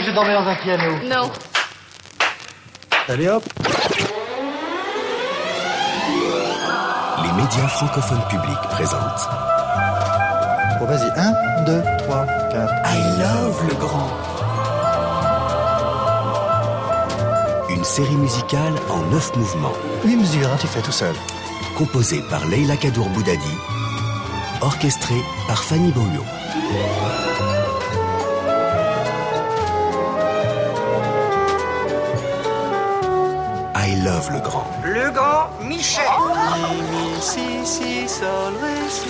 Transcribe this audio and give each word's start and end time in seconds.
que 0.00 0.06
je 0.06 0.12
dormais 0.12 0.32
dans 0.32 0.48
un 0.48 0.54
piano. 0.54 0.96
Non. 1.04 1.30
Allez 3.08 3.28
hop 3.28 3.44
Les 7.22 7.32
médias 7.42 7.68
francophones 7.68 8.22
publics 8.28 8.68
présentent 8.70 9.28
Bon, 10.78 10.86
vas-y. 10.86 11.10
1, 11.18 11.64
2, 11.64 11.82
3, 11.98 12.26
4. 12.50 12.74
I 12.86 13.20
Love 13.20 13.68
le 13.68 13.74
Grand. 13.74 14.10
Une 17.68 17.84
série 17.84 18.16
musicale 18.16 18.74
en 18.88 19.00
neuf 19.12 19.34
mouvements, 19.36 19.72
8 20.04 20.16
mesures, 20.16 20.48
hein, 20.52 20.56
tu 20.60 20.66
fais 20.66 20.80
tout 20.80 20.92
seul. 20.92 21.14
composée 21.76 22.22
par 22.30 22.46
Leila 22.46 22.76
Kadour 22.76 23.08
Boudadi, 23.10 23.54
orchestrée 24.62 25.22
par 25.46 25.62
Fanny 25.62 25.90
Bouillot. 25.92 26.24
Le 34.28 34.40
Grand. 34.42 34.66
Le 34.84 35.10
grand 35.12 35.48
Michel. 35.66 36.04
Si, 37.22 37.64
si, 37.64 38.06
sol, 38.06 38.52
ré, 38.60 38.88
si. 38.90 39.08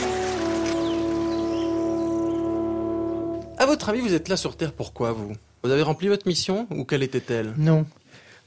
À 3.59 3.67
votre 3.67 3.89
avis, 3.89 4.01
vous 4.01 4.15
êtes 4.15 4.29
là 4.29 4.37
sur 4.37 4.57
Terre 4.57 4.73
pourquoi, 4.73 5.11
vous? 5.11 5.33
Vous 5.65 5.71
avez 5.73 5.83
rempli 5.83 6.07
votre 6.07 6.29
mission 6.29 6.69
ou 6.71 6.85
quelle 6.85 7.03
était-elle? 7.03 7.55
Non. 7.57 7.87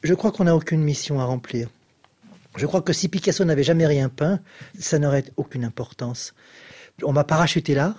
Je 0.03 0.13
crois 0.13 0.31
qu'on 0.31 0.45
n'a 0.45 0.55
aucune 0.55 0.81
mission 0.81 1.19
à 1.19 1.25
remplir. 1.25 1.67
Je 2.55 2.65
crois 2.65 2.81
que 2.81 2.93
si 2.93 3.09
Picasso 3.09 3.43
n'avait 3.43 3.63
jamais 3.63 3.85
rien 3.85 4.07
peint, 4.07 4.39
ça 4.79 4.99
n'aurait 4.99 5.25
aucune 5.35 5.65
importance. 5.65 6.33
On 7.03 7.11
m'a 7.11 7.25
parachuté 7.25 7.75
là 7.75 7.95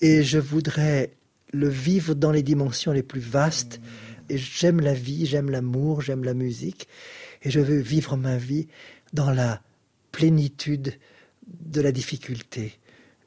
et 0.00 0.22
je 0.22 0.38
voudrais 0.38 1.10
le 1.52 1.68
vivre 1.68 2.14
dans 2.14 2.30
les 2.30 2.44
dimensions 2.44 2.92
les 2.92 3.02
plus 3.02 3.20
vastes. 3.20 3.80
Et 4.28 4.38
j'aime 4.38 4.80
la 4.80 4.94
vie, 4.94 5.26
j'aime 5.26 5.50
l'amour, 5.50 6.02
j'aime 6.02 6.22
la 6.22 6.34
musique 6.34 6.86
et 7.42 7.50
je 7.50 7.60
veux 7.60 7.78
vivre 7.78 8.16
ma 8.16 8.36
vie 8.36 8.68
dans 9.12 9.30
la 9.30 9.60
plénitude 10.12 10.94
de 11.46 11.80
la 11.80 11.92
difficulté. 11.92 12.78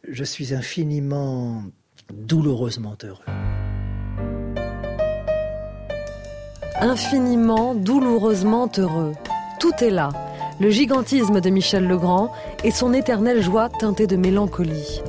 Je 0.09 0.23
suis 0.23 0.53
infiniment 0.53 1.64
douloureusement 2.11 2.97
heureux. 3.03 3.23
infiniment, 6.83 7.75
douloureusement 7.75 8.70
heureux. 8.78 9.14
Tout 9.59 9.72
est 9.81 9.89
là. 9.89 10.09
Le 10.59 10.70
gigantisme 10.70 11.39
de 11.39 11.50
Michel 11.50 11.88
Legrand 11.88 12.31
et 12.64 12.72
son 12.72 12.94
éternelle 12.94 13.42
joie 13.42 13.70
teintée 13.70 14.08
de 14.08 14.17
mélancolie. 14.17 15.02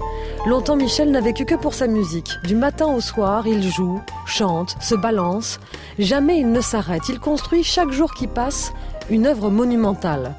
Longtemps 0.46 0.77
Michel 0.77 1.11
n'a 1.11 1.20
vécu 1.20 1.44
que 1.44 1.55
pour 1.55 1.74
sa 1.74 1.86
musique. 1.86 2.30
Du 2.44 2.55
matin 2.55 2.86
au 2.86 3.00
soir, 3.00 3.46
il 3.46 3.62
joue, 3.62 4.00
chante, 4.27 4.77
se 4.80 4.94
balance. 4.94 5.58
Jamais 5.98 6.39
il 6.39 6.52
ne 6.52 6.61
s'arrête. 6.61 7.08
Il 7.08 7.18
construit 7.18 7.64
chaque 7.64 7.91
jour 7.91 8.14
qui 8.14 8.27
passe 8.27 8.72
une 9.10 9.27
œuvre 9.27 9.50
monumentale. 9.50 10.34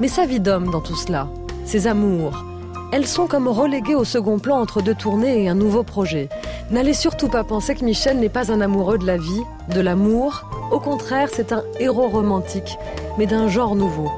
Mais 0.00 0.08
sa 0.08 0.26
vie 0.26 0.40
d'homme 0.40 0.70
dans 0.70 0.80
tout 0.80 0.96
cela, 0.96 1.28
ses 1.64 1.86
amours, 1.86 2.44
elles 2.92 3.06
sont 3.06 3.26
comme 3.26 3.46
reléguées 3.46 3.94
au 3.94 4.04
second 4.04 4.38
plan 4.38 4.58
entre 4.58 4.82
deux 4.82 4.94
tournées 4.94 5.44
et 5.44 5.48
un 5.48 5.54
nouveau 5.54 5.84
projet. 5.84 6.28
N'allez 6.70 6.94
surtout 6.94 7.28
pas 7.28 7.44
penser 7.44 7.74
que 7.74 7.84
Michel 7.84 8.18
n'est 8.18 8.28
pas 8.28 8.50
un 8.50 8.60
amoureux 8.60 8.98
de 8.98 9.06
la 9.06 9.16
vie, 9.16 9.42
de 9.72 9.80
l'amour. 9.80 10.44
Au 10.72 10.80
contraire, 10.80 11.28
c'est 11.32 11.52
un 11.52 11.62
héros 11.78 12.08
romantique, 12.08 12.78
mais 13.16 13.26
d'un 13.26 13.48
genre 13.48 13.76
nouveau. 13.76 14.10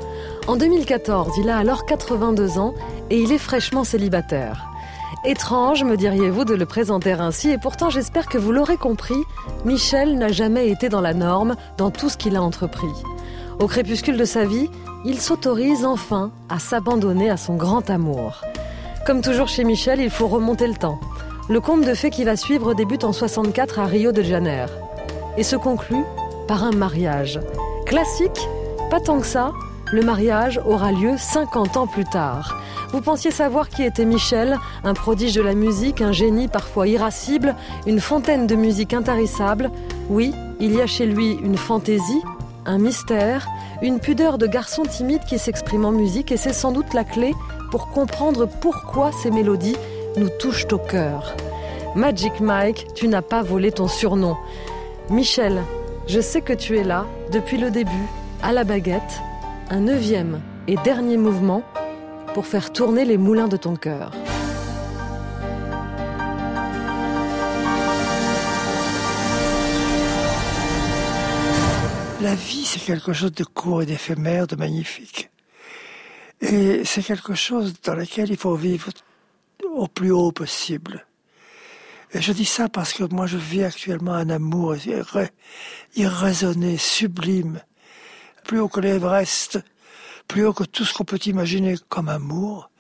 En 0.47 0.57
2014, 0.57 1.33
il 1.39 1.51
a 1.51 1.59
alors 1.59 1.85
82 1.85 2.59
ans 2.59 2.75
et 3.11 3.21
il 3.21 3.31
est 3.31 3.39
fraîchement 3.39 3.85
célibataire. 3.85 4.69
Étrange, 5.25 5.85
me 5.85 5.97
diriez-vous, 5.97 6.45
de 6.45 6.55
le 6.55 6.67
présenter 6.67 7.13
ainsi, 7.13 7.51
et 7.51 7.59
pourtant 7.59 7.91
j'espère 7.91 8.27
que 8.27 8.39
vous 8.39 8.51
l'aurez 8.51 8.77
compris, 8.77 9.15
Michel 9.65 10.19
n'a 10.19 10.33
jamais 10.33 10.69
été 10.69 10.89
dans 10.89 11.01
la 11.01 11.15
norme 11.15 11.55
dans 11.77 11.91
tout 11.91 12.09
ce 12.09 12.17
qu'il 12.17 12.35
a 12.35 12.43
entrepris. 12.43 12.89
Au 13.61 13.67
crépuscule 13.67 14.17
de 14.17 14.25
sa 14.25 14.45
vie, 14.45 14.69
il 15.05 15.21
s'autorise 15.21 15.85
enfin 15.85 16.31
à 16.49 16.59
s'abandonner 16.59 17.31
à 17.31 17.37
son 17.37 17.57
grand 17.57 17.91
amour. 17.91 18.43
Comme 19.07 19.23
toujours 19.23 19.49
chez 19.49 19.65
Michel, 19.65 20.01
il 20.01 20.11
faut 20.11 20.29
remonter 20.29 20.67
le 20.67 20.75
temps. 20.75 21.01
Le 21.49 21.61
conte 21.61 21.85
de 21.85 21.95
fées 21.95 22.11
qui 22.11 22.25
va 22.25 22.37
suivre 22.37 22.75
débute 22.75 23.05
en 23.05 23.13
64 23.13 23.81
à 23.81 23.87
Rio 23.87 24.13
de 24.13 24.23
Janeiro 24.23 24.71
et 25.37 25.43
se 25.43 25.57
conclut 25.57 26.05
par 26.47 26.63
un 26.65 26.73
mariage. 26.73 27.41
Classique 27.87 28.49
Pas 28.91 29.01
tant 29.01 29.21
que 29.21 29.27
ça. 29.27 29.53
Le 29.93 30.03
mariage 30.03 30.61
aura 30.65 30.93
lieu 30.93 31.17
50 31.19 31.77
ans 31.77 31.87
plus 31.87 32.05
tard. 32.05 32.59
Vous 32.93 33.01
pensiez 33.01 33.31
savoir 33.31 33.69
qui 33.69 33.83
était 33.83 34.05
Michel, 34.05 34.57
un 34.85 34.95
prodige 34.95 35.35
de 35.35 35.43
la 35.43 35.55
musique, 35.55 36.01
un 36.01 36.13
génie 36.13 36.49
parfois 36.49 36.87
irascible, 36.87 37.55
une 37.87 38.01
fontaine 38.01 38.47
de 38.47 38.55
musique 38.55 38.95
intarissable 38.95 39.71
Oui, 40.09 40.33
il 40.61 40.75
y 40.75 40.81
a 40.81 40.87
chez 40.87 41.07
lui 41.07 41.33
une 41.33 41.57
fantaisie, 41.57 42.23
un 42.67 42.79
mystère, 42.79 43.47
une 43.83 44.01
pudeur 44.01 44.39
de 44.39 44.47
garçon 44.47 44.83
timide 44.83 45.25
qui 45.25 45.39
s'exprime 45.39 45.85
en 45.85 45.93
musique 45.93 46.33
et 46.33 46.37
c'est 46.37 46.53
sans 46.53 46.73
doute 46.73 46.95
la 46.95 47.05
clé 47.05 47.33
pour 47.71 47.89
comprendre 47.89 48.47
pourquoi 48.47 49.11
ces 49.13 49.31
mélodies 49.31 49.77
nous 50.17 50.29
touchent 50.39 50.67
au 50.73 50.79
cœur. 50.79 51.35
Magic 51.95 52.41
Mike, 52.41 52.89
tu 52.95 53.09
n'as 53.09 53.23
pas 53.23 53.43
volé 53.43 53.73
ton 53.73 53.89
surnom. 53.89 54.37
Michel, 55.11 55.63
je 56.07 56.21
sais 56.21 56.41
que 56.41 56.53
tu 56.53 56.79
es 56.79 56.85
là 56.85 57.07
depuis 57.31 57.59
le 57.59 57.71
début, 57.71 58.09
à 58.43 58.53
la 58.53 58.65
baguette, 58.65 59.21
un 59.71 59.81
neuvième 59.81 60.41
et 60.69 60.77
dernier 60.85 61.17
mouvement 61.17 61.63
pour 62.35 62.47
faire 62.47 62.73
tourner 62.73 63.05
les 63.05 63.19
moulins 63.19 63.49
de 63.49 63.57
ton 63.57 63.77
cœur. 63.77 64.13
La 72.23 72.35
vie, 72.37 72.65
c'est 72.65 72.79
quelque 72.79 73.13
chose 73.13 73.33
de 73.33 73.43
court 73.45 73.83
et 73.83 73.87
d'éphémère, 73.87 74.47
de 74.47 74.55
magnifique. 74.55 75.31
Et 76.41 76.85
c'est 76.85 77.03
quelque 77.03 77.35
chose 77.35 77.75
dans 77.83 77.95
lequel 77.95 78.31
il 78.31 78.37
faut 78.37 78.55
vivre 78.55 78.91
au 79.75 79.89
plus 79.89 80.13
haut 80.13 80.31
possible. 80.31 81.05
Et 82.13 82.23
je 82.23 82.33
dis 82.33 82.45
ça 82.45 82.69
parce 82.69 82.93
que 82.93 83.05
moi, 83.05 83.27
je 83.27 83.37
vis 83.37 83.65
actuellement 83.65 84.13
un 84.13 84.31
amour 84.31 84.75
irra- 84.77 85.31
irraisonné, 85.97 86.77
sublime, 86.77 87.61
plus 88.45 88.61
haut 88.61 88.69
que 88.69 88.81
l'Everest, 88.81 89.59
plus 90.29 90.45
haut 90.47 90.53
que 90.53 90.65
tout 90.65 90.85
ce 90.85 90.95
qu'on 90.95 91.05
peut 91.05 91.21
imaginer 91.27 91.75
comme 91.89 92.09
amour. 92.09 92.71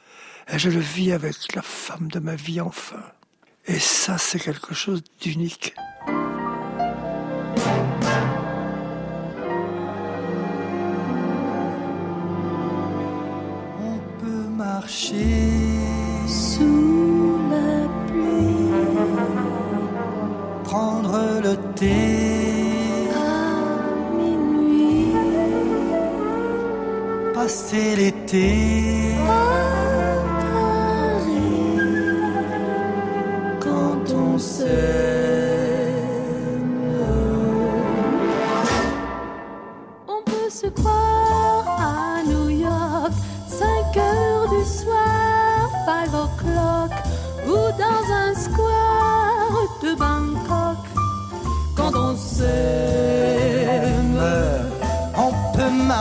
Et 0.52 0.58
je 0.58 0.70
le 0.70 0.80
vis 0.80 1.12
avec 1.12 1.54
la 1.54 1.62
femme 1.62 2.08
de 2.08 2.20
ma 2.20 2.36
vie 2.36 2.60
enfin. 2.60 3.02
Et 3.66 3.78
ça, 3.78 4.18
c'est 4.18 4.40
quelque 4.40 4.74
chose 4.74 5.02
d'unique. 5.20 5.74
Marcher. 14.82 15.14
Sous 16.26 17.38
la 17.50 17.88
pluie, 18.06 18.70
prendre 20.64 21.18
le 21.42 21.54
thé. 21.74 22.00
À 23.14 24.16
minuit, 24.16 25.14
passer 27.34 27.96
l'été. 27.96 28.54
Quand 33.60 34.14
on 34.14 34.38
s'aime. 34.38 35.21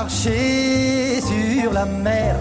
Marcher 0.04 1.22
sur 1.22 1.72
la 1.74 1.86
mer, 1.86 2.36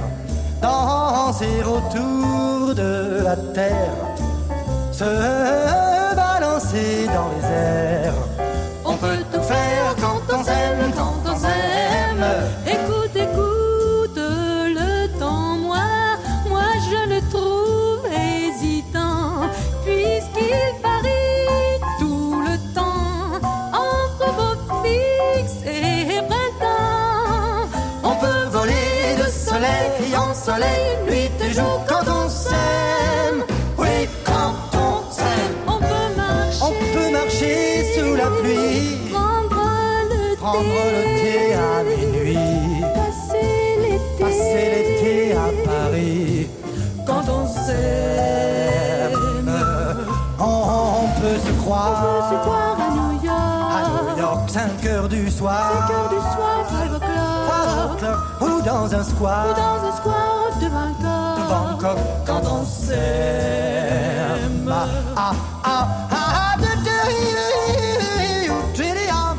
danser 0.63 1.63
autour 1.77 2.75
de 2.75 3.23
la 3.23 3.37
terre, 3.59 3.99
se 4.91 5.11
balancer 6.17 7.07
dans 7.17 7.29
les 7.35 7.47
airs. 7.69 8.21
On 8.91 8.95
peut 9.03 9.23
tout 9.33 9.43
faire 9.43 9.95
quand 10.01 10.21
on 10.37 10.43
s'aime, 10.43 10.60
soir. 55.41 55.87
5 55.89 55.95
heures 55.95 56.11
du 56.11 56.21
soir, 56.35 56.57
5 56.71 56.93
o'clock. 56.97 58.03
Ou 58.43 58.63
dans 58.63 58.87
un 58.95 59.05
square. 59.05 59.47
Ou 59.51 59.55
dans 59.55 59.79
un 59.89 59.93
square 59.97 60.51
de 60.63 60.69
Bangkok. 60.77 61.37
de 61.39 61.43
Bangkok 61.53 61.99
quand 62.27 62.43
on 62.57 62.63
s'aime. 62.65 62.99
Ah, 64.71 64.75
ah, 65.17 65.33
ah, 65.65 65.87
ah, 66.13 66.55
de- 66.59 66.77
de- 66.87 67.01
Trilly, 68.75 69.07
ah. 69.11 69.35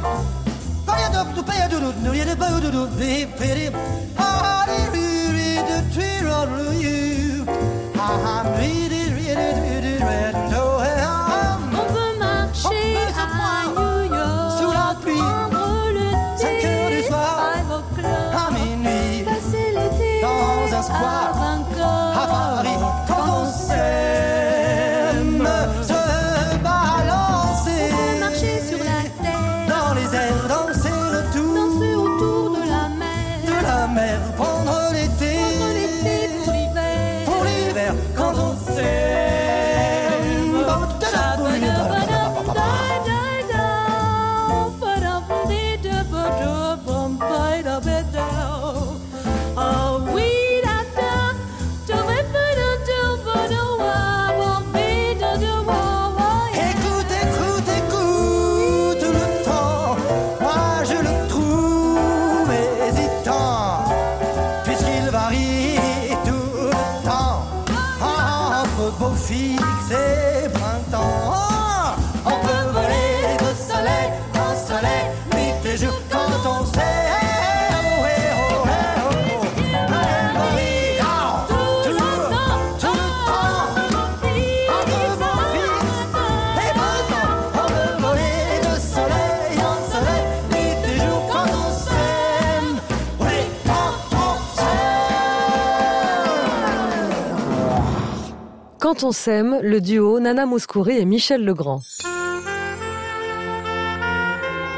Quand 99.01 99.07
on 99.07 99.62
le 99.63 99.81
duo 99.81 100.19
Nana 100.19 100.45
Mouskouri 100.45 101.00
et 101.00 101.06
Michel 101.06 101.44
Legrand. 101.44 101.81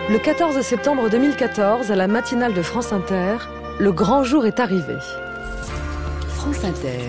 Le 0.09 0.17
14 0.17 0.61
septembre 0.61 1.09
2014, 1.09 1.91
à 1.91 1.95
la 1.97 2.07
matinale 2.07 2.53
de 2.53 2.61
France 2.61 2.93
Inter, 2.93 3.35
le 3.79 3.91
grand 3.91 4.23
jour 4.23 4.45
est 4.45 4.61
arrivé. 4.61 4.95
France 6.29 6.63
Inter, 6.63 6.99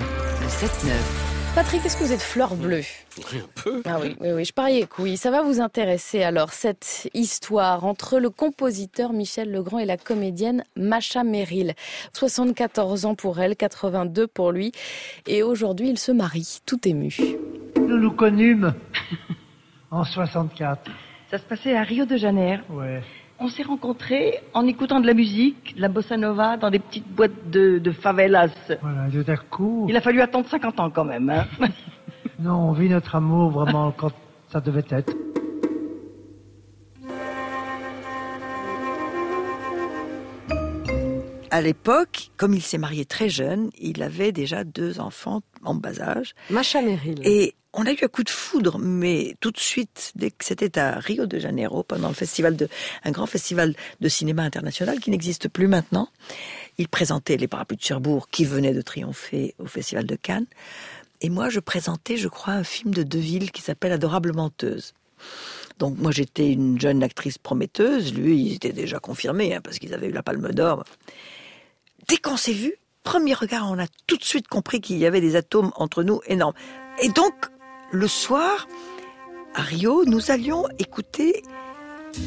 le 0.40 0.49
7-9. 0.49 1.24
Patrick, 1.55 1.87
est-ce 1.87 1.97
que 1.97 2.03
vous 2.03 2.12
êtes 2.12 2.21
fleur 2.21 2.56
bleue? 2.56 2.83
Oui, 3.17 3.39
un 3.39 3.62
peu. 3.62 3.81
Ah 3.85 3.99
oui, 4.03 4.17
oui, 4.19 4.33
oui, 4.33 4.45
je 4.45 4.53
pariais 4.53 4.87
que 4.89 5.01
oui. 5.01 5.17
Ça 5.17 5.31
va 5.31 5.43
vous 5.43 5.61
intéresser 5.61 6.25
alors, 6.25 6.53
cette 6.53 7.09
histoire 7.15 7.85
entre 7.85 8.19
le 8.19 8.29
compositeur 8.29 9.12
Michel 9.12 9.53
Legrand 9.53 9.79
et 9.79 9.85
la 9.85 9.97
comédienne 9.97 10.65
Macha 10.75 11.23
Merrill. 11.23 11.75
74 12.12 13.05
ans 13.05 13.15
pour 13.15 13.39
elle, 13.39 13.55
82 13.55 14.27
pour 14.27 14.51
lui. 14.51 14.73
Et 15.29 15.45
aujourd'hui, 15.45 15.91
ils 15.91 15.99
se 15.99 16.11
marient, 16.11 16.59
tout 16.67 16.89
ému. 16.89 17.17
Nous 17.77 17.99
nous 17.99 18.12
connûmes 18.12 18.75
en 19.93 20.03
64. 20.03 20.91
Ça 21.31 21.39
se 21.39 21.45
passait 21.45 21.77
à 21.77 21.85
Rio 21.85 22.05
de 22.05 22.17
Janeiro. 22.17 22.62
Ouais. 22.71 23.00
On 23.41 23.49
s'est 23.49 23.65
rencontrés 23.65 24.41
en 24.53 24.67
écoutant 24.67 25.01
de 25.01 25.07
la 25.07 25.15
musique, 25.15 25.75
de 25.77 25.81
la 25.81 25.89
bossa 25.89 26.17
nova, 26.17 26.57
dans 26.57 26.71
des 26.71 26.79
petites 26.79 27.09
boîtes 27.09 27.51
de, 27.51 27.79
de 27.79 27.91
favelas. 27.91 28.49
Voilà, 28.81 29.11
tout 29.11 29.31
à 29.31 29.37
coup, 29.37 29.87
Il 29.89 29.97
a 29.97 30.01
fallu 30.01 30.21
attendre 30.21 30.47
50 30.49 30.81
ans 30.81 30.91
quand 30.91 31.05
même. 31.05 31.29
Hein. 31.29 31.45
non, 32.39 32.69
on 32.69 32.73
vit 32.73 32.89
notre 32.89 33.17
amour 33.17 33.51
vraiment 33.51 33.91
quand 33.91 34.13
ça 34.49 34.61
devait 34.61 34.85
être. 34.89 35.13
À 41.55 41.61
l'époque, 41.61 42.33
comme 42.37 42.53
il 42.53 42.62
s'est 42.62 42.79
marié 42.79 43.05
très 43.05 43.29
jeune, 43.29 43.71
il 43.79 44.03
avait 44.03 44.33
déjà 44.33 44.65
deux 44.65 44.99
enfants 44.99 45.41
en 45.62 45.77
bas 45.77 46.01
âge. 46.01 46.35
Macha 46.51 46.83
Merrill. 46.83 47.21
Et 47.23 47.55
on 47.73 47.87
a 47.87 47.93
eu 47.93 47.99
un 48.02 48.09
coup 48.09 48.25
de 48.25 48.31
foudre, 48.31 48.81
mais 48.81 49.37
tout 49.38 49.52
de 49.52 49.61
suite, 49.61 50.11
dès 50.17 50.33
que 50.33 50.45
c'était 50.45 50.76
à 50.81 50.99
Rio 50.99 51.26
de 51.26 51.38
Janeiro, 51.38 51.85
pendant 51.85 52.09
le 52.09 52.14
festival 52.14 52.57
de, 52.57 52.69
un 53.05 53.12
grand 53.12 53.26
festival 53.26 53.76
de 54.00 54.09
cinéma 54.09 54.43
international 54.43 54.99
qui 54.99 55.12
n'existe 55.12 55.49
plus 55.49 55.69
maintenant, 55.69 56.09
il 56.76 56.88
présentait 56.88 57.37
les 57.37 57.47
parapluies 57.47 57.76
de 57.76 57.85
Cherbourg 57.85 58.26
qui 58.33 58.45
venaient 58.45 58.75
de 58.75 58.83
triompher 58.83 59.55
au 59.61 59.67
festival 59.67 60.07
de 60.07 60.17
Cannes. 60.17 60.47
Et 61.21 61.31
moi, 61.31 61.50
je 61.50 61.61
présentais, 61.61 62.17
je 62.17 62.26
crois, 62.26 62.55
un 62.55 62.64
film 62.64 62.93
de 62.93 63.05
Deville 63.05 63.52
qui 63.52 63.62
s'appelle 63.62 63.93
Adorable 63.93 64.35
menteuse. 64.35 64.93
Donc 65.78 65.99
moi, 65.99 66.11
j'étais 66.11 66.50
une 66.50 66.81
jeune 66.81 67.05
actrice 67.05 67.38
prometteuse. 67.38 68.12
Lui, 68.12 68.40
il 68.40 68.55
était 68.55 68.73
déjà 68.73 68.99
confirmé, 68.99 69.55
hein, 69.55 69.61
parce 69.62 69.78
qu'ils 69.78 69.95
avaient 69.95 70.09
eu 70.09 70.12
la 70.12 70.25
Palme 70.25 70.50
d'Or. 70.50 70.83
Dès 72.08 72.18
qu'on 72.18 72.37
s'est 72.37 72.52
vu, 72.52 72.75
premier 73.02 73.32
regard, 73.34 73.70
on 73.70 73.78
a 73.78 73.87
tout 74.06 74.16
de 74.16 74.25
suite 74.25 74.49
compris 74.49 74.80
qu'il 74.80 74.99
y 74.99 75.06
avait 75.06 75.20
des 75.20 75.37
atomes 75.37 75.73
entre 75.76 76.02
nous 76.02 76.20
énormes. 76.26 76.54
Et 77.00 77.08
donc, 77.08 77.32
le 77.92 78.08
soir, 78.08 78.66
à 79.54 79.62
Rio, 79.62 80.04
nous 80.04 80.30
allions 80.30 80.66
écouter 80.78 81.42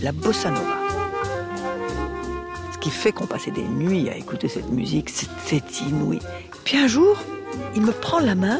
la 0.01 0.11
bossa 0.11 0.49
nova. 0.49 0.77
Ce 2.73 2.77
qui 2.79 2.89
fait 2.89 3.11
qu'on 3.11 3.27
passait 3.27 3.51
des 3.51 3.63
nuits 3.63 4.09
à 4.09 4.17
écouter 4.17 4.47
cette 4.47 4.69
musique, 4.69 5.09
c'était 5.09 5.61
inouï. 5.83 6.19
Puis 6.63 6.77
un 6.77 6.87
jour, 6.87 7.17
il 7.75 7.81
me 7.81 7.91
prend 7.91 8.19
la 8.19 8.35
main. 8.35 8.59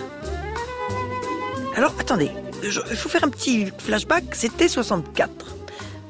Alors, 1.76 1.94
attendez, 2.00 2.30
il 2.64 2.72
faut 2.72 3.10
faire 3.10 3.24
un 3.24 3.30
petit 3.30 3.72
flashback, 3.78 4.36
c'était 4.36 4.68
64. 4.68 5.32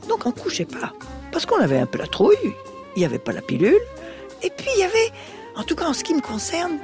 Donc 0.10 0.26
on 0.26 0.32
couchait 0.32 0.66
pas, 0.66 0.94
parce 1.32 1.46
qu'on 1.46 1.60
avait 1.60 1.80
un 1.80 1.86
peu 1.86 1.98
la 1.98 2.08
trouille, 2.08 2.36
il 2.96 3.00
n'y 3.00 3.06
avait 3.06 3.20
pas 3.20 3.34
la 3.34 3.42
pilule, 3.42 3.80
et 4.44 4.50
puis 4.50 4.68
il 4.76 4.80
y 4.80 4.84
avait, 4.84 5.12
en 5.56 5.64
tout 5.64 5.76
cas 5.76 5.86
en 5.86 5.94
ce 5.94 6.04
qui 6.04 6.14
me 6.14 6.22
concerne, 6.22 6.78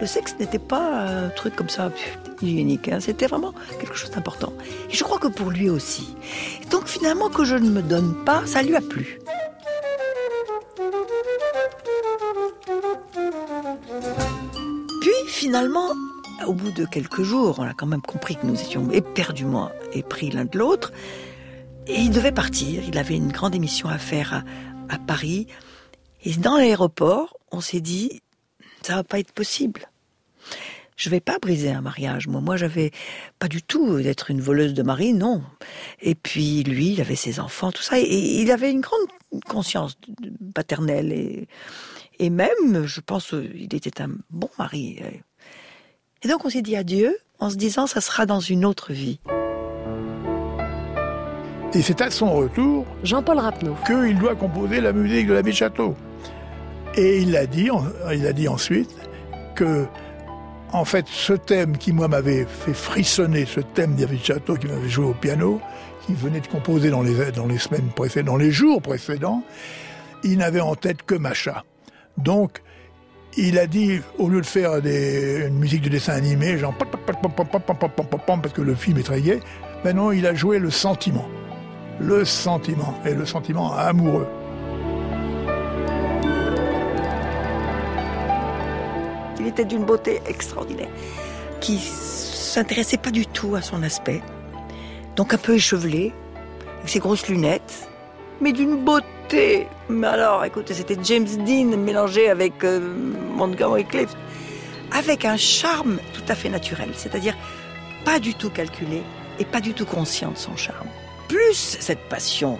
le 0.00 0.06
sexe 0.06 0.34
n'était 0.38 0.58
pas 0.58 1.06
un 1.06 1.28
truc 1.28 1.54
comme 1.54 1.68
ça 1.68 1.92
hygiénique, 2.40 2.88
hein, 2.88 3.00
c'était 3.00 3.26
vraiment 3.26 3.52
quelque 3.78 3.94
chose 3.94 4.10
d'important. 4.10 4.52
Et 4.90 4.94
je 4.94 5.04
crois 5.04 5.18
que 5.18 5.28
pour 5.28 5.50
lui 5.50 5.68
aussi. 5.68 6.16
Donc 6.70 6.86
finalement 6.86 7.28
que 7.28 7.44
je 7.44 7.56
ne 7.56 7.68
me 7.68 7.82
donne 7.82 8.14
pas, 8.24 8.46
ça 8.46 8.62
lui 8.62 8.74
a 8.76 8.80
plu. 8.80 9.18
Puis 15.00 15.28
finalement, 15.28 15.90
au 16.46 16.52
bout 16.52 16.70
de 16.70 16.86
quelques 16.86 17.22
jours, 17.22 17.58
on 17.58 17.64
a 17.64 17.74
quand 17.74 17.86
même 17.86 18.02
compris 18.02 18.36
que 18.36 18.46
nous 18.46 18.60
étions 18.60 18.90
éperdument 18.90 19.70
épris 19.92 20.30
l'un 20.30 20.44
de 20.44 20.58
l'autre. 20.58 20.92
Et 21.86 22.00
il 22.00 22.10
devait 22.10 22.32
partir. 22.32 22.82
Il 22.86 22.96
avait 22.98 23.16
une 23.16 23.32
grande 23.32 23.54
émission 23.54 23.88
à 23.88 23.98
faire 23.98 24.44
à 24.88 24.98
Paris. 24.98 25.46
Et 26.24 26.34
dans 26.34 26.56
l'aéroport, 26.56 27.38
on 27.50 27.60
s'est 27.60 27.80
dit, 27.80 28.22
ça 28.82 28.96
va 28.96 29.04
pas 29.04 29.18
être 29.18 29.32
possible. 29.32 29.88
Je 30.96 31.08
vais 31.08 31.20
pas 31.20 31.38
briser 31.38 31.70
un 31.70 31.80
mariage. 31.80 32.28
Moi, 32.28 32.42
moi, 32.42 32.56
j'avais 32.58 32.90
pas 33.38 33.48
du 33.48 33.62
tout 33.62 34.02
d'être 34.02 34.30
une 34.30 34.42
voleuse 34.42 34.74
de 34.74 34.82
mari, 34.82 35.14
non. 35.14 35.42
Et 36.02 36.14
puis 36.14 36.62
lui, 36.62 36.92
il 36.92 37.00
avait 37.00 37.16
ses 37.16 37.40
enfants, 37.40 37.72
tout 37.72 37.82
ça, 37.82 37.98
et 37.98 38.02
il 38.04 38.50
avait 38.50 38.70
une 38.70 38.80
grande 38.80 39.08
conscience 39.48 39.96
paternelle 40.54 41.12
et 41.12 41.48
et 42.20 42.28
même, 42.28 42.84
je 42.84 43.00
pense, 43.00 43.32
il 43.32 43.74
était 43.74 44.02
un 44.02 44.10
bon 44.28 44.50
mari. 44.58 45.00
Et 46.22 46.28
donc, 46.28 46.44
on 46.44 46.50
s'est 46.50 46.60
dit 46.60 46.76
adieu 46.76 47.16
en 47.38 47.48
se 47.48 47.56
disant, 47.56 47.86
ça 47.86 48.02
sera 48.02 48.26
dans 48.26 48.40
une 48.40 48.66
autre 48.66 48.92
vie. 48.92 49.20
Et 51.72 51.80
c'est 51.80 52.02
à 52.02 52.10
son 52.10 52.34
retour 52.34 52.84
Jean-Paul 53.04 53.38
Rapneau. 53.38 53.74
qu'il 53.86 54.18
doit 54.18 54.34
composer 54.34 54.82
la 54.82 54.92
musique 54.92 55.28
de 55.28 55.32
l'abbé 55.32 55.52
Château. 55.52 55.96
Et 57.00 57.20
il 57.20 57.34
a 57.34 57.46
dit, 57.46 57.70
il 58.12 58.26
a 58.26 58.32
dit 58.34 58.46
ensuite 58.46 58.94
que, 59.54 59.86
en 60.70 60.84
fait, 60.84 61.06
ce 61.08 61.32
thème 61.32 61.78
qui, 61.78 61.94
moi, 61.94 62.08
m'avait 62.08 62.44
fait 62.44 62.74
frissonner, 62.74 63.46
ce 63.46 63.60
thème 63.60 63.94
d'Yves 63.94 64.22
Chateau 64.22 64.54
qui 64.56 64.66
m'avait 64.66 64.90
joué 64.90 65.06
au 65.06 65.14
piano, 65.14 65.62
qui 66.04 66.12
venait 66.12 66.40
de 66.40 66.46
composer 66.46 66.90
dans 66.90 67.00
les, 67.00 67.32
dans 67.32 67.46
les 67.46 67.56
semaines 67.56 67.88
précédentes, 67.96 68.26
dans 68.26 68.36
les 68.36 68.50
jours 68.50 68.82
précédents, 68.82 69.42
il 70.24 70.36
n'avait 70.36 70.60
en 70.60 70.74
tête 70.74 71.02
que 71.04 71.14
Macha. 71.14 71.64
Donc, 72.18 72.60
il 73.38 73.58
a 73.58 73.66
dit, 73.66 74.02
au 74.18 74.28
lieu 74.28 74.42
de 74.42 74.46
faire 74.46 74.82
des, 74.82 75.46
une 75.46 75.58
musique 75.58 75.80
de 75.80 75.88
dessin 75.88 76.12
animé, 76.12 76.58
genre, 76.58 76.74
parce 76.76 78.52
que 78.52 78.60
le 78.60 78.74
film 78.74 78.98
est 78.98 79.04
très 79.04 79.22
gai, 79.22 79.40
ben 79.84 79.96
non, 79.96 80.12
il 80.12 80.26
a 80.26 80.34
joué 80.34 80.58
le 80.58 80.68
sentiment. 80.70 81.26
Le 81.98 82.26
sentiment, 82.26 82.94
et 83.06 83.14
le 83.14 83.24
sentiment 83.24 83.72
amoureux. 83.72 84.26
Était 89.50 89.64
d'une 89.64 89.84
beauté 89.84 90.20
extraordinaire, 90.26 90.88
qui 91.60 91.78
s'intéressait 91.78 92.96
pas 92.96 93.10
du 93.10 93.26
tout 93.26 93.54
à 93.54 93.62
son 93.62 93.82
aspect. 93.82 94.22
Donc 95.16 95.34
un 95.34 95.38
peu 95.38 95.54
échevelé, 95.54 96.12
avec 96.78 96.88
ses 96.88 96.98
grosses 96.98 97.28
lunettes, 97.28 97.88
mais 98.40 98.52
d'une 98.52 98.82
beauté. 98.84 99.66
Mais 99.88 100.06
alors, 100.06 100.44
écoutez, 100.44 100.74
c'était 100.74 100.96
James 101.02 101.26
Dean 101.46 101.76
mélangé 101.76 102.30
avec 102.30 102.64
euh, 102.64 102.80
Montgomery 103.36 103.84
Clift, 103.84 104.16
avec 104.92 105.24
un 105.24 105.36
charme 105.36 105.98
tout 106.14 106.24
à 106.28 106.34
fait 106.34 106.48
naturel, 106.48 106.90
c'est-à-dire 106.94 107.36
pas 108.04 108.18
du 108.18 108.34
tout 108.34 108.50
calculé 108.50 109.02
et 109.38 109.44
pas 109.44 109.60
du 109.60 109.74
tout 109.74 109.86
conscient 109.86 110.30
de 110.30 110.38
son 110.38 110.56
charme. 110.56 110.88
Plus 111.28 111.76
cette 111.80 112.08
passion 112.08 112.58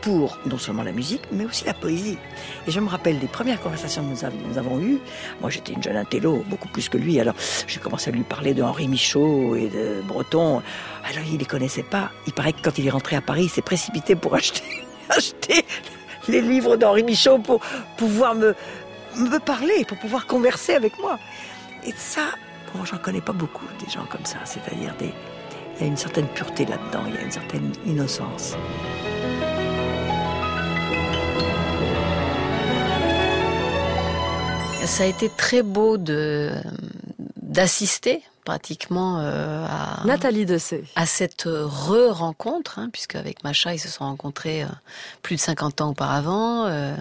pour 0.00 0.38
non 0.46 0.58
seulement 0.58 0.82
la 0.82 0.92
musique, 0.92 1.22
mais 1.32 1.44
aussi 1.44 1.64
la 1.64 1.74
poésie. 1.74 2.18
Et 2.66 2.70
je 2.70 2.80
me 2.80 2.88
rappelle 2.88 3.18
des 3.18 3.26
premières 3.26 3.60
conversations 3.60 4.02
que 4.04 4.08
nous, 4.10 4.24
av- 4.24 4.32
nous 4.48 4.58
avons 4.58 4.80
eues. 4.80 4.98
Moi, 5.40 5.50
j'étais 5.50 5.72
une 5.72 5.82
jeune 5.82 5.96
intello, 5.96 6.44
beaucoup 6.48 6.68
plus 6.68 6.88
que 6.88 6.96
lui. 6.96 7.18
Alors, 7.20 7.34
j'ai 7.66 7.80
commencé 7.80 8.10
à 8.10 8.12
lui 8.12 8.22
parler 8.22 8.54
de 8.54 8.62
Henri 8.62 8.86
Michaud 8.88 9.56
et 9.56 9.68
de 9.68 10.00
Breton. 10.06 10.62
Alors, 11.04 11.24
il 11.30 11.38
les 11.38 11.44
connaissait 11.44 11.82
pas. 11.82 12.10
Il 12.26 12.32
paraît 12.32 12.52
que 12.52 12.62
quand 12.62 12.78
il 12.78 12.86
est 12.86 12.90
rentré 12.90 13.16
à 13.16 13.20
Paris, 13.20 13.44
il 13.44 13.48
s'est 13.50 13.62
précipité 13.62 14.14
pour 14.14 14.34
acheter, 14.34 14.62
acheter 15.10 15.64
les 16.28 16.40
livres 16.40 16.76
d'Henri 16.76 17.02
Michaud 17.02 17.38
pour 17.38 17.60
pouvoir 17.96 18.34
me, 18.34 18.54
me 19.16 19.38
parler, 19.38 19.84
pour 19.86 19.98
pouvoir 19.98 20.26
converser 20.26 20.74
avec 20.74 20.98
moi. 21.00 21.18
Et 21.84 21.92
ça, 21.96 22.22
bon, 22.74 22.84
j'en 22.84 22.98
connais 22.98 23.20
pas 23.22 23.32
beaucoup 23.32 23.64
des 23.84 23.90
gens 23.90 24.04
comme 24.10 24.24
ça. 24.24 24.38
C'est-à-dire 24.44 24.94
il 25.00 25.06
y 25.80 25.84
a 25.84 25.86
une 25.86 25.96
certaine 25.96 26.26
pureté 26.26 26.66
là-dedans, 26.66 27.04
il 27.08 27.14
y 27.14 27.18
a 27.18 27.22
une 27.22 27.30
certaine 27.30 27.72
innocence. 27.86 28.56
Ça 34.88 35.04
a 35.04 35.06
été 35.06 35.28
très 35.28 35.62
beau 35.62 35.96
de 35.98 36.50
d'assister 37.40 38.22
pratiquement 38.44 39.20
euh, 39.20 39.64
à 39.68 40.02
Nathalie 40.06 40.46
Dessay. 40.46 40.82
à 40.96 41.06
cette 41.06 41.44
re-rencontre, 41.44 42.78
hein, 42.78 42.88
puisque 42.90 43.14
avec 43.14 43.44
Macha 43.44 43.74
ils 43.74 43.78
se 43.78 43.88
sont 43.88 44.04
rencontrés 44.04 44.62
euh, 44.64 44.68
plus 45.22 45.36
de 45.36 45.40
50 45.40 45.82
ans 45.82 45.90
auparavant. 45.90 46.64
euh, 46.66 46.96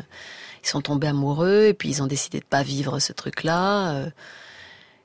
ils 0.64 0.68
sont 0.68 0.82
tombés 0.82 1.08
amoureux 1.08 1.66
et 1.70 1.74
puis 1.74 1.90
ils 1.90 2.04
ont 2.04 2.08
décidé 2.08 2.40
de 2.40 2.46
pas 2.46 2.62
vivre 2.62 3.00
ce 3.00 3.14
truc-là. 3.14 4.08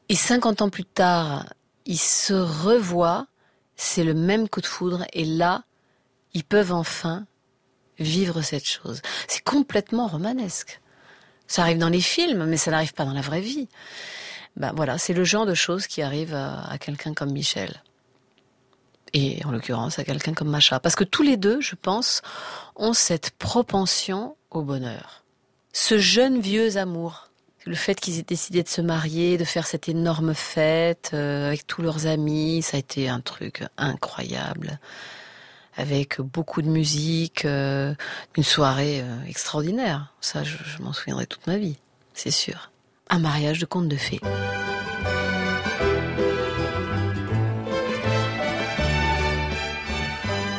et 0.08 0.16
50 0.16 0.60
ans 0.62 0.68
plus 0.70 0.84
tard, 0.84 1.46
ils 1.86 2.00
se 2.00 2.34
revoient. 2.34 3.26
C'est 3.76 4.04
le 4.04 4.14
même 4.14 4.48
coup 4.48 4.60
de 4.60 4.66
foudre 4.66 5.04
et 5.12 5.24
là, 5.24 5.62
ils 6.34 6.44
peuvent 6.44 6.72
enfin 6.72 7.26
vivre 8.00 8.42
cette 8.42 8.66
chose. 8.66 9.00
C'est 9.28 9.44
complètement 9.44 10.08
romanesque. 10.08 10.81
Ça 11.52 11.60
arrive 11.60 11.76
dans 11.76 11.90
les 11.90 12.00
films, 12.00 12.46
mais 12.46 12.56
ça 12.56 12.70
n'arrive 12.70 12.94
pas 12.94 13.04
dans 13.04 13.12
la 13.12 13.20
vraie 13.20 13.42
vie. 13.42 13.68
Ben 14.56 14.72
voilà, 14.74 14.96
c'est 14.96 15.12
le 15.12 15.22
genre 15.22 15.44
de 15.44 15.52
choses 15.52 15.86
qui 15.86 16.00
arrive 16.00 16.32
à, 16.34 16.62
à 16.62 16.78
quelqu'un 16.78 17.12
comme 17.12 17.30
Michel. 17.30 17.82
Et 19.12 19.44
en 19.44 19.50
l'occurrence 19.50 19.98
à 19.98 20.04
quelqu'un 20.04 20.32
comme 20.32 20.48
Macha. 20.48 20.80
Parce 20.80 20.94
que 20.94 21.04
tous 21.04 21.22
les 21.22 21.36
deux, 21.36 21.60
je 21.60 21.74
pense, 21.74 22.22
ont 22.74 22.94
cette 22.94 23.32
propension 23.32 24.34
au 24.50 24.62
bonheur. 24.62 25.24
Ce 25.74 25.98
jeune 25.98 26.40
vieux 26.40 26.78
amour. 26.78 27.28
Le 27.66 27.74
fait 27.74 28.00
qu'ils 28.00 28.18
aient 28.18 28.22
décidé 28.22 28.62
de 28.62 28.68
se 28.68 28.80
marier, 28.80 29.36
de 29.36 29.44
faire 29.44 29.66
cette 29.66 29.90
énorme 29.90 30.32
fête 30.32 31.10
euh, 31.12 31.48
avec 31.48 31.66
tous 31.66 31.82
leurs 31.82 32.06
amis, 32.06 32.62
ça 32.62 32.78
a 32.78 32.80
été 32.80 33.10
un 33.10 33.20
truc 33.20 33.62
incroyable. 33.76 34.80
Avec 35.76 36.20
beaucoup 36.20 36.60
de 36.62 36.68
musique, 36.68 37.44
euh, 37.44 37.94
une 38.36 38.42
soirée 38.42 39.00
euh, 39.02 39.24
extraordinaire. 39.28 40.12
Ça, 40.20 40.44
je, 40.44 40.56
je 40.64 40.82
m'en 40.82 40.92
souviendrai 40.92 41.26
toute 41.26 41.46
ma 41.46 41.56
vie, 41.56 41.78
c'est 42.14 42.30
sûr. 42.30 42.70
Un 43.10 43.18
mariage 43.18 43.58
de 43.58 43.66
conte 43.66 43.88
de 43.88 43.96
fées. 43.96 44.20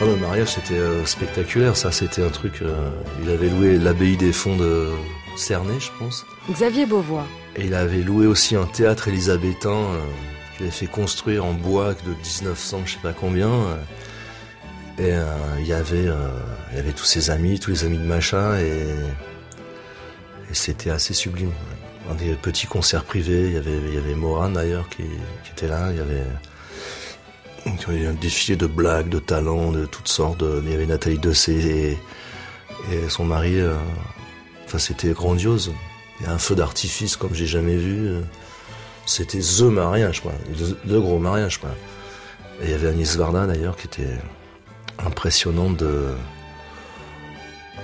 Ah, 0.02 0.06
le 0.06 0.16
mariage, 0.18 0.50
c'était 0.50 0.74
euh, 0.80 1.06
spectaculaire, 1.06 1.78
ça. 1.78 1.92
C'était 1.92 2.24
un 2.24 2.30
truc. 2.30 2.62
euh, 2.62 2.90
il 3.24 3.30
avait 3.30 3.50
loué 3.50 3.78
l'abbaye 3.78 4.18
des 4.18 4.34
fonds 4.34 4.58
de 4.58 4.90
Cernay, 5.38 5.80
je 5.80 5.90
pense. 5.98 6.26
Xavier 6.52 6.86
Beauvois. 6.86 7.26
Et 7.56 7.66
il 7.66 7.74
avait 7.74 8.02
loué 8.02 8.26
aussi 8.28 8.56
un 8.56 8.66
théâtre 8.66 9.08
élisabétain 9.08 9.70
euh, 9.70 10.00
qu'il 10.58 10.66
avait 10.66 10.76
fait 10.76 10.88
construire 10.88 11.46
en 11.46 11.54
bois 11.54 11.94
de 11.94 12.10
1900, 12.10 12.82
je 12.86 12.94
sais 12.94 13.00
pas 13.02 13.14
combien. 13.14 13.50
Et 15.00 15.12
euh, 15.12 15.26
il 15.60 15.66
y 15.68 15.74
avait, 15.74 16.08
euh, 16.08 16.30
y 16.76 16.80
avait 16.80 16.92
tous 16.92 17.06
ses 17.06 17.30
amis, 17.30 17.60
tous 17.60 17.72
les 17.72 17.84
amis 17.84 17.98
de 17.98 18.04
Macha, 18.04 18.62
et, 18.62 18.82
et 20.50 20.54
c'était 20.54 20.92
assez 20.92 21.14
sublime. 21.14 21.52
Dans 22.08 22.16
des 22.16 22.36
petits 22.36 22.68
concerts 22.68 23.06
privés, 23.06 23.46
il 23.48 23.54
y 23.54 23.58
avait, 23.58 23.78
il 23.88 23.94
y 23.94 23.98
avait 23.98 24.14
Moran 24.14 24.50
d'ailleurs 24.50 24.90
qui, 24.90 25.04
qui 25.44 25.52
était 25.52 25.68
là. 25.68 25.90
Il 25.92 25.98
y 25.98 26.02
avait 26.02 26.24
un 28.08 28.14
défilé 28.14 28.58
de 28.58 28.68
blagues, 28.68 29.08
de 29.10 29.20
talents, 29.20 29.72
de 29.72 29.86
toutes 29.86 30.10
sortes. 30.10 30.44
il 30.64 30.70
y 30.70 30.74
avait 30.74 30.86
Nathalie 30.86 31.18
Dessay 31.18 31.54
et, 31.54 31.98
et 32.92 33.10
son 33.10 33.24
mari. 33.24 33.60
euh, 33.60 33.76
enfin, 34.66 34.80
c'était 34.80 35.12
grandiose. 35.12 35.72
Il 36.20 36.28
y 36.28 36.30
a 36.30 36.34
un 36.34 36.38
feu 36.38 36.56
d'artifice 36.56 37.16
comme 37.16 37.34
j'ai 37.34 37.48
jamais 37.48 37.78
vu. 37.78 38.18
C'était 39.06 39.40
the 39.40 39.62
mariage, 39.62 40.22
quoi. 40.22 40.34
Le 40.86 41.00
gros 41.00 41.20
mariage, 41.20 41.58
quoi. 41.60 41.70
Et 42.62 42.66
il 42.66 42.70
y 42.72 42.74
avait 42.74 42.90
Agnès 42.90 43.16
Varda 43.16 43.48
d'ailleurs 43.48 43.76
qui 43.76 43.88
était 43.88 44.18
impressionnante 45.00 45.78
de. 45.78 46.14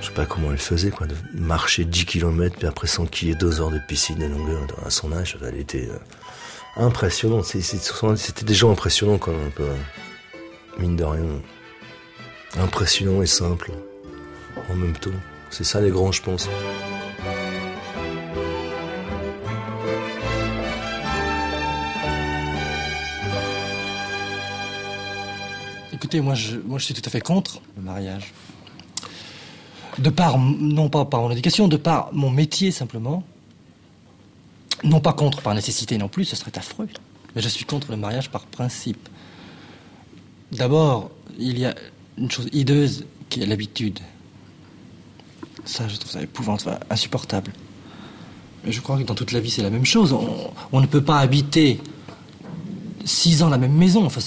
Je 0.02 0.08
sais 0.08 0.14
pas 0.14 0.26
comment 0.26 0.52
elle 0.52 0.58
faisait, 0.58 0.92
quoi, 0.92 1.08
de 1.08 1.16
marcher 1.34 1.84
10 1.84 2.06
km, 2.06 2.56
puis 2.58 2.68
après 2.68 2.88
s'enquiller 2.88 3.36
deux 3.36 3.60
heures 3.60 3.72
de 3.72 3.80
piscine 3.88 4.18
de 4.18 4.28
longueur 4.28 4.66
à 4.86 4.90
son 4.90 5.12
âge. 5.12 5.38
Elle 5.46 5.58
était 5.58 5.90
euh, 5.90 6.84
impressionnante. 6.86 7.46
C'était 7.46 8.46
des 8.46 8.54
gens 8.54 8.72
impressionnants, 8.72 9.18
quand 9.18 9.32
même, 9.32 9.48
un 9.48 9.52
peu. 9.52 9.68
Mine 10.78 10.96
de 10.96 11.04
rien. 11.04 11.24
Impressionnant 12.58 13.22
et 13.22 13.28
simple. 13.28 13.72
En 14.70 14.76
même 14.76 14.96
temps. 14.96 15.10
C'est 15.50 15.66
ça 15.66 15.82
les 15.82 15.90
grands, 15.90 16.12
je 16.12 16.22
pense. 16.22 16.48
Moi 26.18 26.34
je, 26.34 26.58
suis 26.80 26.94
tout 26.94 27.02
à 27.06 27.10
fait 27.10 27.22
contre 27.22 27.62
le 27.78 27.84
mariage. 27.84 28.34
De 30.00 30.10
par, 30.10 30.40
non 30.40 30.90
pas 30.90 31.06
par 31.06 31.22
mon 31.22 31.32
éducation, 31.32 31.68
de 31.68 31.78
par 31.78 32.10
mon 32.14 32.32
métier 32.32 32.72
simplement. 32.72 33.24
Non 34.84 35.02
pas 35.02 35.14
contre 35.14 35.42
par 35.42 35.54
nécessité 35.54 35.98
non 35.98 36.08
plus, 36.08 36.26
ce 36.26 36.36
serait 36.36 36.58
affreux. 36.58 36.88
Mais 37.36 37.42
je 37.42 37.50
suis 37.50 37.66
contre 37.66 37.92
le 37.92 37.98
mariage 37.98 38.30
par 38.32 38.46
principe. 38.46 39.08
D'abord, 40.52 41.12
il 41.38 41.60
y 41.60 41.66
a 41.66 41.76
une 42.18 42.32
chose 42.32 42.48
hideuse 42.52 43.06
qui 43.30 43.42
est 43.42 43.46
l'habitude. 43.46 44.00
Ça, 45.66 45.88
je 45.88 45.96
trouve 45.98 46.12
ça 46.12 46.22
épouvantable, 46.22 46.80
insupportable. 46.90 47.52
Mais 48.64 48.72
je 48.72 48.82
crois 48.82 48.98
que 48.98 49.04
dans 49.04 49.16
toute 49.16 49.32
la 49.32 49.40
vie, 49.40 49.52
c'est 49.52 49.62
la 49.62 49.70
même 49.70 49.86
chose. 49.86 50.16
On 50.72 50.82
ne 50.82 50.88
peut 50.88 51.04
pas 51.04 51.20
habiter 51.20 51.80
six 53.10 53.44
ans 53.44 53.50
la 53.50 53.58
même 53.58 53.74
maison, 53.74 54.06
enfin, 54.06 54.22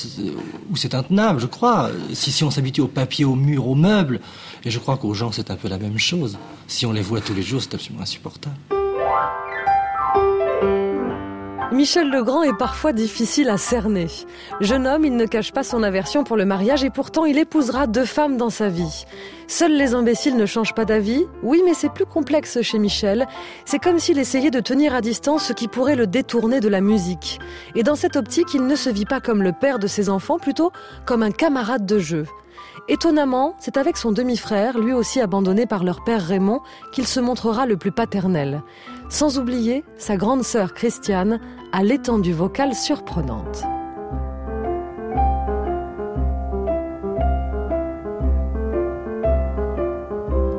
où 0.70 0.76
c'est 0.76 0.94
intenable, 0.94 1.40
je 1.40 1.46
crois. 1.46 1.90
Si, 2.12 2.32
si 2.32 2.44
on 2.44 2.50
s'habitue 2.50 2.80
au 2.80 2.88
papier, 2.88 3.24
au 3.24 3.34
mur, 3.34 3.68
aux 3.68 3.74
meubles, 3.74 4.20
et 4.64 4.70
je 4.70 4.78
crois 4.78 4.96
qu'aux 4.96 5.14
gens, 5.14 5.32
c'est 5.32 5.50
un 5.50 5.56
peu 5.56 5.68
la 5.68 5.78
même 5.78 5.98
chose. 5.98 6.38
Si 6.66 6.84
on 6.84 6.92
les 6.92 7.02
voit 7.02 7.20
tous 7.20 7.34
les 7.34 7.42
jours, 7.42 7.62
c'est 7.62 7.74
absolument 7.74 8.02
insupportable. 8.02 8.56
Michel 11.72 12.10
Legrand 12.10 12.42
est 12.42 12.56
parfois 12.56 12.92
difficile 12.92 13.48
à 13.48 13.56
cerner. 13.56 14.08
Jeune 14.60 14.86
homme, 14.86 15.06
il 15.06 15.16
ne 15.16 15.24
cache 15.24 15.52
pas 15.52 15.62
son 15.62 15.82
aversion 15.82 16.22
pour 16.22 16.36
le 16.36 16.44
mariage 16.44 16.84
et 16.84 16.90
pourtant 16.90 17.24
il 17.24 17.38
épousera 17.38 17.86
deux 17.86 18.04
femmes 18.04 18.36
dans 18.36 18.50
sa 18.50 18.68
vie. 18.68 19.06
Seuls 19.46 19.72
les 19.72 19.94
imbéciles 19.94 20.36
ne 20.36 20.44
changent 20.44 20.74
pas 20.74 20.84
d'avis 20.84 21.24
Oui, 21.42 21.62
mais 21.64 21.72
c'est 21.72 21.92
plus 21.92 22.04
complexe 22.04 22.60
chez 22.60 22.78
Michel. 22.78 23.26
C'est 23.64 23.78
comme 23.78 23.98
s'il 23.98 24.18
essayait 24.18 24.50
de 24.50 24.60
tenir 24.60 24.94
à 24.94 25.00
distance 25.00 25.44
ce 25.44 25.54
qui 25.54 25.66
pourrait 25.66 25.96
le 25.96 26.06
détourner 26.06 26.60
de 26.60 26.68
la 26.68 26.82
musique. 26.82 27.40
Et 27.74 27.82
dans 27.82 27.96
cette 27.96 28.16
optique, 28.16 28.52
il 28.52 28.66
ne 28.66 28.76
se 28.76 28.90
vit 28.90 29.06
pas 29.06 29.20
comme 29.20 29.42
le 29.42 29.52
père 29.52 29.78
de 29.78 29.86
ses 29.86 30.10
enfants, 30.10 30.38
plutôt 30.38 30.72
comme 31.06 31.22
un 31.22 31.30
camarade 31.30 31.86
de 31.86 31.98
jeu. 31.98 32.26
Étonnamment, 32.88 33.54
c'est 33.58 33.76
avec 33.76 33.96
son 33.96 34.12
demi-frère, 34.12 34.78
lui 34.78 34.92
aussi 34.92 35.20
abandonné 35.20 35.66
par 35.66 35.84
leur 35.84 36.04
père 36.04 36.22
Raymond, 36.22 36.60
qu'il 36.92 37.06
se 37.06 37.20
montrera 37.20 37.64
le 37.64 37.76
plus 37.76 37.92
paternel. 37.92 38.62
Sans 39.12 39.38
oublier 39.38 39.84
sa 39.98 40.16
grande 40.16 40.42
sœur 40.42 40.72
Christiane 40.72 41.38
à 41.70 41.82
l'étendue 41.82 42.32
vocale 42.32 42.74
surprenante. 42.74 43.62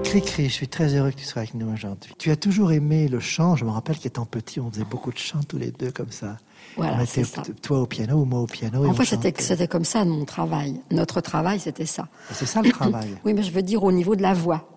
Cri-cri, 0.04 0.50
je 0.50 0.54
suis 0.54 0.68
très 0.68 0.94
heureux 0.94 1.10
que 1.10 1.16
tu 1.16 1.26
sois 1.26 1.42
avec 1.42 1.56
nous 1.56 1.74
aujourd'hui. 1.74 2.14
Tu 2.20 2.30
as 2.30 2.36
toujours 2.36 2.72
aimé 2.72 3.08
le 3.08 3.20
chant. 3.20 3.56
Je 3.56 3.66
me 3.66 3.72
rappelle 3.72 3.98
qu'étant 3.98 4.28
petit, 4.28 4.60
on 4.60 4.70
faisait 4.70 4.86
beaucoup 4.86 5.12
de 5.12 5.18
chants 5.18 5.42
tous 5.42 5.58
les 5.58 5.72
deux 5.72 5.90
comme 5.90 6.12
ça. 6.12 6.38
Voilà, 6.78 6.98
on 7.00 7.04
était 7.04 7.24
ça. 7.24 7.42
toi 7.64 7.80
au 7.80 7.88
piano 7.88 8.18
ou 8.22 8.26
moi 8.26 8.42
au 8.42 8.46
piano. 8.46 8.86
En 8.86 8.94
fait, 8.94 9.18
c'était 9.40 9.68
comme 9.68 9.84
ça 9.84 10.06
mon 10.06 10.26
travail. 10.26 10.80
Notre 10.92 11.22
travail, 11.22 11.60
c'était 11.60 11.88
ça. 11.88 12.08
C'est 12.32 12.46
ça 12.46 12.62
le 12.62 12.70
travail. 12.70 13.18
Oui, 13.26 13.34
mais 13.34 13.42
je 13.42 13.52
veux 13.52 13.64
dire 13.64 13.84
au 13.84 13.92
niveau 13.92 14.16
de 14.16 14.22
la 14.22 14.36
voix. 14.36 14.70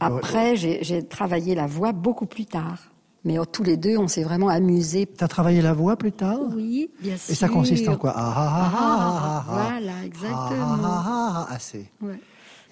Après, 0.00 0.56
j'ai 0.56 0.82
j'ai 0.82 1.06
travaillé 1.06 1.54
la 1.54 1.68
voix 1.68 1.92
beaucoup 1.92 2.26
plus 2.26 2.46
tard. 2.46 2.90
Mais 3.24 3.38
euh, 3.38 3.44
tous 3.44 3.62
les 3.62 3.76
deux, 3.76 3.96
on 3.96 4.06
s'est 4.08 4.22
vraiment 4.22 4.48
amusés. 4.48 5.06
Tu 5.06 5.24
as 5.24 5.28
travaillé 5.28 5.62
la 5.62 5.72
voix 5.72 5.96
plus 5.96 6.12
tard? 6.12 6.38
Oui, 6.54 6.90
bien 7.00 7.16
sûr. 7.16 7.32
Et 7.32 7.34
ça 7.34 7.48
consiste 7.48 7.88
en 7.88 7.96
quoi? 7.96 8.12
Ah, 8.14 8.32
ah, 8.36 8.44
ah, 8.46 8.72
ah, 8.74 8.74
ah, 8.76 9.44
ah. 9.48 9.52
Voilà, 9.70 9.92
Ah, 10.00 10.04
exactement. 10.06 10.76
ah, 10.82 11.04
ah, 11.06 11.46
ah, 11.48 11.54
assez. 11.54 11.90
Ouais. 12.02 12.18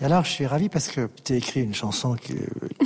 Et 0.00 0.04
alors, 0.04 0.24
je 0.24 0.30
suis 0.30 0.46
ravi 0.46 0.68
parce 0.68 0.88
que 0.88 1.08
tu 1.24 1.32
as 1.32 1.36
écrit 1.36 1.62
une 1.62 1.74
chanson 1.74 2.14
qui, 2.16 2.34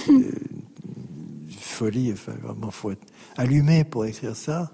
qui 0.04 0.10
est 0.12 1.60
folie. 1.60 2.12
Enfin, 2.12 2.32
vraiment, 2.42 2.70
faut 2.70 2.90
être 2.92 3.06
allumé 3.36 3.84
pour 3.84 4.04
écrire 4.04 4.36
ça. 4.36 4.70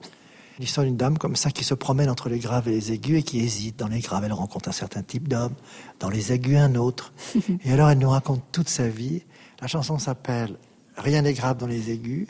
L'histoire 0.58 0.84
d'une 0.84 0.96
dame 0.98 1.16
comme 1.18 1.34
ça 1.34 1.50
qui 1.50 1.64
se 1.64 1.72
promène 1.74 2.10
entre 2.10 2.28
les 2.28 2.38
graves 2.38 2.68
et 2.68 2.72
les 2.72 2.92
aigus 2.92 3.18
et 3.20 3.22
qui 3.22 3.40
hésite. 3.40 3.78
Dans 3.78 3.88
les 3.88 4.00
graves, 4.00 4.24
elle 4.24 4.32
rencontre 4.34 4.68
un 4.68 4.72
certain 4.72 5.02
type 5.02 5.28
d'homme. 5.28 5.54
Dans 5.98 6.10
les 6.10 6.32
aigus, 6.32 6.58
un 6.58 6.74
autre. 6.74 7.12
et 7.64 7.72
alors, 7.72 7.88
elle 7.88 7.98
nous 7.98 8.10
raconte 8.10 8.42
toute 8.52 8.68
sa 8.68 8.86
vie. 8.86 9.22
La 9.62 9.66
chanson 9.66 9.98
s'appelle 9.98 10.56
Rien 10.98 11.22
n'est 11.22 11.32
grave 11.32 11.56
dans 11.56 11.66
les 11.66 11.90
aigus. 11.90 12.28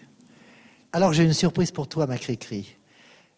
Alors, 0.94 1.12
j'ai 1.14 1.24
une 1.24 1.32
surprise 1.32 1.70
pour 1.70 1.88
toi, 1.88 2.06
ma 2.06 2.18
cri-cri. 2.18 2.76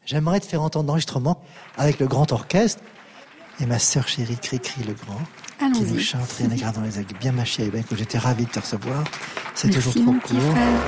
J'aimerais 0.06 0.40
te 0.40 0.46
faire 0.46 0.60
entendre 0.62 0.88
l'enregistrement 0.88 1.40
avec 1.76 2.00
le 2.00 2.06
grand 2.06 2.32
orchestre 2.32 2.82
et 3.60 3.66
ma 3.66 3.78
sœur 3.78 4.08
chérie 4.08 4.36
Cri-Cri 4.36 4.82
le 4.82 4.94
grand 4.94 5.20
qui 5.72 5.82
nous 5.82 6.00
chante 6.00 6.30
Rien 6.36 6.48
n'est 6.48 6.56
grave 6.56 6.74
dans 6.74 6.80
les 6.82 6.98
aigus. 6.98 7.16
Bien 7.18 7.30
ma 7.32 7.44
chérie, 7.44 7.70
ben, 7.70 7.84
j'étais 7.92 8.18
ravi 8.18 8.44
de 8.44 8.50
te 8.50 8.58
recevoir. 8.58 9.04
C'est 9.54 9.70
toujours 9.70 9.94
trop 9.94 10.02
mon 10.02 10.18
petit 10.18 10.34
court. 10.34 10.50
frère. 10.50 10.80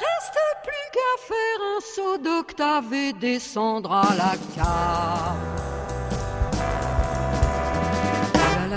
reste 0.00 0.40
plus 0.64 0.88
qu'à 0.94 1.14
faire 1.28 1.60
un 1.76 1.80
saut 1.94 2.18
d'octave 2.18 2.92
et 2.94 3.12
descendre 3.12 3.92
à 3.92 4.14
la 4.16 4.34
cave. 4.54 5.36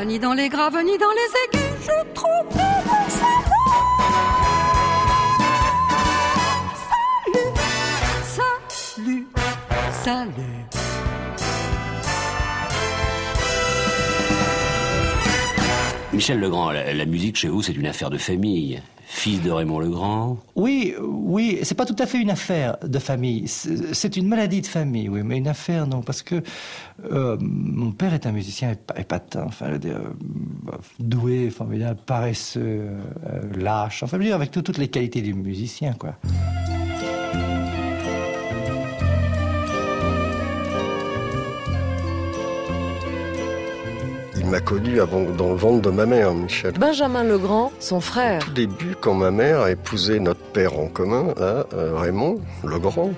Ni 0.05 0.17
dans 0.17 0.33
les 0.33 0.49
graves, 0.49 0.77
ni 0.83 0.97
dans 0.97 1.11
les 1.11 1.57
aigus, 1.57 1.73
je 1.83 2.13
trouve 2.13 2.55
mon 2.55 3.09
salut. 3.09 4.48
Salut. 10.03 10.65
Michel 16.13 16.39
Legrand, 16.39 16.71
la, 16.71 16.93
la 16.93 17.05
musique 17.05 17.37
chez 17.37 17.47
vous, 17.49 17.61
c'est 17.61 17.73
une 17.73 17.85
affaire 17.85 18.09
de 18.09 18.17
famille. 18.17 18.81
Fils 19.11 19.41
de 19.41 19.49
Raymond 19.49 19.79
Legrand. 19.79 20.37
Oui, 20.55 20.93
oui, 21.01 21.59
c'est 21.63 21.73
pas 21.75 21.85
tout 21.85 21.95
à 21.97 22.05
fait 22.05 22.19
une 22.21 22.29
affaire 22.29 22.77
de 22.83 22.99
famille. 22.99 23.47
C'est 23.47 24.17
une 24.17 24.27
maladie 24.27 24.61
de 24.61 24.67
famille, 24.67 25.09
oui, 25.09 25.21
mais 25.23 25.37
une 25.37 25.47
affaire, 25.47 25.87
non, 25.87 26.01
parce 26.01 26.21
que 26.21 26.43
euh, 27.11 27.35
mon 27.41 27.91
père 27.91 28.13
est 28.13 28.27
un 28.27 28.31
musicien 28.31 28.73
épa- 28.73 28.99
épatant, 28.99 29.45
enfin, 29.47 29.67
euh, 29.83 30.09
doué, 30.99 31.49
formidable, 31.49 31.99
paresseux, 32.05 32.59
euh, 33.27 33.41
lâche, 33.57 34.03
enfin, 34.03 34.17
je 34.17 34.21
veux 34.21 34.27
dire, 34.27 34.35
avec 34.35 34.51
tout- 34.51 34.61
toutes 34.61 34.77
les 34.77 34.89
qualités 34.89 35.21
du 35.21 35.33
musicien, 35.33 35.93
quoi. 35.93 36.15
M'a 44.49 44.59
connu 44.59 44.99
avant, 44.99 45.21
dans 45.21 45.49
le 45.49 45.55
ventre 45.55 45.81
de 45.81 45.89
ma 45.91 46.07
mère, 46.07 46.33
Michel. 46.33 46.73
Benjamin 46.73 47.23
Legrand, 47.23 47.71
son 47.79 48.01
frère. 48.01 48.41
Au 48.47 48.51
début, 48.51 48.95
quand 48.99 49.13
ma 49.13 49.29
mère 49.29 49.61
a 49.61 49.71
épousé 49.71 50.19
notre 50.19 50.41
père 50.41 50.77
en 50.79 50.87
commun, 50.87 51.33
là, 51.37 51.67
euh, 51.73 51.95
Raymond 51.95 52.41
Legrand, 52.63 53.11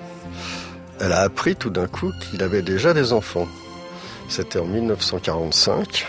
elle 1.00 1.12
a 1.12 1.20
appris 1.20 1.56
tout 1.56 1.70
d'un 1.70 1.86
coup 1.86 2.12
qu'il 2.20 2.42
avait 2.42 2.60
déjà 2.60 2.92
des 2.92 3.14
enfants. 3.14 3.48
C'était 4.28 4.58
en 4.58 4.66
1945. 4.66 6.06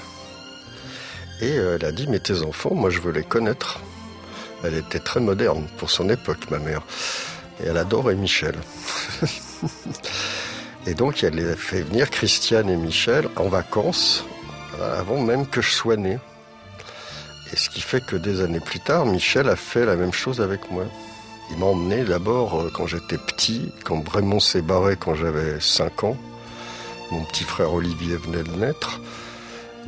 Et 1.41 1.57
euh, 1.57 1.77
elle 1.79 1.85
a 1.85 1.91
dit, 1.93 2.07
mais 2.09 2.19
tes 2.19 2.41
enfants, 2.43 2.73
moi 2.73 2.89
je 2.89 2.99
veux 2.99 3.11
les 3.11 3.23
connaître. 3.23 3.79
Elle 4.63 4.75
était 4.75 4.99
très 4.99 5.21
moderne 5.21 5.67
pour 5.77 5.89
son 5.89 6.09
époque, 6.09 6.51
ma 6.51 6.59
mère. 6.59 6.81
Et 7.63 7.67
elle 7.67 7.77
adorait 7.77 8.15
Michel. 8.15 8.55
et 10.87 10.93
donc 10.93 11.23
elle 11.23 11.39
a 11.39 11.55
fait 11.55 11.81
venir 11.81 12.09
Christiane 12.09 12.69
et 12.69 12.75
Michel 12.75 13.29
en 13.37 13.47
vacances 13.47 14.25
avant 14.81 15.21
même 15.21 15.47
que 15.47 15.61
je 15.61 15.71
sois 15.71 15.97
né. 15.97 16.19
Et 17.51 17.55
ce 17.55 17.69
qui 17.69 17.81
fait 17.81 18.03
que 18.03 18.15
des 18.15 18.41
années 18.41 18.59
plus 18.59 18.79
tard, 18.79 19.05
Michel 19.05 19.47
a 19.47 19.55
fait 19.55 19.85
la 19.85 19.95
même 19.95 20.13
chose 20.13 20.41
avec 20.41 20.71
moi. 20.71 20.85
Il 21.51 21.57
m'a 21.57 21.67
emmené 21.67 22.03
d'abord 22.03 22.59
euh, 22.59 22.71
quand 22.73 22.87
j'étais 22.87 23.17
petit, 23.17 23.71
quand 23.83 24.07
Raymond 24.07 24.39
s'est 24.39 24.61
barré 24.61 24.95
quand 24.95 25.13
j'avais 25.13 25.59
5 25.59 26.03
ans. 26.05 26.17
Mon 27.11 27.23
petit 27.25 27.43
frère 27.43 27.73
Olivier 27.73 28.15
venait 28.15 28.43
de 28.43 28.55
naître. 28.55 28.99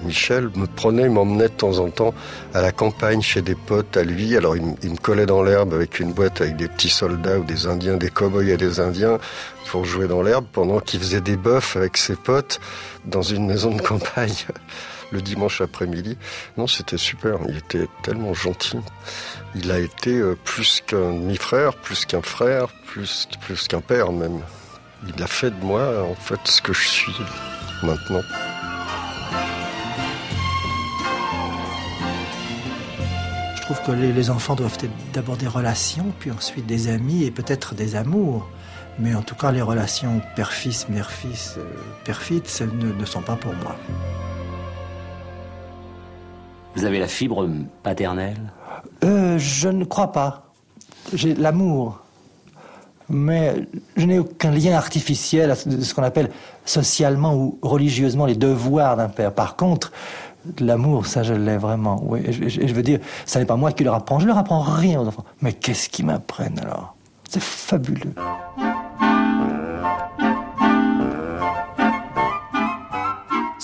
Michel 0.03 0.49
me 0.55 0.65
prenait, 0.67 1.08
m'emmenait 1.10 1.47
de 1.49 1.53
temps 1.53 1.79
en 1.79 1.89
temps 1.89 2.13
à 2.53 2.62
la 2.62 2.71
campagne 2.71 3.21
chez 3.21 3.41
des 3.41 3.55
potes 3.55 3.95
à 3.97 4.03
lui. 4.03 4.36
Alors 4.36 4.55
il, 4.55 4.62
me- 4.63 4.97
collait 4.97 5.25
dans 5.25 5.41
l'herbe 5.43 5.73
avec 5.73 5.99
une 5.99 6.13
boîte 6.13 6.41
avec 6.41 6.55
des 6.58 6.67
petits 6.67 6.89
soldats 6.89 7.39
ou 7.39 7.43
des 7.43 7.65
Indiens, 7.67 7.97
des 7.97 8.10
cow-boys 8.10 8.43
et 8.45 8.58
des 8.58 8.79
Indiens 8.79 9.19
pour 9.67 9.86
jouer 9.86 10.08
dans 10.08 10.21
l'herbe 10.21 10.45
pendant 10.51 10.79
qu'il 10.79 10.99
faisait 10.99 11.21
des 11.21 11.38
bœufs 11.38 11.75
avec 11.75 11.97
ses 11.97 12.15
potes 12.15 12.60
dans 13.05 13.21
une 13.21 13.45
maison 13.47 13.73
de 13.73 13.81
campagne 13.81 14.34
le 15.12 15.21
dimanche 15.21 15.62
après-midi. 15.62 16.17
Non, 16.58 16.67
c'était 16.67 16.97
super. 16.97 17.38
Il 17.47 17.58
était 17.58 17.88
tellement 18.03 18.34
gentil. 18.34 18.77
Il 19.55 19.71
a 19.71 19.79
été 19.79 20.12
euh, 20.17 20.36
plus 20.43 20.81
qu'un 20.86 21.13
demi-frère, 21.13 21.73
plus 21.75 22.05
qu'un 22.05 22.21
frère, 22.21 22.67
plus, 22.88 23.27
plus 23.41 23.67
qu'un 23.67 23.81
père 23.81 24.12
même. 24.12 24.41
Il 25.15 25.21
a 25.23 25.27
fait 25.27 25.51
de 25.51 25.63
moi, 25.63 26.03
en 26.03 26.15
fait, 26.15 26.39
ce 26.45 26.62
que 26.62 26.73
je 26.73 26.88
suis 26.88 27.13
maintenant. 27.84 28.21
Trouve 33.65 33.82
que 33.82 33.91
les, 33.91 34.13
les 34.13 34.30
enfants 34.30 34.54
doivent 34.54 34.78
être 34.84 34.91
d'abord 35.12 35.38
des 35.38 35.47
relations, 35.47 36.13
puis 36.19 36.30
ensuite 36.30 36.67
des 36.67 36.88
amis 36.88 37.23
et 37.23 37.32
peut-être 37.32 37.73
des 37.73 37.95
amours. 37.95 38.47
Mais 38.99 39.15
en 39.15 39.23
tout 39.23 39.34
cas, 39.34 39.51
les 39.51 39.63
relations 39.63 40.21
père-fils, 40.36 40.88
mère-fils, 40.88 41.56
euh, 41.58 41.63
père-fils, 42.04 42.43
ce 42.45 42.63
ne, 42.63 42.93
ne 42.93 43.06
sont 43.06 43.21
pas 43.21 43.36
pour 43.36 43.54
moi. 43.56 43.75
Vous 46.75 46.86
avez 46.86 46.99
la 46.99 47.08
fibre 47.08 47.49
paternelle? 47.82 48.38
Euh, 49.04 49.39
je 49.39 49.69
ne 49.69 49.84
crois 49.84 50.12
pas. 50.12 50.54
J'ai 51.13 51.34
l'amour. 51.34 52.01
Mais 53.10 53.56
je 53.97 54.06
n'ai 54.06 54.19
aucun 54.19 54.51
lien 54.51 54.75
artificiel 54.75 55.49
à 55.49 55.56
ce 55.56 55.93
qu'on 55.93 56.04
appelle 56.04 56.30
socialement 56.65 57.36
ou 57.36 57.58
religieusement 57.63 58.28
les 58.28 58.36
devoirs 58.36 58.95
d'un 58.95 59.10
père. 59.10 59.34
Par 59.34 59.56
contre, 59.56 59.91
l'amour, 60.60 61.05
ça 61.05 61.23
je 61.23 61.34
l'ai 61.34 61.58
vraiment. 61.58 62.01
Oui, 62.03 62.21
et 62.25 62.31
je, 62.31 62.73
veux 62.73 62.84
dire, 62.84 62.99
ça 63.25 63.39
n'est 63.39 63.45
pas 63.45 63.55
moi 63.55 63.71
qui 63.71 63.84
leur 63.84 63.95
apprends. 63.95 64.19
Je 64.19 64.27
leur 64.27 64.38
apprends 64.38 64.62
rien 64.62 65.01
aux 65.01 65.08
enfants. 65.08 65.25
Mais 65.41 65.53
qu'est-ce 65.53 65.89
qu'ils 65.89 66.05
m'apprennent 66.05 66.60
alors? 66.60 66.95
C'est 67.29 67.41
fabuleux. 67.41 68.13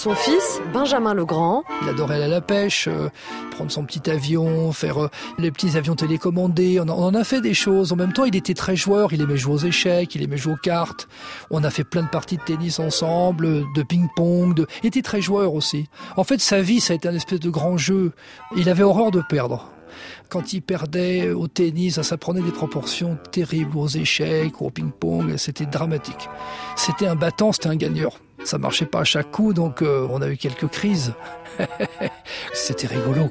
Son 0.02 0.16
fils, 0.16 0.60
Benjamin 0.74 1.14
Legrand, 1.14 1.64
Il 1.84 1.90
adorait 1.90 2.16
aller 2.16 2.24
à 2.24 2.28
la 2.28 2.42
pêche, 2.42 2.88
euh, 2.88 3.10
prendre 3.52 3.70
son 3.70 3.84
petit 3.86 4.10
avion, 4.10 4.72
faire 4.72 4.98
euh, 5.04 5.10
les 5.38 5.52
petits 5.52 5.78
avions 5.78 5.94
télécommandés. 5.94 6.80
On, 6.80 6.90
en- 6.90 7.14
a 7.14 7.24
fait 7.24 7.40
des 7.40 7.54
choses. 7.54 7.94
En 7.94 7.98
même 7.98 8.12
temps, 8.12 8.26
il 8.26 8.36
était 8.36 8.56
très 8.56 8.76
joueur. 8.76 9.14
Il 9.14 9.22
aimait 9.22 9.38
jouer 9.38 9.54
aux 9.54 9.58
échecs, 9.60 10.16
il 10.16 10.24
aimait 10.24 10.38
jouer 10.38 10.54
aux 10.54 10.58
cartes. 10.64 11.08
On 11.52 11.64
a 11.64 11.70
fait 11.70 11.84
plein 11.84 12.02
de 12.02 12.08
parties 12.08 12.38
de 12.38 12.42
tennis 12.42 12.80
ensemble, 12.80 13.46
euh, 13.46 13.64
de 13.76 13.84
ping-pong. 13.84 14.56
De... 14.56 14.66
Il 14.82 14.88
était 14.88 15.04
très 15.04 15.22
joueur 15.22 15.54
aussi. 15.54 15.88
En 16.18 16.24
fait, 16.24 16.42
sa 16.42 16.62
vie, 16.64 16.82
ça 16.82 16.94
a 16.94 16.96
été 16.96 17.08
un 17.08 17.14
espèce 17.14 17.40
de 17.40 17.52
grand 17.52 17.78
jeu. 17.78 18.12
Il 18.58 18.70
avait 18.70 18.82
horreur 18.82 19.12
de 19.12 19.22
perdre. 19.30 19.70
Quand 20.30 20.52
il 20.54 20.64
perdait 20.64 21.30
au 21.30 21.48
tennis, 21.48 22.02
ça 22.02 22.18
prenait 22.18 22.42
des 22.42 22.52
proportions 22.52 23.20
terribles 23.32 23.78
aux 23.78 23.88
échecs, 23.90 24.64
au 24.64 24.72
ping-pong. 24.72 25.36
C'était 25.38 25.68
dramatique. 25.68 26.28
C'était 26.76 27.06
un 27.06 27.16
battant, 27.16 27.52
c'était 27.52 27.68
un 27.70 27.76
gagneur. 27.76 28.14
Ça 28.46 28.58
marchait 28.58 28.86
pas 28.86 29.02
à 29.02 29.04
chaque 29.04 29.32
coup, 29.32 29.54
donc 29.54 29.82
euh, 29.82 30.08
on 30.10 30.22
a 30.22 30.28
eu 30.28 30.38
quelques 30.38 30.68
crises. 30.68 31.14
C'était 32.54 32.88
rigolo. 32.88 33.30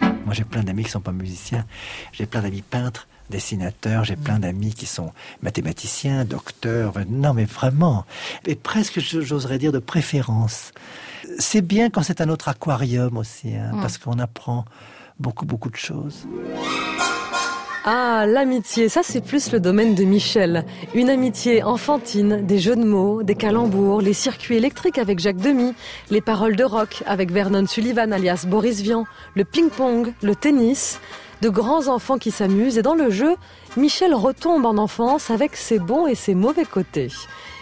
Moi, 0.00 0.34
j'ai 0.34 0.44
plein 0.44 0.62
d'amis 0.62 0.84
qui 0.84 0.90
sont 0.90 1.00
pas 1.00 1.12
musiciens. 1.12 1.64
J'ai 2.12 2.26
plein 2.26 2.42
d'amis 2.42 2.62
peintres, 2.62 3.06
dessinateurs. 3.30 4.04
J'ai 4.04 4.16
plein 4.16 4.38
d'amis 4.40 4.74
qui 4.74 4.86
sont 4.86 5.12
mathématiciens, 5.42 6.24
docteurs. 6.24 6.94
Non, 7.08 7.32
mais 7.34 7.44
vraiment. 7.44 8.04
Et 8.46 8.56
presque, 8.56 8.98
j'oserais 9.00 9.58
dire, 9.58 9.72
de 9.72 9.78
préférence. 9.78 10.72
c'est 11.38 11.62
bien 11.62 11.90
quand 11.90 12.02
c'est 12.02 12.20
un 12.20 12.28
autre 12.28 12.48
aquarium 12.48 13.16
aussi, 13.16 13.54
hein, 13.54 13.72
Mm. 13.74 13.80
parce 13.80 13.98
qu'on 13.98 14.18
apprend 14.18 14.64
beaucoup, 15.18 15.46
beaucoup 15.46 15.70
de 15.70 15.76
choses. 15.76 16.26
Ah, 17.88 18.26
l'amitié, 18.26 18.88
ça 18.88 19.02
c'est 19.04 19.20
plus 19.20 19.52
le 19.52 19.60
domaine 19.60 19.94
de 19.94 20.02
Michel. 20.02 20.64
Une 20.92 21.08
amitié 21.08 21.62
enfantine, 21.62 22.44
des 22.44 22.58
jeux 22.58 22.74
de 22.74 22.84
mots, 22.84 23.22
des 23.22 23.36
calembours, 23.36 24.00
les 24.00 24.12
circuits 24.12 24.56
électriques 24.56 24.98
avec 24.98 25.20
Jacques 25.20 25.36
Demy, 25.36 25.72
les 26.10 26.20
paroles 26.20 26.56
de 26.56 26.64
rock 26.64 27.04
avec 27.06 27.30
Vernon 27.30 27.64
Sullivan 27.68 28.12
alias 28.12 28.44
Boris 28.48 28.80
Vian, 28.80 29.04
le 29.36 29.44
ping-pong, 29.44 30.12
le 30.20 30.34
tennis, 30.34 30.98
de 31.42 31.48
grands 31.48 31.86
enfants 31.86 32.18
qui 32.18 32.32
s'amusent 32.32 32.76
et 32.76 32.82
dans 32.82 32.96
le 32.96 33.08
jeu, 33.10 33.36
Michel 33.76 34.14
retombe 34.14 34.66
en 34.66 34.78
enfance 34.78 35.30
avec 35.30 35.54
ses 35.54 35.78
bons 35.78 36.08
et 36.08 36.16
ses 36.16 36.34
mauvais 36.34 36.64
côtés. 36.64 37.12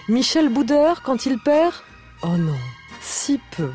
Michel 0.09 0.49
Boudeur, 0.49 1.03
quand 1.03 1.27
il 1.27 1.39
perd, 1.39 1.75
oh 2.23 2.37
non, 2.39 2.57
si 3.03 3.39
peu. 3.55 3.69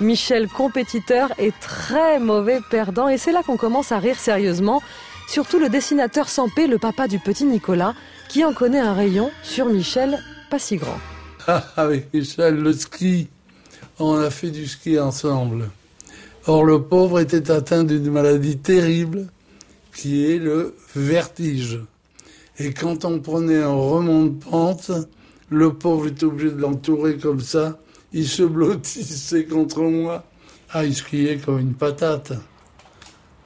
Michel 0.00 0.48
compétiteur 0.48 1.30
est 1.38 1.58
très 1.60 2.18
mauvais 2.18 2.60
perdant 2.70 3.08
et 3.08 3.18
c'est 3.18 3.32
là 3.32 3.42
qu'on 3.42 3.58
commence 3.58 3.92
à 3.92 3.98
rire 3.98 4.18
sérieusement. 4.18 4.82
Surtout 5.28 5.58
le 5.58 5.68
dessinateur 5.68 6.28
Sampé, 6.28 6.66
le 6.66 6.78
papa 6.78 7.06
du 7.06 7.18
petit 7.18 7.44
Nicolas, 7.44 7.94
qui 8.28 8.44
en 8.44 8.52
connaît 8.52 8.80
un 8.80 8.94
rayon 8.94 9.30
sur 9.42 9.66
Michel 9.66 10.18
pas 10.50 10.58
si 10.58 10.76
grand. 10.76 10.98
Ah, 11.46 11.64
Avec 11.76 12.12
Michel, 12.12 12.56
le 12.56 12.72
ski. 12.72 13.28
On 13.98 14.16
a 14.16 14.30
fait 14.30 14.50
du 14.50 14.66
ski 14.66 14.98
ensemble. 14.98 15.70
Or, 16.46 16.64
le 16.64 16.82
pauvre 16.82 17.20
était 17.20 17.50
atteint 17.50 17.84
d'une 17.84 18.10
maladie 18.10 18.58
terrible 18.58 19.28
qui 19.94 20.30
est 20.30 20.38
le 20.38 20.74
vertige. 20.94 21.80
Et 22.58 22.72
quand 22.72 23.04
on 23.04 23.20
prenait 23.20 23.62
un 23.62 23.72
remont 23.72 24.24
de 24.24 24.44
pente, 24.44 24.90
le 25.48 25.72
pauvre 25.72 26.08
était 26.08 26.24
obligé 26.24 26.50
de 26.50 26.60
l'entourer 26.60 27.16
comme 27.16 27.40
ça. 27.40 27.78
Il 28.12 28.26
se 28.26 28.42
blottissait 28.42 29.44
contre 29.44 29.82
moi. 29.82 30.24
Ah, 30.72 30.84
il 30.84 30.94
skiait 30.94 31.38
comme 31.38 31.60
une 31.60 31.74
patate. 31.74 32.32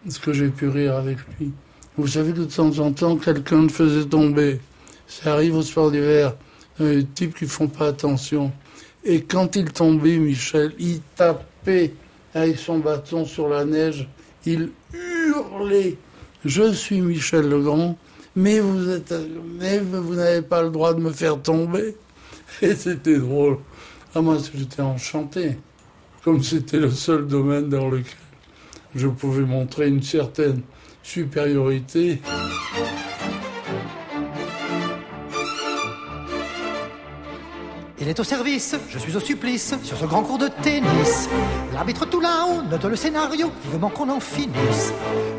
Est-ce 0.06 0.18
que 0.18 0.32
j'ai 0.32 0.48
pu 0.48 0.68
rire 0.68 0.96
avec 0.96 1.18
lui 1.38 1.52
Vous 1.96 2.06
savez 2.06 2.32
que 2.32 2.40
de 2.40 2.44
temps 2.44 2.78
en 2.78 2.92
temps, 2.92 3.16
quelqu'un 3.16 3.62
le 3.62 3.68
faisait 3.68 4.06
tomber. 4.06 4.60
Ça 5.06 5.34
arrive 5.34 5.56
au 5.56 5.62
sport 5.62 5.90
d'hiver. 5.90 6.34
Euh, 6.80 6.96
des 6.96 7.04
types 7.04 7.36
qui 7.36 7.46
font 7.46 7.68
pas 7.68 7.88
attention. 7.88 8.52
Et 9.04 9.22
quand 9.22 9.54
il 9.54 9.70
tombait, 9.70 10.16
Michel, 10.16 10.72
il 10.78 11.00
tapait 11.14 11.92
avec 12.34 12.58
son 12.58 12.78
bâton 12.78 13.26
sur 13.26 13.48
la 13.48 13.64
neige. 13.64 14.08
Il 14.46 14.70
hurlait. 14.92 15.96
Je 16.44 16.72
suis 16.72 17.00
Michel 17.00 17.48
Legrand, 17.48 17.96
mais 18.34 18.60
vous 18.60 18.90
êtes, 18.90 19.14
mais 19.58 19.78
vous 19.78 20.14
n'avez 20.14 20.42
pas 20.42 20.62
le 20.62 20.70
droit 20.70 20.94
de 20.94 21.00
me 21.00 21.12
faire 21.12 21.40
tomber. 21.40 21.96
Et 22.62 22.74
c'était 22.74 23.18
drôle. 23.18 23.58
Ah, 24.16 24.20
moi, 24.20 24.36
j'étais 24.54 24.80
enchanté. 24.80 25.58
Comme 26.22 26.40
c'était 26.40 26.78
le 26.78 26.90
seul 26.90 27.26
domaine 27.26 27.68
dans 27.68 27.88
lequel 27.88 28.14
je 28.94 29.08
pouvais 29.08 29.42
montrer 29.42 29.88
une 29.88 30.02
certaine 30.02 30.62
supériorité. 31.02 32.22
Il 37.98 38.08
est 38.08 38.20
au 38.20 38.24
service, 38.24 38.76
je 38.88 38.98
suis 38.98 39.16
au 39.16 39.20
supplice, 39.20 39.74
sur 39.82 39.96
ce 39.96 40.04
grand 40.04 40.22
cours 40.22 40.38
de 40.38 40.48
tennis. 40.62 41.28
L'arbitre 41.72 42.06
tout 42.06 42.20
là-haut 42.20 42.62
note 42.70 42.84
le 42.84 42.96
scénario, 42.96 43.50
vivement 43.64 43.88
qu'on 43.88 44.10
en 44.10 44.20
finisse. 44.20 44.92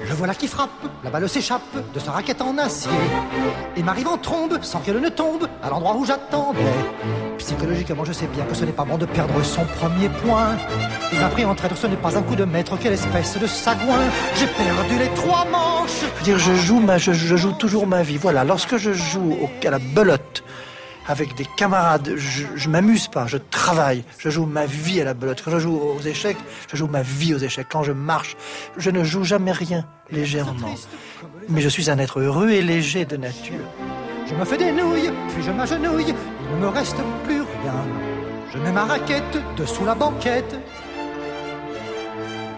Le 0.06 0.14
voilà 0.16 0.36
qui 0.36 0.48
frappe, 0.48 0.72
la 1.04 1.12
balle 1.12 1.30
s'échappe 1.30 1.94
de 1.94 2.00
sa 2.00 2.12
raquette 2.12 2.42
en 2.42 2.58
acier. 2.58 2.92
Et 3.78 3.84
m'arrive 3.84 4.08
en 4.10 4.18
trombe, 4.18 4.60
sans 4.64 4.80
qu'elle 4.80 5.00
ne 5.00 5.10
tombe, 5.10 5.48
à 5.64 5.70
l'endroit 5.70 5.96
où 5.96 6.06
j'attendais. 6.06 6.60
Psychologiquement, 7.46 8.04
je 8.04 8.12
sais 8.12 8.26
bien 8.26 8.44
que 8.46 8.56
ce 8.56 8.66
n'est 8.66 8.72
pas 8.72 8.86
bon 8.86 8.98
de 8.98 9.06
perdre 9.06 9.44
son 9.44 9.66
premier 9.66 10.10
point. 10.10 10.58
Il 11.14 11.20
m'a 11.20 11.28
pris 11.28 11.46
en 11.46 11.54
traître, 11.54 11.78
ce 11.78 11.86
n'est 11.86 11.96
pas 11.96 12.18
un 12.18 12.24
coup 12.24 12.36
de 12.36 12.44
maître, 12.44 12.76
quelle 12.82 12.94
espèce 12.94 13.38
de 13.38 13.46
sagouin. 13.46 14.00
J'ai 14.36 14.48
perdu 14.48 14.98
les 14.98 15.10
trois 15.14 15.46
manches. 15.46 15.92
Je 16.02 16.18
veux 16.18 16.24
dire, 16.24 16.40
je 16.40 16.56
joue, 16.56 16.80
ma, 16.80 16.98
je, 16.98 17.14
je 17.14 17.36
joue 17.36 17.52
toujours 17.52 17.86
ma 17.86 18.02
vie. 18.02 18.18
Voilà, 18.18 18.44
lorsque 18.44 18.78
je 18.78 18.94
joue 18.94 19.38
au, 19.44 19.68
à 19.68 19.70
la 19.70 19.78
belote 19.78 20.44
avec 21.08 21.36
des 21.36 21.46
camarades, 21.56 22.14
je, 22.16 22.46
je 22.56 22.68
m'amuse 22.68 23.10
pas, 23.10 23.28
je 23.28 23.38
travaille, 23.38 24.04
je 24.18 24.32
joue 24.32 24.48
ma 24.48 24.66
vie 24.66 25.00
à 25.02 25.04
la 25.04 25.14
belote. 25.14 25.44
Quand 25.46 25.52
je 25.52 25.60
joue 25.60 25.80
aux 25.80 26.02
échecs, 26.02 26.38
je 26.72 26.76
joue 26.76 26.88
ma 26.88 27.04
vie 27.04 27.36
aux 27.36 27.38
échecs. 27.38 27.68
Quand 27.70 27.84
je 27.84 27.92
marche, 27.92 28.36
je 28.76 28.90
ne 28.90 29.04
joue 29.04 29.24
jamais 29.24 29.52
rien 29.52 29.86
légèrement. 30.10 30.74
Mais 31.50 31.62
je 31.62 31.70
suis 31.70 31.92
un 31.92 32.00
être 32.00 32.20
heureux 32.20 32.50
et 32.50 32.64
léger 32.64 33.06
de 33.06 33.18
nature. 33.18 33.62
Je 34.28 34.34
me 34.34 34.44
fais 34.44 34.58
des 34.58 34.72
nouilles, 34.72 35.12
puis 35.30 35.44
je 35.44 35.52
m'agenouille, 35.52 36.08
il 36.08 36.56
ne 36.56 36.62
me 36.62 36.68
reste 36.70 36.98
plus 37.26 37.35
Je 38.52 38.58
mets 38.60 38.72
ma 38.72 38.86
raquette 38.86 39.38
dessous 39.58 39.86
la 39.86 39.96
banquette. 39.96 40.56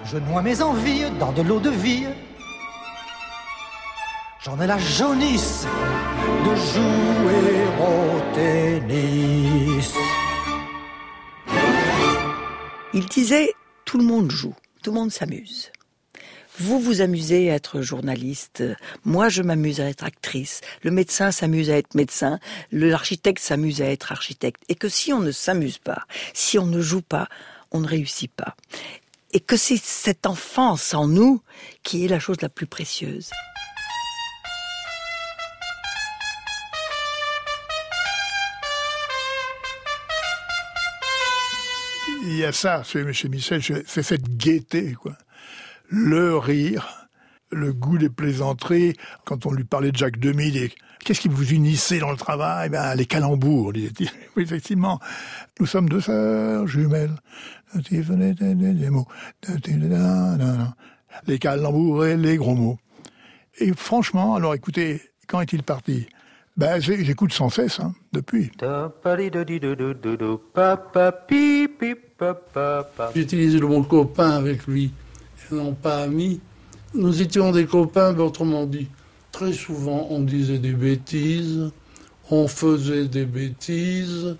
Je 0.05 0.17
noie 0.17 0.41
mes 0.41 0.61
envies 0.61 1.09
dans 1.19 1.31
de 1.31 1.41
l'eau 1.41 1.59
de 1.59 1.69
vie. 1.69 2.07
J'en 4.43 4.59
ai 4.61 4.67
la 4.67 4.77
jaunisse 4.77 5.65
de 6.45 6.55
jouer 6.55 7.57
au 7.81 8.35
tennis. 8.35 9.93
Il 12.93 13.05
disait 13.05 13.53
tout 13.85 13.97
le 13.97 14.05
monde 14.05 14.31
joue, 14.31 14.55
tout 14.81 14.91
le 14.91 14.99
monde 14.99 15.11
s'amuse. 15.11 15.71
Vous 16.59 16.79
vous 16.79 17.01
amusez 17.01 17.51
à 17.51 17.55
être 17.55 17.81
journaliste, 17.81 18.63
moi 19.05 19.29
je 19.29 19.43
m'amuse 19.43 19.79
à 19.79 19.85
être 19.89 20.03
actrice, 20.03 20.61
le 20.81 20.89
médecin 20.89 21.29
s'amuse 21.31 21.69
à 21.69 21.77
être 21.77 21.93
médecin, 21.93 22.39
l'architecte 22.71 23.43
s'amuse 23.43 23.79
à 23.83 23.85
être 23.85 24.11
architecte. 24.11 24.63
Et 24.67 24.73
que 24.73 24.89
si 24.89 25.13
on 25.13 25.19
ne 25.19 25.31
s'amuse 25.31 25.77
pas, 25.77 26.07
si 26.33 26.57
on 26.57 26.65
ne 26.65 26.81
joue 26.81 27.03
pas, 27.03 27.27
on 27.69 27.79
ne 27.79 27.87
réussit 27.87 28.31
pas. 28.31 28.55
Et 29.33 29.39
que 29.39 29.55
c'est 29.55 29.77
cette 29.77 30.25
enfance 30.25 30.95
en 30.95 31.07
nous 31.07 31.43
qui 31.83 32.05
est 32.05 32.07
la 32.07 32.19
chose 32.19 32.41
la 32.41 32.49
plus 32.49 32.65
précieuse. 32.65 33.29
Il 42.23 42.35
y 42.35 42.45
a 42.45 42.51
ça 42.51 42.81
chez, 42.83 43.03
Michel, 43.03 43.61
c'est 43.85 44.03
cette 44.03 44.37
gaieté, 44.37 44.93
quoi. 44.93 45.15
Le 45.89 46.37
rire, 46.37 47.07
le 47.51 47.73
goût 47.73 47.97
des 47.97 48.09
plaisanteries. 48.09 48.93
Quand 49.25 49.45
on 49.45 49.51
lui 49.51 49.63
parlait 49.63 49.91
de 49.91 49.97
Jacques 49.97 50.19
Demy, 50.19 50.69
qu'est-ce 51.03 51.21
qui 51.21 51.29
vous 51.29 51.51
unissait 51.53 51.99
dans 51.99 52.11
le 52.11 52.17
travail? 52.17 52.69
Ben, 52.69 52.93
Les 52.95 53.05
calembours, 53.05 53.73
disait-il. 53.73 54.09
Effectivement. 54.41 54.99
Nous 55.59 55.65
sommes 55.65 55.89
deux 55.89 56.01
sœurs 56.01 56.67
jumelles. 56.67 57.15
Les 61.25 61.39
calembours 61.39 62.05
et 62.05 62.17
les 62.17 62.37
gros 62.37 62.55
mots. 62.55 62.79
Et 63.59 63.73
franchement, 63.73 64.35
alors 64.35 64.53
écoutez, 64.53 65.01
quand 65.27 65.41
est-il 65.41 65.63
parti? 65.63 66.07
Ben, 66.57 66.79
j'écoute 66.81 67.33
sans 67.33 67.49
cesse, 67.49 67.79
hein, 67.79 67.93
depuis. 68.13 68.51
J'utilisais 73.15 73.59
le 73.59 73.67
mot 73.67 73.83
copain 73.83 74.31
avec 74.31 74.65
lui, 74.65 74.91
non 75.51 75.73
pas 75.73 76.03
ami. 76.03 76.39
Nous 76.93 77.21
étions 77.21 77.51
des 77.51 77.65
copains, 77.65 78.13
mais 78.13 78.23
autrement 78.23 78.65
dit, 78.65 78.87
très 79.31 79.53
souvent 79.53 80.07
on 80.09 80.21
disait 80.21 80.59
des 80.59 80.73
bêtises, 80.73 81.71
on 82.29 82.47
faisait 82.47 83.07
des 83.07 83.25
bêtises. 83.25 84.37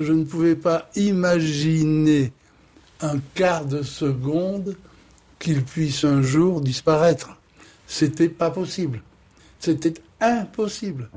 Je 0.00 0.12
ne 0.12 0.24
pouvais 0.24 0.56
pas 0.56 0.88
imaginer 0.96 2.32
un 3.00 3.18
quart 3.34 3.66
de 3.66 3.82
seconde 3.82 4.76
qu'il 5.38 5.62
puisse 5.62 6.04
un 6.04 6.22
jour 6.22 6.60
disparaître. 6.60 7.36
C'était 7.86 8.28
pas 8.28 8.50
possible. 8.50 9.02
C'était 9.58 9.94
impossible. 10.20 11.10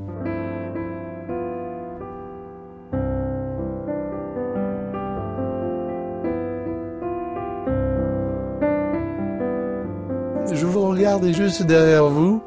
Je 11.05 11.09
vous 11.11 11.17
regarde 11.17 11.29
et 11.29 11.37
juste 11.37 11.61
derrière 11.61 12.09
vous, 12.09 12.41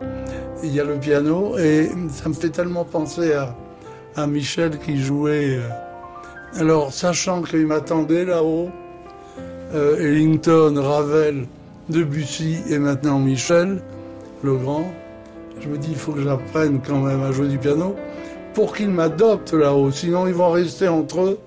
il 0.64 0.74
y 0.74 0.80
a 0.80 0.84
le 0.84 0.96
piano 0.96 1.56
et 1.58 1.92
ça 2.10 2.28
me 2.28 2.34
fait 2.34 2.48
tellement 2.48 2.82
penser 2.82 3.32
à, 4.16 4.26
Michel 4.26 4.80
qui 4.80 5.00
jouait. 5.00 5.60
Alors, 6.56 6.92
sachant 6.92 7.42
qu'il 7.42 7.68
m'attendait 7.68 8.24
là-haut, 8.24 8.68
euh, 9.76 10.00
Ellington, 10.00 10.74
Ravel, 10.76 11.46
Debussy 11.88 12.56
et 12.68 12.80
maintenant 12.80 13.20
Michel, 13.20 13.80
le 14.42 14.56
grand, 14.56 14.90
je 15.60 15.68
me 15.68 15.78
dis, 15.78 15.90
il 15.92 15.96
faut 15.96 16.10
que 16.10 16.22
j'apprenne 16.22 16.80
quand 16.84 16.98
même 16.98 17.22
à 17.22 17.30
jouer 17.30 17.46
du 17.46 17.58
piano 17.58 17.94
pour 18.54 18.74
qu'ils 18.74 18.90
m'adoptent 18.90 19.52
là-haut. 19.52 19.92
Sinon, 19.92 20.26
ils 20.26 20.34
vont 20.34 20.50
rester 20.50 20.88
entre 20.88 21.20
eux, 21.20 21.38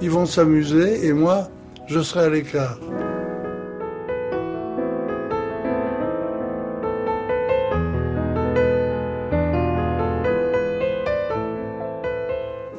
ils 0.00 0.10
vont 0.10 0.24
s'amuser 0.24 1.04
et 1.04 1.12
moi, 1.12 1.48
je 1.88 1.98
serai 1.98 2.26
à 2.26 2.28
l'écart. 2.28 2.78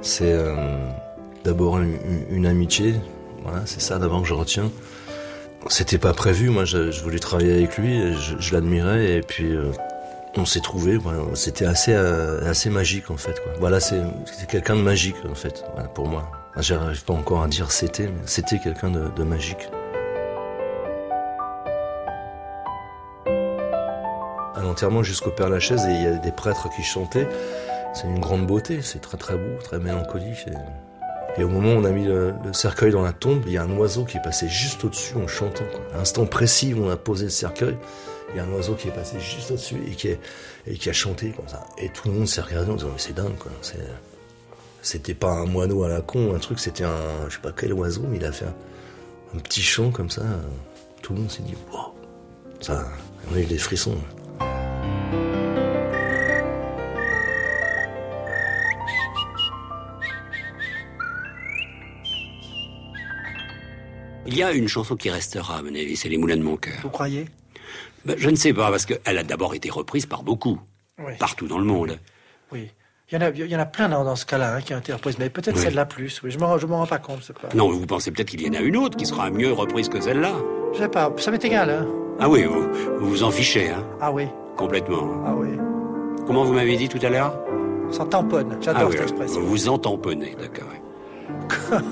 C'est 0.02 0.34
euh, 0.34 0.56
d'abord 1.44 1.80
une, 1.80 2.46
amitié 2.48 2.96
Voilà, 3.44 3.62
c'est 3.66 3.82
ça 3.82 4.00
d'abord 4.00 4.24
que 4.24 4.28
je 4.28 4.34
retiens. 4.34 4.72
C'était 5.68 6.00
pas 6.00 6.14
prévu, 6.14 6.50
moi 6.50 6.66
je, 6.66 7.02
voulais 7.04 7.20
travailler 7.20 7.54
avec 7.54 7.78
lui, 7.78 8.16
je, 8.18 8.54
l'admirais 8.54 9.18
et 9.18 9.22
puis 9.22 9.56
euh, 9.56 9.72
on 10.36 10.46
s'est 10.46 10.60
trouvé. 10.60 10.98
C'était 11.36 11.66
assez 11.66 11.94
euh, 11.94 12.50
assez 12.50 12.72
magique 12.72 13.12
en 13.12 13.18
fait. 13.18 13.40
Voilà, 13.60 13.80
c'est 13.80 14.02
quelqu'un 14.50 14.76
de 14.76 14.82
magique 14.82 15.18
en 15.30 15.36
fait. 15.36 15.64
Pour 15.94 16.08
moi. 16.08 16.32
J'arrive 16.58 17.06
pas 17.06 17.14
encore 17.14 17.44
à 17.44 17.48
dire 17.48 17.72
c'était, 17.72 18.08
mais 18.08 18.24
c'était 18.26 18.60
quelqu'un 18.60 18.92
de, 18.92 19.24
magique. 19.24 19.70
À 24.56 24.62
l'enterrement 24.62 25.02
jusqu'au 25.02 25.30
Père 25.32 25.48
Lachaise, 25.48 25.86
il 25.88 26.04
y 26.04 26.08
a 26.08 26.18
des 26.18 26.32
prêtres 26.32 26.68
qui 26.76 26.84
chantaient. 26.84 27.28
C'est 27.94 28.08
une 28.08 28.20
grande 28.20 28.48
beauté, 28.48 28.82
c'est 28.82 29.00
très 29.00 29.18
très 29.18 29.36
beau, 29.36 29.58
très 29.64 29.80
mélancolique. 29.80 30.46
Et, 31.38 31.44
au 31.44 31.50
moment 31.50 31.74
où 31.74 31.78
on 31.78 31.84
a 31.84 31.92
mis 31.92 32.06
le, 32.06 32.34
cercueil 32.54 32.92
dans 32.92 33.02
la 33.02 33.14
tombe, 33.14 33.44
il 33.48 33.54
y 33.54 33.58
a 33.58 33.64
un 33.64 33.78
oiseau 33.78 34.06
qui 34.06 34.18
est 34.18 34.22
passé 34.22 34.48
juste 34.48 34.84
au-dessus 34.84 35.16
en 35.16 35.28
chantant. 35.28 35.66
À 35.94 35.98
l'instant 35.98 36.26
précis 36.26 36.74
où 36.74 36.84
on 36.84 36.90
a 36.90 36.98
posé 36.98 37.26
le 37.26 37.30
cercueil, 37.30 37.78
il 38.30 38.38
y 38.38 38.40
a 38.40 38.44
un 38.44 38.52
oiseau 38.52 38.76
qui 38.76 38.88
est 38.88 38.92
passé 38.92 39.20
juste 39.20 39.52
au-dessus 39.52 39.82
et 39.88 40.76
qui, 40.76 40.90
a 40.90 40.94
chanté 40.94 41.32
comme 41.32 41.48
ça. 41.48 41.66
Et 41.78 41.90
tout 41.90 42.08
le 42.08 42.14
monde 42.14 42.28
s'est 42.28 42.42
regardé 42.42 42.72
en 42.72 42.76
disant 42.76 42.90
mais 42.92 43.00
c'est 43.00 43.16
dingue 43.16 43.38
quoi. 43.38 43.52
C'était 44.82 45.14
pas 45.14 45.32
un 45.32 45.46
moineau 45.46 45.84
à 45.84 45.90
la 45.90 46.02
con, 46.02 46.34
un 46.34 46.40
truc, 46.40 46.60
c'était 46.60 46.86
un, 46.86 47.30
je 47.30 47.36
sais 47.36 47.42
pas 47.42 47.52
quel 47.52 47.72
oiseau, 47.74 48.04
mais 48.10 48.18
il 48.18 48.26
a 48.26 48.32
fait 48.32 48.46
un, 48.46 48.56
un 49.36 49.40
petit 49.40 49.62
chant 49.62 49.92
comme 49.92 50.10
ça. 50.10 50.24
Tout 51.02 51.14
le 51.14 51.20
monde 51.20 51.32
s'est 51.32 51.44
dit 51.44 51.56
wow. 51.72 51.94
Ça, 52.62 52.86
on 53.32 53.36
a 53.36 53.40
eu 53.40 53.46
des 53.46 53.58
frissons. 53.58 53.98
Il 64.32 64.38
y 64.38 64.44
a 64.44 64.54
une 64.54 64.70
chanson 64.70 64.96
qui 64.96 65.10
restera, 65.10 65.58
à 65.58 65.62
mon 65.62 65.70
avis, 65.76 65.98
c'est 65.98 66.08
Les 66.08 66.18
Moulins 66.18 66.38
de 66.38 66.42
mon 66.42 66.56
cœur. 66.56 66.80
Vous 66.84 66.90
croyez? 66.90 67.26
Ben, 68.06 68.16
je 68.18 68.30
ne 68.30 68.36
sais 68.38 68.54
pas, 68.54 68.72
parce 68.72 68.86
qu'elle 68.86 69.18
a 69.18 69.24
d'abord 69.24 69.54
été 69.54 69.70
reprise 69.70 70.06
par 70.06 70.24
beaucoup, 70.24 70.58
Oui. 71.06 71.14
partout 71.20 71.48
dans 71.48 71.58
le 71.60 71.66
monde. 71.66 72.00
Oui. 72.52 72.72
Il 73.12 73.16
y 73.16 73.18
en 73.18 73.22
a, 73.26 73.30
il 73.32 73.46
y 73.46 73.56
en 73.58 73.60
a 73.60 73.66
plein 73.66 73.90
dans, 73.90 74.06
dans 74.06 74.16
ce 74.16 74.26
cas-là 74.26 74.56
hein, 74.56 74.62
qui 74.62 74.74
ont 74.74 74.80
été 74.80 74.94
reprises, 74.94 75.18
mais 75.20 75.30
peut-être 75.30 75.58
Oui. 75.58 75.62
celle-là 75.64 75.86
plus. 75.86 76.22
Oui, 76.24 76.32
je 76.32 76.38
je 76.40 76.66
m'en 76.66 76.78
rends 76.78 76.88
pas 76.88 76.98
compte, 77.00 77.30
pas. 77.34 77.50
Non, 77.54 77.70
vous 77.70 77.86
pensez 77.86 78.10
peut-être 78.12 78.30
qu'il 78.30 78.42
y 78.42 78.50
en 78.50 78.54
a 78.54 78.62
une 78.62 78.78
autre 78.78 78.96
qui 78.96 79.06
sera 79.06 79.30
mieux 79.30 79.52
reprise 79.52 79.90
que 79.90 80.00
celle-là 80.00 80.34
Je 80.74 80.78
sais 80.80 80.88
pas, 80.88 81.12
ça 81.18 81.30
m'est 81.30 81.44
égal, 81.44 81.70
hein. 81.70 81.86
Ah 82.22 82.30
oui, 82.30 82.44
vous 82.46 82.62
vous, 83.00 83.10
vous 83.10 83.24
en 83.24 83.32
fichez, 83.32 83.70
hein 83.70 83.86
Ah 84.00 84.14
oui, 84.14 84.28
Complètement. 84.56 85.24
ah 85.26 85.34
oui. 85.36 85.50
Comment 86.26 86.46
vous 86.46 86.54
m'avez 86.54 86.78
dit 86.78 86.88
tout 86.88 87.00
à 87.06 87.10
l'heure? 87.10 87.38
Ça 87.92 88.06
tamponne, 88.06 88.58
j'adore 88.62 88.84
ah, 88.84 88.88
oui, 88.88 88.94
cette 88.94 89.02
expression. 89.10 89.42
Vous 89.42 89.48
vous 89.48 89.68
en 89.70 89.78
tamponnez, 89.78 90.36
d'accord. 90.40 90.70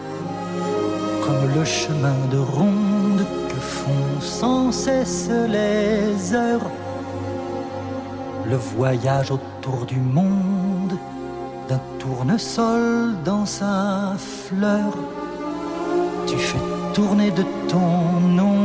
le 1.55 1.65
chemin 1.65 2.15
de 2.31 2.37
ronde 2.37 3.25
que 3.49 3.59
font 3.59 4.21
sans 4.21 4.71
cesse 4.71 5.29
les 5.29 6.33
heures. 6.33 6.69
Le 8.49 8.55
voyage 8.55 9.31
autour 9.31 9.85
du 9.85 9.99
monde 9.99 10.93
d'un 11.67 11.81
tournesol 11.99 13.15
dans 13.23 13.45
sa 13.45 14.13
fleur. 14.17 14.91
Tu 16.27 16.37
fais 16.37 16.59
tourner 16.93 17.31
de 17.31 17.43
ton 17.67 18.19
nom 18.41 18.57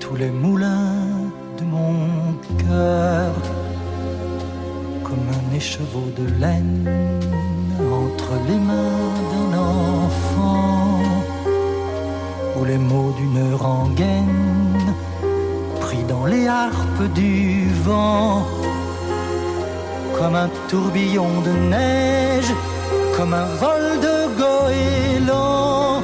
tous 0.00 0.16
les 0.16 0.30
moulins 0.30 1.30
de 1.58 1.64
mon 1.64 2.34
cœur. 2.58 3.32
Comme 5.04 5.26
un 5.40 5.56
écheveau 5.56 6.06
de 6.16 6.40
laine 6.40 6.88
entre 7.80 8.32
les 8.48 8.58
mains 8.58 9.12
d'un 9.30 9.58
enfant 9.58 10.81
les 12.64 12.78
mots 12.78 13.12
d'une 13.16 13.54
rengaine 13.54 14.94
pris 15.80 16.02
dans 16.08 16.26
les 16.26 16.46
harpes 16.46 17.12
du 17.14 17.68
vent 17.84 18.46
comme 20.16 20.34
un 20.34 20.48
tourbillon 20.68 21.40
de 21.44 21.52
neige 21.74 22.52
comme 23.16 23.34
un 23.34 23.46
vol 23.64 23.84
de 24.06 24.16
goéland 24.42 26.02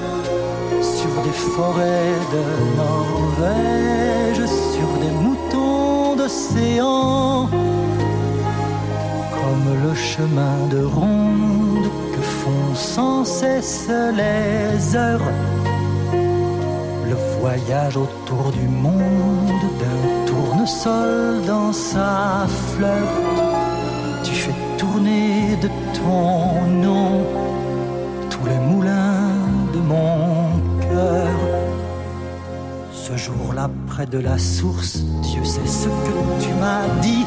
sur 0.81 1.13
des 1.25 1.37
forêts 1.55 2.19
de 2.35 2.45
Norvège 2.83 4.45
sur 4.73 4.89
des 5.03 5.15
moutons 5.25 6.17
d'océan 6.17 7.49
comme 9.37 9.67
le 9.85 9.95
chemin 9.95 10.59
de 10.71 10.83
ronde 10.85 11.89
que 12.15 12.23
font 12.23 12.75
sans 12.75 13.25
cesse 13.25 13.89
les 14.17 14.97
heures. 14.97 15.31
Voyage 17.41 17.97
autour 17.97 18.51
du 18.53 18.67
monde 18.69 19.63
d'un 19.81 20.27
tournesol 20.27 21.45
dans 21.47 21.73
sa 21.73 22.47
fleur. 22.49 23.09
Tu 24.25 24.33
fais 24.33 24.55
tourner 24.77 25.57
de 25.63 25.69
ton 25.95 26.67
nom 26.83 27.25
tous 28.29 28.45
les 28.47 28.59
moulins 28.59 29.31
de 29.73 29.79
mon 29.79 30.51
cœur. 30.81 31.31
Ce 32.93 33.17
jour-là, 33.17 33.71
près 33.87 34.07
de 34.07 34.19
la 34.19 34.37
source, 34.37 34.99
Dieu 35.23 35.45
sait 35.45 35.67
ce 35.67 35.89
que 35.89 36.45
tu 36.45 36.53
m'as 36.61 36.89
dit. 37.01 37.25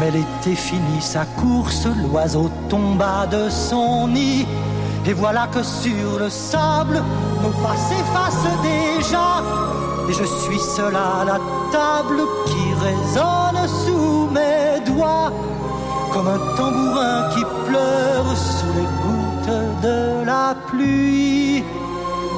Mais 0.00 0.10
l'été 0.10 0.54
finit 0.54 1.00
sa 1.00 1.24
course, 1.24 1.86
l'oiseau 1.86 2.50
tomba 2.68 3.26
de 3.26 3.48
son 3.48 4.08
nid. 4.08 4.44
Et 5.08 5.12
voilà 5.12 5.46
que 5.46 5.62
sur 5.62 6.18
le 6.18 6.28
sable, 6.28 7.00
nos 7.42 7.50
pas 7.62 7.76
s'effacent 7.76 8.58
déjà. 8.62 9.42
Et 10.08 10.12
je 10.12 10.24
suis 10.24 10.58
seul 10.58 10.96
à 10.96 11.24
la 11.24 11.38
table 11.70 12.22
qui 12.46 12.64
résonne 12.86 13.68
sous 13.84 14.28
mes 14.36 14.80
doigts. 14.84 15.32
Comme 16.12 16.26
un 16.26 16.56
tambourin 16.56 17.28
qui 17.34 17.44
pleure 17.68 18.36
sous 18.36 18.72
les 18.78 18.88
gouttes 19.04 19.82
de 19.82 20.24
la 20.24 20.56
pluie. 20.66 21.62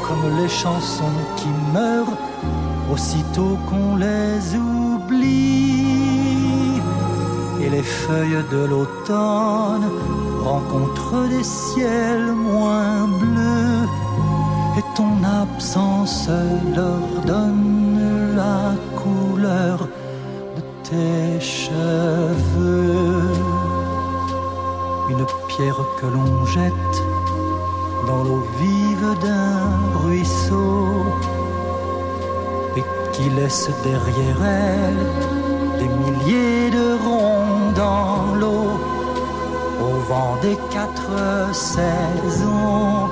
Comme 0.06 0.26
les 0.38 0.48
chansons 0.48 1.18
qui 1.36 1.48
meurent 1.72 2.18
aussitôt 2.92 3.56
qu'on 3.68 3.96
les 3.96 4.56
oublie. 4.56 5.86
Et 7.62 7.70
les 7.70 7.82
feuilles 7.82 8.44
de 8.50 8.64
l'automne 8.66 9.88
rencontrent 10.48 11.28
des 11.28 11.44
ciels 11.44 12.32
moins 12.32 13.06
bleus. 13.22 13.86
Et 14.78 14.84
ton 14.98 15.14
absence 15.42 16.28
leur 16.76 17.06
donne 17.32 18.34
la 18.40 18.62
couleur 19.00 19.76
de 20.56 20.62
tes 20.88 21.40
cheveux. 21.40 23.28
Une 25.10 25.26
pierre 25.48 25.82
que 25.98 26.06
l'on 26.14 26.32
jette 26.56 26.96
dans 28.06 28.22
l'eau 28.28 28.44
vive 28.60 29.10
d'un 29.24 29.70
ruisseau 30.02 30.86
et 32.78 32.84
qui 33.12 33.28
laisse 33.38 33.70
derrière 33.82 34.40
elle 34.44 35.04
des 35.80 35.90
milliers 36.02 36.70
de 36.78 36.86
ronds 37.04 37.72
dans 37.82 38.34
l'eau 38.40 38.97
au 39.80 39.94
vent 40.08 40.36
des 40.42 40.56
quatre 40.70 41.54
saisons. 41.54 43.08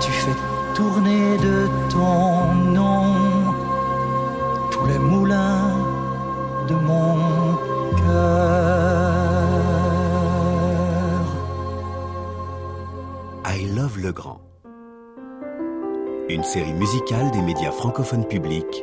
Tu 0.00 0.10
fais 0.10 0.36
tourner 0.74 1.38
de 1.38 1.68
ton 1.90 2.54
nom 2.72 3.14
tous 4.70 4.86
les 4.86 4.98
moulins 4.98 5.70
de 6.68 6.74
mon 6.74 7.16
cœur. 7.96 9.46
I 13.46 13.66
Love 13.74 13.98
Le 13.98 14.12
Grand. 14.12 14.40
Une 16.28 16.42
série 16.42 16.74
musicale 16.74 17.30
des 17.30 17.40
médias 17.42 17.70
francophones 17.70 18.26
publics. 18.26 18.82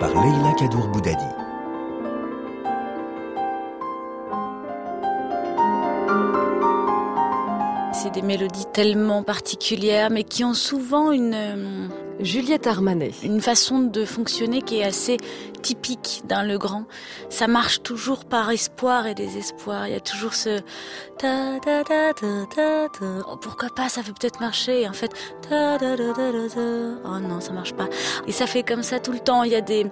par 0.00 0.10
Leila 0.10 0.52
Kadour 0.56 0.86
Boudadi. 0.88 1.47
Mélodies 8.28 8.66
tellement 8.72 9.22
particulières, 9.24 10.10
mais 10.10 10.22
qui 10.22 10.44
ont 10.44 10.54
souvent 10.54 11.10
une... 11.10 11.34
euh, 11.34 11.88
Juliette 12.20 12.66
Armanet. 12.66 13.12
Une 13.22 13.40
façon 13.40 13.78
de 13.78 14.04
fonctionner 14.04 14.60
qui 14.62 14.80
est 14.80 14.84
assez 14.84 15.18
typique 15.62 16.22
d'un 16.24 16.42
Legrand. 16.42 16.84
Ça 17.30 17.46
marche 17.46 17.82
toujours 17.82 18.24
par 18.24 18.50
espoir 18.50 19.06
et 19.06 19.14
désespoir. 19.14 19.86
Il 19.86 19.92
y 19.92 19.96
a 19.96 20.00
toujours 20.00 20.34
ce 20.34 20.58
ta 21.16 21.60
ta 21.64 21.84
ta 21.84 22.12
ta 22.14 22.46
ta 22.54 22.88
ta. 22.88 23.06
Oh, 23.30 23.36
pourquoi 23.36 23.68
pas 23.74 23.88
Ça 23.88 24.02
peut 24.02 24.12
peut-être 24.18 24.40
marcher. 24.40 24.82
Et 24.82 24.88
en 24.88 24.92
fait, 24.92 25.12
ta 25.48 25.78
ta 25.78 25.96
ta 25.96 26.12
ta 26.12 26.32
ta 26.32 26.48
ta. 26.54 26.60
Oh 27.04 27.18
non, 27.20 27.40
ça 27.40 27.52
marche 27.52 27.74
pas. 27.74 27.88
Et 28.26 28.32
ça 28.32 28.46
fait 28.48 28.64
comme 28.64 28.82
ça 28.82 28.98
tout 28.98 29.12
le 29.12 29.20
temps. 29.20 29.44
Il 29.44 29.52
y 29.52 29.56
a 29.56 29.60
des, 29.60 29.86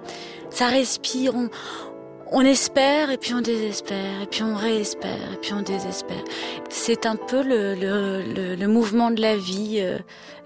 ça 0.49 0.67
respire. 0.67 1.33
On, 1.33 1.49
on 2.31 2.41
espère 2.41 3.09
et 3.11 3.17
puis 3.17 3.33
on 3.33 3.41
désespère 3.41 4.21
et 4.21 4.27
puis 4.27 4.43
on 4.43 4.55
réespère 4.55 5.33
et 5.33 5.37
puis 5.37 5.53
on 5.53 5.61
désespère. 5.61 6.23
C'est 6.69 7.05
un 7.05 7.15
peu 7.15 7.41
le, 7.43 7.75
le, 7.75 8.55
le, 8.55 8.67
mouvement 8.67 9.11
de 9.11 9.21
la 9.21 9.37
vie, 9.37 9.77
euh, 9.79 9.97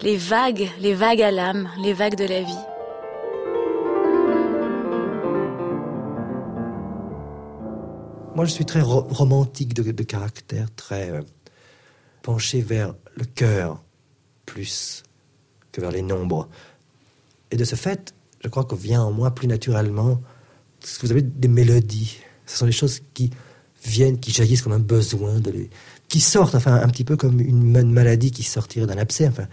les 0.01 0.17
vagues, 0.17 0.69
les 0.79 0.93
vagues 0.93 1.21
à 1.21 1.31
l'âme, 1.31 1.69
les 1.81 1.93
vagues 1.93 2.15
de 2.15 2.25
la 2.25 2.41
vie. 2.41 2.53
Moi, 8.35 8.45
je 8.45 8.51
suis 8.51 8.65
très 8.65 8.81
ro- 8.81 9.05
romantique 9.09 9.73
de, 9.73 9.91
de 9.91 10.03
caractère, 10.03 10.73
très 10.75 11.09
euh, 11.09 11.21
penché 12.21 12.61
vers 12.61 12.93
le 13.15 13.25
cœur 13.25 13.81
plus 14.45 15.03
que 15.71 15.81
vers 15.81 15.91
les 15.91 16.01
nombres. 16.01 16.47
Et 17.51 17.57
de 17.57 17.63
ce 17.65 17.75
fait, 17.75 18.13
je 18.43 18.47
crois 18.49 18.63
que 18.63 18.75
vient 18.75 19.01
en 19.03 19.11
moi 19.11 19.31
plus 19.31 19.47
naturellement 19.47 20.21
ce 20.83 20.99
que 20.99 21.05
vous 21.05 21.11
avez 21.11 21.21
des 21.21 21.47
mélodies. 21.47 22.17
Ce 22.45 22.57
sont 22.57 22.65
des 22.65 22.71
choses 22.71 23.01
qui 23.13 23.31
viennent, 23.83 24.19
qui 24.19 24.31
jaillissent 24.31 24.61
comme 24.61 24.73
un 24.73 24.79
besoin, 24.79 25.39
de 25.39 25.67
qui 26.07 26.19
sortent, 26.19 26.55
enfin, 26.55 26.75
un 26.75 26.87
petit 26.89 27.05
peu 27.05 27.15
comme 27.15 27.39
une 27.39 27.63
ma- 27.63 27.83
maladie 27.83 28.31
qui 28.31 28.43
sortirait 28.43 28.85
d'un 28.85 28.97
abcès. 28.97 29.27
Enfin. 29.27 29.47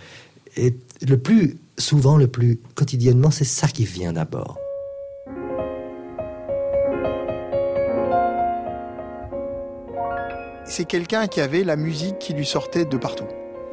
Et 0.56 0.74
le 1.06 1.16
plus 1.18 1.56
souvent, 1.78 2.16
le 2.16 2.26
plus 2.26 2.58
quotidiennement, 2.74 3.30
c'est 3.30 3.44
ça 3.44 3.68
qui 3.68 3.84
vient 3.84 4.12
d'abord. 4.12 4.58
C'est 10.64 10.84
quelqu'un 10.84 11.28
qui 11.28 11.40
avait 11.40 11.64
la 11.64 11.76
musique 11.76 12.18
qui 12.18 12.34
lui 12.34 12.44
sortait 12.44 12.84
de 12.84 12.96
partout. 12.96 13.24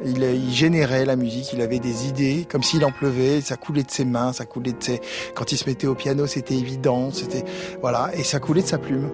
Il, 0.04 0.22
il 0.22 0.52
générait 0.52 1.04
la 1.04 1.16
musique, 1.16 1.52
il 1.52 1.62
avait 1.62 1.78
des 1.78 2.06
idées, 2.06 2.46
comme 2.50 2.62
s'il 2.62 2.84
en 2.84 2.92
pleuvait, 2.92 3.40
ça 3.40 3.56
coulait 3.56 3.82
de 3.82 3.90
ses 3.90 4.04
mains, 4.04 4.32
ça 4.32 4.44
coulait 4.44 4.72
de 4.72 4.82
ses... 4.82 5.00
Quand 5.34 5.52
il 5.52 5.58
se 5.58 5.66
mettait 5.66 5.86
au 5.86 5.94
piano, 5.94 6.26
c'était 6.26 6.54
évident, 6.54 7.10
c'était... 7.10 7.44
Voilà, 7.80 8.10
et 8.14 8.22
ça 8.22 8.38
coulait 8.38 8.62
de 8.62 8.66
sa 8.66 8.78
plume. 8.78 9.10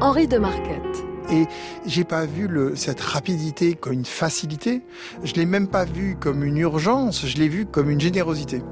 Henri 0.00 0.28
de 0.28 0.38
Marquette. 0.38 1.04
Et 1.30 1.46
j'ai 1.86 2.04
pas 2.04 2.24
vu 2.24 2.46
le, 2.46 2.76
cette 2.76 3.00
rapidité 3.00 3.74
comme 3.74 3.94
une 3.94 4.04
facilité, 4.04 4.82
je 5.24 5.34
l'ai 5.34 5.46
même 5.46 5.66
pas 5.66 5.84
vu 5.84 6.16
comme 6.20 6.44
une 6.44 6.58
urgence, 6.58 7.26
je 7.26 7.36
l'ai 7.38 7.48
vu 7.48 7.66
comme 7.66 7.90
une 7.90 8.00
générosité. 8.00 8.62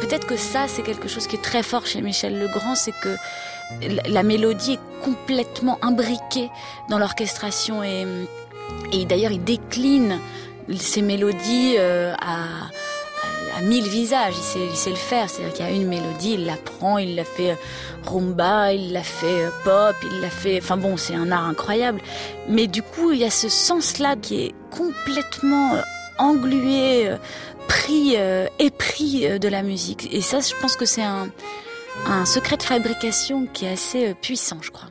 Peut-être 0.00 0.26
que 0.28 0.36
ça, 0.36 0.66
c'est 0.68 0.82
quelque 0.82 1.08
chose 1.08 1.26
qui 1.26 1.36
est 1.36 1.42
très 1.42 1.62
fort 1.64 1.86
chez 1.86 2.00
Michel 2.02 2.38
Legrand, 2.38 2.76
c'est 2.76 2.94
que 3.02 3.16
la- 4.06 4.22
mélodie 4.22 4.72
est 4.74 5.04
complètement 5.04 5.78
imbriquée 5.82 6.50
dans 6.88 6.98
l'orchestration 6.98 7.82
et, 7.84 8.06
et 8.92 9.04
d'ailleurs 9.04 9.32
il 9.32 9.42
décline 9.44 10.18
ces 10.76 11.02
mélodies 11.02 11.76
euh, 11.78 12.12
à, 12.20 12.44
à 13.56 13.60
mille 13.62 13.88
visages, 13.88 14.34
il 14.36 14.42
sait, 14.42 14.66
il 14.70 14.76
sait 14.76 14.90
le 14.90 14.96
faire, 14.96 15.28
c'est-à-dire 15.30 15.54
qu'il 15.54 15.64
y 15.64 15.68
a 15.68 15.72
une 15.72 15.86
mélodie, 15.88 16.34
il 16.34 16.46
la 16.46 16.56
prend, 16.56 16.98
il 16.98 17.14
la 17.16 17.24
fait 17.24 17.52
euh, 17.52 17.54
rumba, 18.06 18.72
il 18.72 18.92
la 18.92 19.02
fait 19.02 19.44
euh, 19.44 19.50
pop, 19.64 19.96
il 20.10 20.20
la 20.20 20.30
fait, 20.30 20.58
enfin 20.62 20.76
bon, 20.76 20.96
c'est 20.96 21.14
un 21.14 21.30
art 21.32 21.46
incroyable, 21.46 22.00
mais 22.48 22.66
du 22.66 22.82
coup 22.82 23.12
il 23.12 23.18
y 23.20 23.24
a 23.24 23.30
ce 23.30 23.48
sens-là 23.48 24.16
qui 24.16 24.42
est 24.46 24.54
complètement 24.70 25.72
englué, 26.18 27.10
pris, 27.68 28.16
épris 28.58 29.38
de 29.38 29.48
la 29.48 29.62
musique, 29.62 30.08
et 30.12 30.20
ça 30.20 30.40
je 30.40 30.52
pense 30.60 30.76
que 30.76 30.84
c'est 30.84 31.02
un 31.02 31.28
un 32.06 32.24
secret 32.24 32.56
de 32.56 32.62
fabrication 32.62 33.46
qui 33.46 33.64
est 33.64 33.72
assez 33.72 34.08
euh, 34.08 34.14
puissant, 34.14 34.58
je 34.60 34.70
crois. 34.70 34.88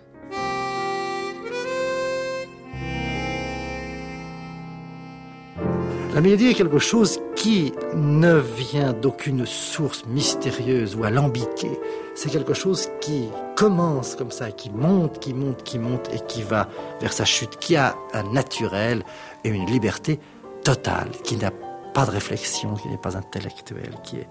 La 6.17 6.21
mélodie 6.21 6.47
est 6.47 6.55
quelque 6.55 6.79
chose 6.79 7.19
qui 7.35 7.73
ne 7.93 8.39
vient 8.39 8.91
d'aucune 8.91 9.45
source 9.45 10.03
mystérieuse 10.07 10.95
ou 10.95 11.03
alambiquée. 11.03 11.79
C'est 12.15 12.31
quelque 12.31 12.55
chose 12.55 12.89
qui 13.01 13.29
commence 13.55 14.15
comme 14.15 14.31
ça, 14.31 14.49
qui 14.49 14.71
monte, 14.71 15.19
qui 15.19 15.35
monte, 15.35 15.61
qui 15.61 15.77
monte 15.77 16.09
et 16.11 16.19
qui 16.27 16.41
va 16.41 16.69
vers 17.01 17.13
sa 17.13 17.23
chute, 17.23 17.59
qui 17.59 17.75
a 17.75 17.95
un 18.13 18.23
naturel 18.33 19.03
et 19.43 19.49
une 19.49 19.67
liberté 19.67 20.19
totale, 20.63 21.11
qui 21.23 21.37
n'a 21.37 21.51
pas 21.93 22.07
de 22.07 22.11
réflexion, 22.11 22.73
qui 22.73 22.87
n'est 22.87 22.97
pas 22.97 23.15
intellectuelle, 23.15 23.93
qui 24.03 24.17
est... 24.17 24.27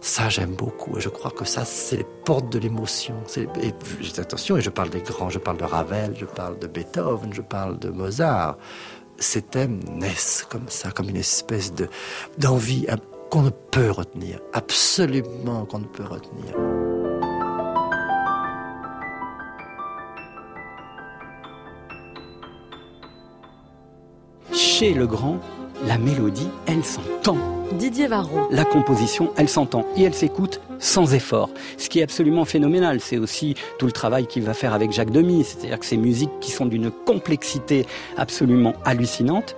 Ça, 0.00 0.28
j'aime 0.28 0.54
beaucoup. 0.54 0.96
Et 0.96 1.00
je 1.00 1.08
crois 1.08 1.30
que 1.30 1.44
ça, 1.44 1.64
c'est 1.64 1.98
les 1.98 2.06
portes 2.24 2.50
de 2.50 2.58
l'émotion. 2.58 3.14
Et 3.36 3.72
attention, 4.18 4.56
et 4.56 4.62
je 4.62 4.70
parle 4.70 4.90
des 4.90 5.00
grands, 5.00 5.28
je 5.28 5.38
parle 5.38 5.58
de 5.58 5.64
Ravel, 5.64 6.14
je 6.18 6.24
parle 6.24 6.58
de 6.58 6.66
Beethoven, 6.66 7.32
je 7.32 7.42
parle 7.42 7.78
de 7.78 7.90
Mozart 7.90 8.56
ces 9.20 9.42
thèmes 9.42 9.80
naissent 9.92 10.46
comme 10.48 10.68
ça, 10.68 10.90
comme 10.90 11.08
une 11.08 11.16
espèce 11.16 11.72
de 11.74 11.88
d'envie 12.38 12.86
euh, 12.88 12.96
qu'on 13.30 13.42
ne 13.42 13.50
peut 13.50 13.90
retenir, 13.90 14.40
absolument 14.52 15.66
qu'on 15.66 15.80
ne 15.80 15.84
peut 15.84 16.04
retenir. 16.04 16.56
Chez 24.52 24.94
Legrand, 24.94 25.38
la 25.86 25.98
mélodie, 25.98 26.48
elle 26.66 26.84
s'entend. 26.84 27.59
Didier 27.72 28.06
Varro. 28.06 28.48
La 28.50 28.64
composition, 28.64 29.30
elle 29.36 29.48
s'entend 29.48 29.84
et 29.96 30.02
elle 30.02 30.14
s'écoute 30.14 30.60
sans 30.78 31.14
effort. 31.14 31.50
Ce 31.76 31.88
qui 31.88 32.00
est 32.00 32.02
absolument 32.02 32.44
phénoménal, 32.44 33.00
c'est 33.00 33.18
aussi 33.18 33.54
tout 33.78 33.86
le 33.86 33.92
travail 33.92 34.26
qu'il 34.26 34.42
va 34.42 34.54
faire 34.54 34.74
avec 34.74 34.92
Jacques 34.92 35.10
Demy. 35.10 35.44
C'est-à-dire 35.44 35.78
que 35.78 35.86
ces 35.86 35.96
musiques 35.96 36.30
qui 36.40 36.50
sont 36.50 36.66
d'une 36.66 36.90
complexité 36.90 37.86
absolument 38.16 38.74
hallucinante, 38.84 39.56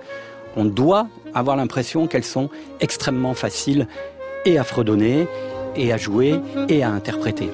on 0.55 0.65
doit 0.65 1.07
avoir 1.33 1.55
l'impression 1.55 2.07
qu'elles 2.07 2.23
sont 2.23 2.49
extrêmement 2.79 3.33
faciles 3.33 3.87
et 4.45 4.57
à 4.57 4.63
fredonner, 4.63 5.27
et 5.75 5.91
à 5.91 5.97
jouer, 5.97 6.39
et 6.69 6.83
à 6.83 6.89
interpréter. 6.89 7.49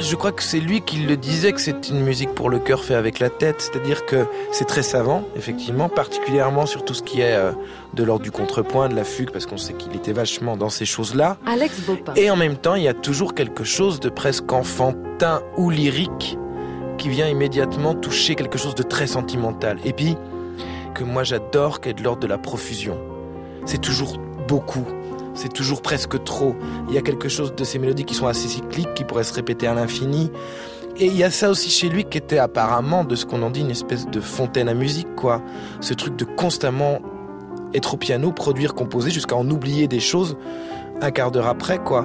Je 0.00 0.14
crois 0.14 0.30
que 0.30 0.44
c'est 0.44 0.60
lui 0.60 0.80
qui 0.80 0.98
le 0.98 1.16
disait 1.16 1.52
que 1.52 1.60
c'est 1.60 1.88
une 1.88 2.00
musique 2.00 2.32
pour 2.32 2.50
le 2.50 2.60
cœur 2.60 2.84
fait 2.84 2.94
avec 2.94 3.18
la 3.18 3.30
tête, 3.30 3.56
c'est-à-dire 3.60 4.06
que 4.06 4.26
c'est 4.52 4.64
très 4.64 4.84
savant, 4.84 5.24
effectivement, 5.34 5.88
particulièrement 5.88 6.66
sur 6.66 6.84
tout 6.84 6.94
ce 6.94 7.02
qui 7.02 7.20
est 7.20 7.34
euh, 7.34 7.50
de 7.94 8.04
l'ordre 8.04 8.22
du 8.22 8.30
contrepoint, 8.30 8.88
de 8.88 8.94
la 8.94 9.02
fugue, 9.02 9.30
parce 9.30 9.44
qu'on 9.44 9.56
sait 9.56 9.72
qu'il 9.72 9.96
était 9.96 10.12
vachement 10.12 10.56
dans 10.56 10.68
ces 10.68 10.84
choses-là. 10.84 11.36
Alex 11.46 11.80
Bopin. 11.80 12.14
Et 12.14 12.30
en 12.30 12.36
même 12.36 12.56
temps, 12.56 12.76
il 12.76 12.84
y 12.84 12.88
a 12.88 12.94
toujours 12.94 13.34
quelque 13.34 13.64
chose 13.64 13.98
de 13.98 14.08
presque 14.08 14.52
enfantin 14.52 15.42
ou 15.56 15.68
lyrique 15.68 16.38
qui 16.96 17.08
vient 17.08 17.26
immédiatement 17.26 17.94
toucher 17.94 18.36
quelque 18.36 18.58
chose 18.58 18.76
de 18.76 18.84
très 18.84 19.08
sentimental. 19.08 19.78
Et 19.84 19.92
puis, 19.92 20.16
que 20.94 21.02
moi 21.02 21.24
j'adore, 21.24 21.80
qui 21.80 21.88
est 21.88 21.94
de 21.94 22.02
l'ordre 22.04 22.20
de 22.20 22.28
la 22.28 22.38
profusion. 22.38 22.98
C'est 23.66 23.80
toujours 23.80 24.18
beaucoup. 24.46 24.86
C'est 25.38 25.52
toujours 25.52 25.82
presque 25.82 26.24
trop. 26.24 26.56
Il 26.88 26.94
y 26.96 26.98
a 26.98 27.00
quelque 27.00 27.28
chose 27.28 27.54
de 27.54 27.62
ces 27.62 27.78
mélodies 27.78 28.04
qui 28.04 28.14
sont 28.14 28.26
assez 28.26 28.48
cycliques, 28.48 28.92
qui 28.94 29.04
pourraient 29.04 29.22
se 29.22 29.32
répéter 29.32 29.68
à 29.68 29.74
l'infini. 29.74 30.32
Et 30.96 31.06
il 31.06 31.16
y 31.16 31.22
a 31.22 31.30
ça 31.30 31.48
aussi 31.48 31.70
chez 31.70 31.88
lui 31.88 32.02
qui 32.02 32.18
était 32.18 32.38
apparemment, 32.38 33.04
de 33.04 33.14
ce 33.14 33.24
qu'on 33.24 33.42
en 33.42 33.50
dit, 33.50 33.60
une 33.60 33.70
espèce 33.70 34.08
de 34.08 34.20
fontaine 34.20 34.68
à 34.68 34.74
musique, 34.74 35.14
quoi. 35.14 35.40
Ce 35.80 35.94
truc 35.94 36.16
de 36.16 36.24
constamment 36.24 36.98
être 37.72 37.94
au 37.94 37.96
piano, 37.96 38.32
produire, 38.32 38.74
composer, 38.74 39.12
jusqu'à 39.12 39.36
en 39.36 39.48
oublier 39.48 39.86
des 39.86 40.00
choses 40.00 40.36
un 41.00 41.12
quart 41.12 41.30
d'heure 41.30 41.46
après, 41.46 41.78
quoi. 41.78 42.04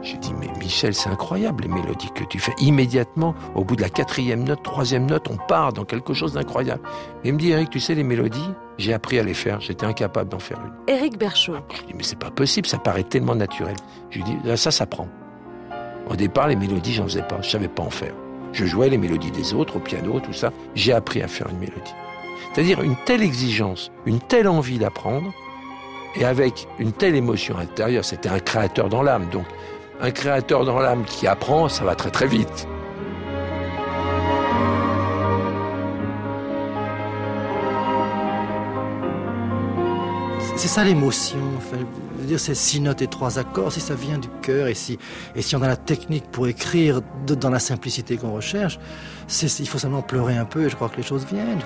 J'ai 0.00 0.16
dit, 0.18 0.32
mais 0.38 0.46
Michel, 0.58 0.94
c'est 0.94 1.08
incroyable 1.08 1.64
les 1.64 1.68
mélodies 1.68 2.10
que 2.14 2.24
tu 2.24 2.38
fais. 2.38 2.52
Immédiatement, 2.60 3.34
au 3.54 3.64
bout 3.64 3.74
de 3.74 3.82
la 3.82 3.88
quatrième 3.88 4.44
note, 4.44 4.62
troisième 4.62 5.06
note, 5.06 5.28
on 5.28 5.36
part 5.36 5.72
dans 5.72 5.84
quelque 5.84 6.14
chose 6.14 6.34
d'incroyable. 6.34 6.82
Et 7.24 7.28
il 7.28 7.34
me 7.34 7.38
dit, 7.38 7.50
Eric, 7.50 7.70
tu 7.70 7.80
sais, 7.80 7.94
les 7.94 8.04
mélodies, 8.04 8.50
j'ai 8.78 8.92
appris 8.92 9.18
à 9.18 9.24
les 9.24 9.34
faire. 9.34 9.60
J'étais 9.60 9.86
incapable 9.86 10.30
d'en 10.30 10.38
faire 10.38 10.58
une. 10.60 10.94
Éric 10.94 11.18
Berchaud. 11.18 11.56
Je 11.74 11.82
dis, 11.82 11.94
mais 11.94 12.04
c'est 12.04 12.18
pas 12.18 12.30
possible, 12.30 12.68
ça 12.68 12.78
paraît 12.78 13.02
tellement 13.02 13.34
naturel. 13.34 13.74
Je 14.10 14.18
lui 14.18 14.24
dis, 14.24 14.36
Ah, 14.48 14.56
ça, 14.56 14.70
ça 14.70 14.86
prend. 14.86 15.08
Au 16.08 16.14
départ, 16.14 16.46
les 16.46 16.56
mélodies, 16.56 16.94
j'en 16.94 17.04
faisais 17.04 17.22
pas. 17.22 17.42
Je 17.42 17.50
savais 17.50 17.68
pas 17.68 17.82
en 17.82 17.90
faire. 17.90 18.14
Je 18.52 18.64
jouais 18.64 18.88
les 18.88 18.98
mélodies 18.98 19.30
des 19.32 19.52
autres 19.52 19.76
au 19.76 19.80
piano, 19.80 20.20
tout 20.20 20.32
ça. 20.32 20.52
J'ai 20.74 20.92
appris 20.92 21.22
à 21.22 21.28
faire 21.28 21.48
une 21.50 21.58
mélodie. 21.58 21.94
C'est-à-dire 22.52 22.82
une 22.82 22.96
telle 23.04 23.22
exigence, 23.22 23.90
une 24.06 24.20
telle 24.20 24.48
envie 24.48 24.78
d'apprendre, 24.78 25.32
et 26.16 26.24
avec 26.24 26.66
une 26.78 26.92
telle 26.92 27.14
émotion 27.14 27.58
intérieure. 27.58 28.04
C'était 28.04 28.28
un 28.28 28.40
créateur 28.40 28.88
dans 28.88 29.02
l'âme, 29.02 29.26
donc 29.30 29.44
un 30.00 30.10
créateur 30.10 30.64
dans 30.64 30.78
l'âme 30.78 31.04
qui 31.04 31.26
apprend, 31.26 31.68
ça 31.68 31.84
va 31.84 31.94
très 31.94 32.10
très 32.10 32.26
vite. 32.26 32.68
C'est 40.56 40.68
ça 40.68 40.84
l'émotion. 40.84 41.38
Enfin, 41.56 41.76
dire, 42.18 42.40
c'est 42.40 42.54
six 42.54 42.80
notes 42.80 43.00
et 43.00 43.06
trois 43.06 43.38
accords. 43.38 43.72
Si 43.72 43.80
ça 43.80 43.94
vient 43.94 44.18
du 44.18 44.28
cœur 44.42 44.66
et 44.66 44.74
si, 44.74 44.98
et 45.36 45.42
si 45.42 45.54
on 45.54 45.62
a 45.62 45.68
la 45.68 45.76
technique 45.76 46.24
pour 46.32 46.48
écrire 46.48 47.00
dans 47.26 47.50
la 47.50 47.60
simplicité 47.60 48.16
qu'on 48.16 48.32
recherche, 48.32 48.78
il 49.60 49.68
faut 49.68 49.78
seulement 49.78 50.02
pleurer 50.02 50.36
un 50.36 50.44
peu 50.44 50.66
et 50.66 50.68
je 50.68 50.74
crois 50.74 50.88
que 50.88 50.96
les 50.96 51.04
choses 51.04 51.24
viennent. 51.26 51.60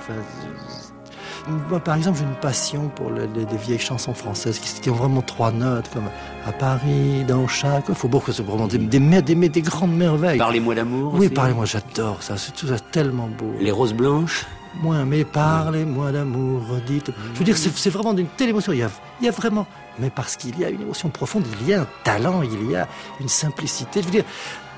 Moi, 1.68 1.80
par 1.80 1.96
exemple, 1.96 2.18
j'ai 2.18 2.24
une 2.24 2.34
passion 2.40 2.88
pour 2.94 3.10
le- 3.10 3.26
les, 3.34 3.44
les 3.44 3.56
vieilles 3.56 3.78
chansons 3.78 4.14
françaises 4.14 4.58
qui, 4.58 4.90
ont 4.90 4.94
vraiment 4.94 5.22
trois 5.22 5.50
notes, 5.52 5.88
comme 5.92 6.08
à 6.46 6.52
Paris, 6.52 7.24
dans 7.26 7.46
chaque 7.48 7.92
faubourg, 7.92 8.24
que 8.24 8.32
c'est 8.32 8.42
vraiment 8.42 8.66
des, 8.66 8.78
des, 8.78 8.98
des, 9.22 9.48
des 9.48 9.62
grandes 9.62 9.94
merveilles. 9.96 10.38
Parlez-moi 10.38 10.74
d'amour. 10.74 11.14
Oui, 11.14 11.28
parlez-moi, 11.28 11.64
j'adore 11.64 12.22
ça. 12.22 12.36
C'est 12.36 12.52
tout 12.52 12.66
ça 12.68 12.78
tellement 12.78 13.28
beau. 13.28 13.52
Les 13.60 13.70
roses 13.70 13.94
blanches. 13.94 14.46
Moins, 14.82 15.04
mais 15.04 15.24
parlez-moi 15.24 16.12
d'amour, 16.12 16.62
dites. 16.86 17.10
Je 17.34 17.38
veux 17.40 17.44
dire, 17.44 17.58
c'est 17.58 17.76
c'est 17.76 17.90
vraiment 17.90 18.14
d'une 18.14 18.26
telle 18.26 18.48
émotion. 18.48 18.72
Il 18.72 18.78
y 18.78 18.82
a, 18.82 18.90
il 19.20 19.26
y 19.26 19.28
a 19.28 19.32
vraiment, 19.32 19.66
mais 19.98 20.08
parce 20.08 20.36
qu'il 20.36 20.58
y 20.58 20.64
a 20.64 20.70
une 20.70 20.80
émotion 20.80 21.10
profonde, 21.10 21.44
il 21.60 21.68
y 21.68 21.74
a 21.74 21.82
un 21.82 21.86
talent, 22.04 22.40
il 22.42 22.70
y 22.70 22.74
a 22.74 22.88
une 23.20 23.28
simplicité. 23.28 24.00
Je 24.00 24.06
veux 24.06 24.12
dire, 24.12 24.24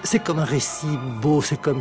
c'est 0.03 0.19
comme 0.19 0.41
un 0.41 0.45
récit 0.45 0.99
beau, 1.23 1.41
c'est 1.43 1.61
comme. 1.61 1.81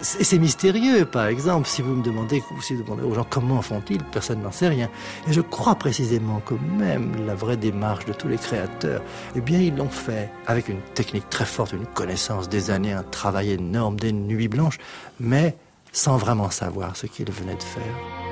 C'est 0.00 0.24
c'est 0.24 0.38
mystérieux, 0.38 1.04
par 1.04 1.26
exemple, 1.26 1.68
si 1.68 1.80
vous 1.80 1.94
me 1.94 2.02
demandez, 2.02 2.42
vous 2.50 2.76
demandez 2.76 3.02
aux 3.02 3.14
gens 3.14 3.26
comment 3.28 3.62
font-ils, 3.62 4.02
personne 4.02 4.42
n'en 4.42 4.50
sait 4.50 4.68
rien. 4.68 4.88
Et 5.28 5.32
je 5.32 5.40
crois 5.40 5.76
précisément 5.76 6.40
que 6.40 6.54
même 6.54 7.26
la 7.26 7.34
vraie 7.34 7.56
démarche 7.56 8.04
de 8.06 8.12
tous 8.12 8.28
les 8.28 8.36
créateurs, 8.36 9.02
eh 9.36 9.40
bien, 9.40 9.60
ils 9.60 9.76
l'ont 9.76 9.88
fait 9.88 10.30
avec 10.46 10.68
une 10.68 10.80
technique 10.94 11.30
très 11.30 11.44
forte, 11.44 11.72
une 11.72 11.86
connaissance 11.86 12.48
des 12.48 12.70
années, 12.70 12.92
un 12.92 13.04
travail 13.04 13.52
énorme, 13.52 13.98
des 13.98 14.12
nuits 14.12 14.48
blanches, 14.48 14.78
mais 15.20 15.56
sans 15.92 16.16
vraiment 16.16 16.50
savoir 16.50 16.96
ce 16.96 17.06
qu'ils 17.06 17.30
venaient 17.30 17.54
de 17.54 17.62
faire. 17.62 18.31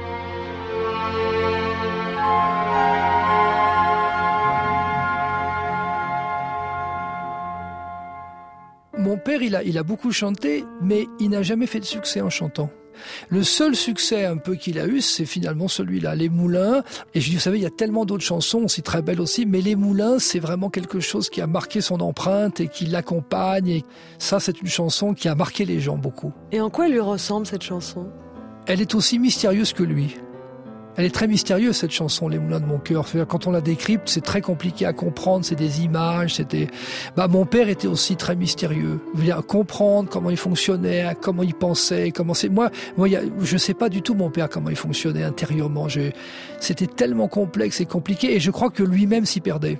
Mon 9.10 9.18
père, 9.18 9.42
il 9.42 9.56
a, 9.56 9.64
il 9.64 9.76
a 9.76 9.82
beaucoup 9.82 10.12
chanté, 10.12 10.64
mais 10.80 11.08
il 11.18 11.30
n'a 11.30 11.42
jamais 11.42 11.66
fait 11.66 11.80
de 11.80 11.84
succès 11.84 12.20
en 12.20 12.30
chantant. 12.30 12.70
Le 13.28 13.42
seul 13.42 13.74
succès 13.74 14.24
un 14.24 14.36
peu 14.36 14.54
qu'il 14.54 14.78
a 14.78 14.86
eu, 14.86 15.00
c'est 15.00 15.24
finalement 15.24 15.66
celui-là, 15.66 16.14
Les 16.14 16.28
Moulins. 16.28 16.84
Et 17.12 17.20
je 17.20 17.30
dis, 17.30 17.34
vous 17.34 17.40
savez, 17.40 17.58
il 17.58 17.62
y 17.62 17.66
a 17.66 17.70
tellement 17.70 18.04
d'autres 18.04 18.22
chansons, 18.22 18.62
aussi 18.62 18.82
très 18.82 19.02
belles 19.02 19.20
aussi, 19.20 19.46
mais 19.46 19.62
Les 19.62 19.74
Moulins, 19.74 20.20
c'est 20.20 20.38
vraiment 20.38 20.70
quelque 20.70 21.00
chose 21.00 21.28
qui 21.28 21.40
a 21.40 21.48
marqué 21.48 21.80
son 21.80 21.98
empreinte 21.98 22.60
et 22.60 22.68
qui 22.68 22.86
l'accompagne. 22.86 23.68
Et 23.68 23.84
ça, 24.20 24.38
c'est 24.38 24.60
une 24.60 24.68
chanson 24.68 25.12
qui 25.12 25.26
a 25.26 25.34
marqué 25.34 25.64
les 25.64 25.80
gens 25.80 25.96
beaucoup. 25.96 26.32
Et 26.52 26.60
en 26.60 26.70
quoi 26.70 26.86
elle 26.86 26.92
lui 26.92 27.00
ressemble 27.00 27.48
cette 27.48 27.64
chanson? 27.64 28.06
Elle 28.66 28.80
est 28.80 28.94
aussi 28.94 29.18
mystérieuse 29.18 29.72
que 29.72 29.82
lui. 29.82 30.18
Elle 30.96 31.06
est 31.06 31.14
très 31.14 31.28
mystérieuse 31.28 31.76
cette 31.76 31.92
chanson, 31.92 32.28
Les 32.28 32.38
Moulins 32.38 32.60
de 32.60 32.66
mon 32.66 32.78
cœur. 32.78 33.06
Quand 33.28 33.46
on 33.46 33.52
la 33.52 33.60
décrypte, 33.60 34.08
c'est 34.08 34.20
très 34.20 34.40
compliqué 34.40 34.86
à 34.86 34.92
comprendre. 34.92 35.44
C'est 35.44 35.54
des 35.54 35.82
images. 35.82 36.34
C'était. 36.34 36.68
Bah, 37.16 37.28
mon 37.28 37.46
père 37.46 37.68
était 37.68 37.86
aussi 37.86 38.16
très 38.16 38.36
mystérieux. 38.36 39.00
Je 39.16 39.32
comprendre 39.42 40.08
comment 40.10 40.30
il 40.30 40.36
fonctionnait, 40.36 41.16
comment 41.20 41.42
il 41.42 41.54
pensait, 41.54 42.10
comment 42.10 42.34
c'est. 42.34 42.48
Moi, 42.48 42.70
moi, 42.96 43.08
y 43.08 43.18
je 43.42 43.56
sais 43.56 43.74
pas 43.74 43.88
du 43.88 44.02
tout 44.02 44.14
mon 44.14 44.30
père 44.30 44.48
comment 44.48 44.70
il 44.70 44.76
fonctionnait 44.76 45.22
intérieurement. 45.22 45.86
C'était 46.58 46.86
tellement 46.86 47.28
complexe 47.28 47.80
et 47.80 47.86
compliqué, 47.86 48.34
et 48.34 48.40
je 48.40 48.50
crois 48.50 48.70
que 48.70 48.82
lui-même 48.82 49.26
s'y 49.26 49.40
perdait. 49.40 49.78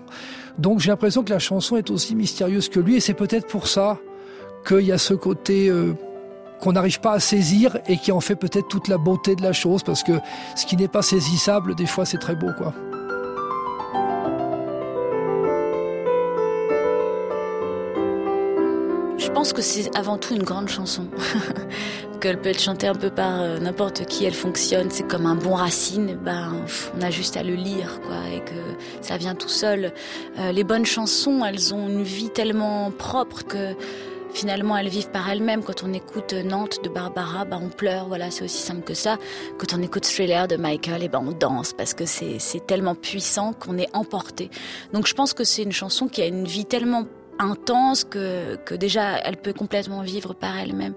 Donc, 0.59 0.81
j'ai 0.81 0.91
l'impression 0.91 1.23
que 1.25 1.33
la 1.33 1.39
chanson 1.39 1.77
est 1.77 1.91
aussi 1.91 2.15
mystérieuse 2.15 2.69
que 2.69 2.81
lui, 2.81 2.97
et 2.97 3.01
c'est 3.01 3.15
peut-être 3.15 3.47
pour 3.47 3.67
ça 3.67 3.99
qu'il 4.67 4.83
y 4.83 4.93
a 4.93 4.99
ce 4.99 5.15
côté. 5.15 5.69
euh, 5.69 5.95
qu'on 6.61 6.73
n'arrive 6.73 7.01
pas 7.01 7.13
à 7.13 7.21
saisir 7.21 7.79
et 7.87 7.97
qui 7.97 8.13
en 8.13 8.21
fait 8.21 8.37
peut-être 8.37 8.69
toute 8.69 8.89
la 8.89 8.99
beauté 8.99 9.35
de 9.35 9.43
la 9.43 9.53
chose 9.53 9.83
parce 9.83 10.03
que 10.03 10.13
ce 10.57 10.67
qui 10.67 10.77
n'est 10.77 10.89
pas 10.89 11.03
saisissable 11.03 11.75
des 11.75 11.87
fois 11.87 12.05
c'est 12.05 12.19
très 12.19 12.35
beau 12.35 12.51
quoi. 12.57 12.75
Je 19.21 19.35
pense 19.35 19.53
que 19.53 19.63
c'est 19.63 19.97
avant 19.97 20.19
tout 20.19 20.35
une 20.35 20.43
grande 20.43 20.69
chanson. 20.69 21.07
Qu'elle 22.21 22.41
peut 22.41 22.49
être 22.49 22.61
chantée 22.61 22.87
un 22.87 22.95
peu 22.95 23.11
par 23.11 23.41
euh, 23.41 23.59
n'importe 23.59 24.05
qui, 24.07 24.25
elle 24.25 24.35
fonctionne. 24.35 24.91
C'est 24.91 25.07
comme 25.07 25.25
un 25.25 25.37
bon 25.37 25.55
racine. 25.55 26.19
Ben, 26.23 26.53
on 26.99 27.01
a 27.01 27.11
juste 27.11 27.37
à 27.37 27.43
le 27.43 27.55
lire, 27.55 28.01
quoi, 28.03 28.17
et 28.35 28.41
que 28.41 28.61
ça 29.01 29.17
vient 29.17 29.35
tout 29.35 29.49
seul. 29.49 29.93
Euh, 30.39 30.53
les 30.53 30.65
bonnes 30.65 30.85
chansons, 30.85 31.45
elles 31.45 31.73
ont 31.73 31.89
une 31.89 32.03
vie 32.03 32.29
tellement 32.29 32.91
propre 32.91 33.45
que 33.45 33.75
finalement 34.33 34.76
elles 34.76 34.89
vivent 34.89 35.11
par 35.11 35.28
elles-mêmes. 35.31 35.62
Quand 35.62 35.83
on 35.83 35.93
écoute 35.93 36.33
Nantes 36.33 36.83
de 36.83 36.89
Barbara, 36.89 37.45
ben, 37.45 37.61
on 37.62 37.68
pleure. 37.68 38.09
Voilà, 38.09 38.31
c'est 38.31 38.45
aussi 38.45 38.62
simple 38.62 38.83
que 38.83 38.95
ça. 38.95 39.18
Quand 39.59 39.74
on 39.76 39.83
écoute 39.83 40.05
Thriller 40.05 40.49
de 40.49 40.57
Michael, 40.57 41.03
et 41.03 41.09
ben 41.09 41.22
on 41.26 41.33
danse 41.33 41.72
parce 41.72 41.95
que 41.95 42.07
c'est 42.07 42.39
c'est 42.39 42.66
tellement 42.66 42.95
puissant 42.95 43.53
qu'on 43.53 43.78
est 43.78 43.89
emporté. 43.95 44.51
Donc 44.93 45.07
je 45.07 45.14
pense 45.14 45.35
que 45.35 45.45
c'est 45.45 45.62
une 45.62 45.72
chanson 45.72 46.09
qui 46.09 46.22
a 46.22 46.26
une 46.26 46.45
vie 46.45 46.64
tellement 46.64 47.07
intense 47.39 48.05
que, 48.05 48.57
que 48.57 48.74
déjà 48.74 49.18
elle 49.18 49.37
peut 49.37 49.53
complètement 49.53 50.03
vivre 50.03 50.35
par 50.35 50.59
elle-même. 50.59 50.95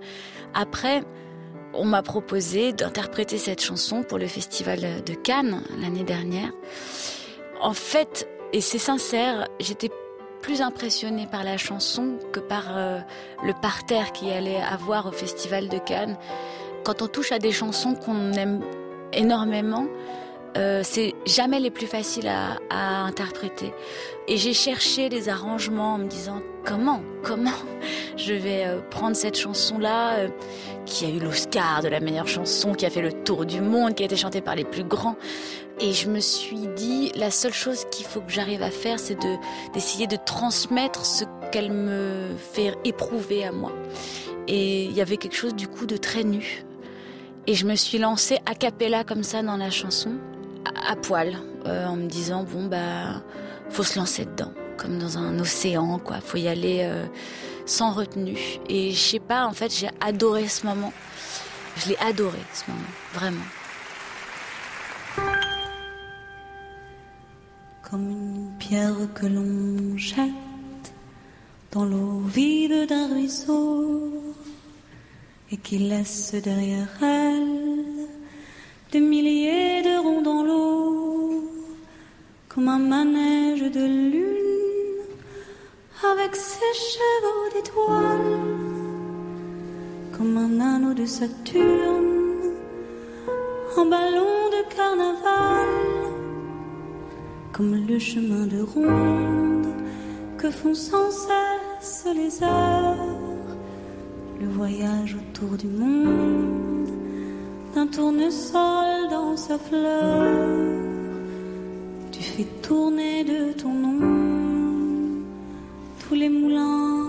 Après, 0.53 1.03
on 1.73 1.85
m'a 1.85 2.03
proposé 2.03 2.73
d'interpréter 2.73 3.37
cette 3.37 3.61
chanson 3.61 4.03
pour 4.03 4.17
le 4.17 4.27
festival 4.27 4.79
de 5.03 5.13
Cannes 5.13 5.63
l'année 5.81 6.03
dernière. 6.03 6.51
En 7.61 7.73
fait, 7.73 8.27
et 8.51 8.61
c'est 8.61 8.77
sincère, 8.77 9.47
j'étais 9.59 9.89
plus 10.43 10.61
impressionnée 10.61 11.25
par 11.25 11.43
la 11.43 11.57
chanson 11.57 12.19
que 12.33 12.39
par 12.39 12.77
euh, 12.77 12.99
le 13.43 13.53
parterre 13.53 14.11
qui 14.11 14.29
allait 14.29 14.61
avoir 14.61 15.07
au 15.07 15.11
festival 15.11 15.69
de 15.69 15.79
Cannes. 15.79 16.17
Quand 16.83 17.01
on 17.01 17.07
touche 17.07 17.31
à 17.31 17.39
des 17.39 17.53
chansons 17.53 17.95
qu'on 17.95 18.33
aime 18.33 18.61
énormément, 19.13 19.87
euh, 20.55 20.81
c'est 20.83 21.13
jamais 21.25 21.59
les 21.59 21.71
plus 21.71 21.87
faciles 21.87 22.27
à, 22.27 22.59
à 22.69 23.03
interpréter. 23.03 23.73
Et 24.27 24.37
j'ai 24.37 24.53
cherché 24.53 25.09
les 25.09 25.29
arrangements 25.29 25.95
en 25.95 25.97
me 25.97 26.07
disant 26.07 26.41
comment, 26.63 27.01
comment 27.23 27.51
je 28.17 28.33
vais 28.33 28.65
euh, 28.65 28.79
prendre 28.89 29.15
cette 29.15 29.37
chanson-là 29.37 30.19
euh, 30.19 30.29
qui 30.85 31.05
a 31.05 31.09
eu 31.09 31.19
l'Oscar 31.19 31.81
de 31.81 31.87
la 31.87 31.99
meilleure 31.99 32.27
chanson, 32.27 32.73
qui 32.73 32.85
a 32.85 32.89
fait 32.89 33.01
le 33.01 33.11
tour 33.11 33.45
du 33.45 33.61
monde, 33.61 33.95
qui 33.95 34.03
a 34.03 34.05
été 34.05 34.15
chantée 34.15 34.41
par 34.41 34.55
les 34.55 34.63
plus 34.63 34.83
grands. 34.83 35.15
Et 35.79 35.91
je 35.91 36.07
me 36.07 36.19
suis 36.19 36.67
dit, 36.75 37.11
la 37.15 37.31
seule 37.31 37.53
chose 37.53 37.85
qu'il 37.89 38.05
faut 38.05 38.21
que 38.21 38.31
j'arrive 38.31 38.61
à 38.61 38.69
faire, 38.69 38.99
c'est 38.99 39.19
de 39.19 39.35
d'essayer 39.73 40.05
de 40.05 40.17
transmettre 40.23 41.05
ce 41.05 41.25
qu'elle 41.51 41.71
me 41.71 42.29
fait 42.37 42.75
éprouver 42.85 43.43
à 43.43 43.51
moi. 43.51 43.71
Et 44.47 44.83
il 44.85 44.93
y 44.93 45.01
avait 45.01 45.17
quelque 45.17 45.35
chose 45.35 45.55
du 45.55 45.67
coup 45.67 45.85
de 45.85 45.97
très 45.97 46.23
nu. 46.23 46.63
Et 47.47 47.55
je 47.55 47.65
me 47.65 47.75
suis 47.75 47.97
lancée 47.97 48.37
a 48.45 48.55
cappella 48.55 49.03
comme 49.03 49.23
ça 49.23 49.41
dans 49.41 49.57
la 49.57 49.69
chanson, 49.69 50.11
à, 50.65 50.95
poil, 50.95 51.37
euh, 51.65 51.85
en 51.85 51.95
me 51.95 52.07
disant 52.07 52.43
bon 52.43 52.65
bah 52.65 53.21
faut 53.69 53.83
se 53.83 53.97
lancer 53.97 54.25
dedans, 54.25 54.51
comme 54.77 54.99
dans 54.99 55.17
un 55.17 55.39
océan 55.39 55.99
quoi. 55.99 56.19
Faut 56.21 56.37
y 56.37 56.47
aller 56.47 56.81
euh, 56.83 57.05
sans 57.65 57.91
retenue. 57.91 58.59
Et 58.69 58.91
je 58.91 58.99
sais 58.99 59.19
pas, 59.19 59.45
en 59.45 59.53
fait 59.53 59.73
j'ai 59.73 59.89
adoré 60.01 60.47
ce 60.47 60.65
moment. 60.65 60.93
Je 61.77 61.89
l'ai 61.89 61.97
adoré 61.97 62.39
ce 62.53 62.69
moment, 62.69 62.83
vraiment. 63.13 63.45
comme 67.93 68.09
une 68.09 68.57
pierre 68.57 68.95
que 69.13 69.27
l'on 69.27 69.95
jette 69.97 70.93
dans 71.71 71.85
l'eau 71.85 72.21
vide 72.25 72.87
d'un 72.89 73.13
ruisseau 73.13 74.11
et 75.51 75.57
qui 75.57 75.77
laisse 75.77 76.33
derrière 76.43 76.87
elle 77.03 78.07
des 78.93 78.99
milliers 78.99 79.81
de 79.81 79.97
ronds 80.03 80.21
dans 80.21 80.43
l'eau, 80.43 81.43
comme 82.47 82.67
un 82.67 82.77
manège 82.77 83.63
de 83.77 83.85
lune 84.11 85.01
avec 86.11 86.35
ses 86.35 86.73
chevaux 86.91 87.47
d'étoiles, 87.55 88.39
comme 90.15 90.37
un 90.37 90.59
anneau 90.59 90.93
de 90.93 91.07
Saturne, 91.07 92.51
un 93.77 93.85
ballon 93.85 94.35
de 94.55 94.61
carnaval 94.75 95.71
comme 97.51 97.75
le 97.87 97.97
chemin 97.97 98.45
de 98.45 98.61
ronde 98.61 99.73
que 100.37 100.51
font 100.51 100.75
sans 100.75 101.09
cesse 101.09 102.05
les 102.13 102.43
heures, 102.43 103.17
le 104.39 104.47
voyage 104.49 105.15
autour 105.15 105.57
du 105.57 105.67
monde 105.67 106.82
d'un 107.73 107.87
tournesol 107.87 109.09
dans 109.09 109.35
sa 109.35 109.57
fleur. 109.57 110.23
Tu 112.11 112.21
fais 112.21 112.47
tourner 112.61 113.23
de 113.23 113.53
ton 113.53 113.73
nom 113.73 115.23
tous 116.07 116.15
les 116.15 116.29
moulins 116.29 117.07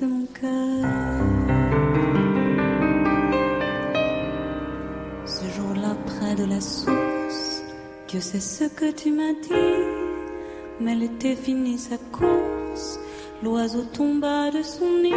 de 0.00 0.06
mon 0.06 0.26
cœur. 0.40 0.86
Ce 5.26 5.44
jour-là, 5.56 5.96
près 6.06 6.34
de 6.34 6.44
la 6.44 6.60
source, 6.60 7.62
Dieu 8.08 8.20
sait 8.20 8.40
ce 8.40 8.64
que 8.64 8.90
tu 8.90 9.10
m'as 9.12 9.34
dit, 9.42 9.84
mais 10.80 10.94
l'été 10.94 11.34
finit 11.34 11.78
sa 11.78 11.96
course. 12.12 12.98
L'oiseau 13.42 13.84
tomba 13.84 14.50
de 14.50 14.62
son 14.62 14.90
nid, 15.02 15.14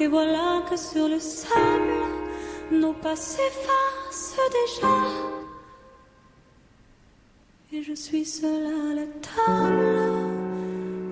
et 0.00 0.08
voilà 0.08 0.62
que 0.68 0.76
sur 0.76 1.08
le 1.08 1.20
sable, 1.20 2.05
nos 2.72 2.92
pas 2.92 3.16
s'effacent 3.16 4.36
déjà. 4.58 4.96
Et 7.72 7.82
je 7.82 7.94
suis 7.94 8.24
seule 8.24 8.66
à 8.66 8.94
la 8.94 9.06
table 9.20 9.86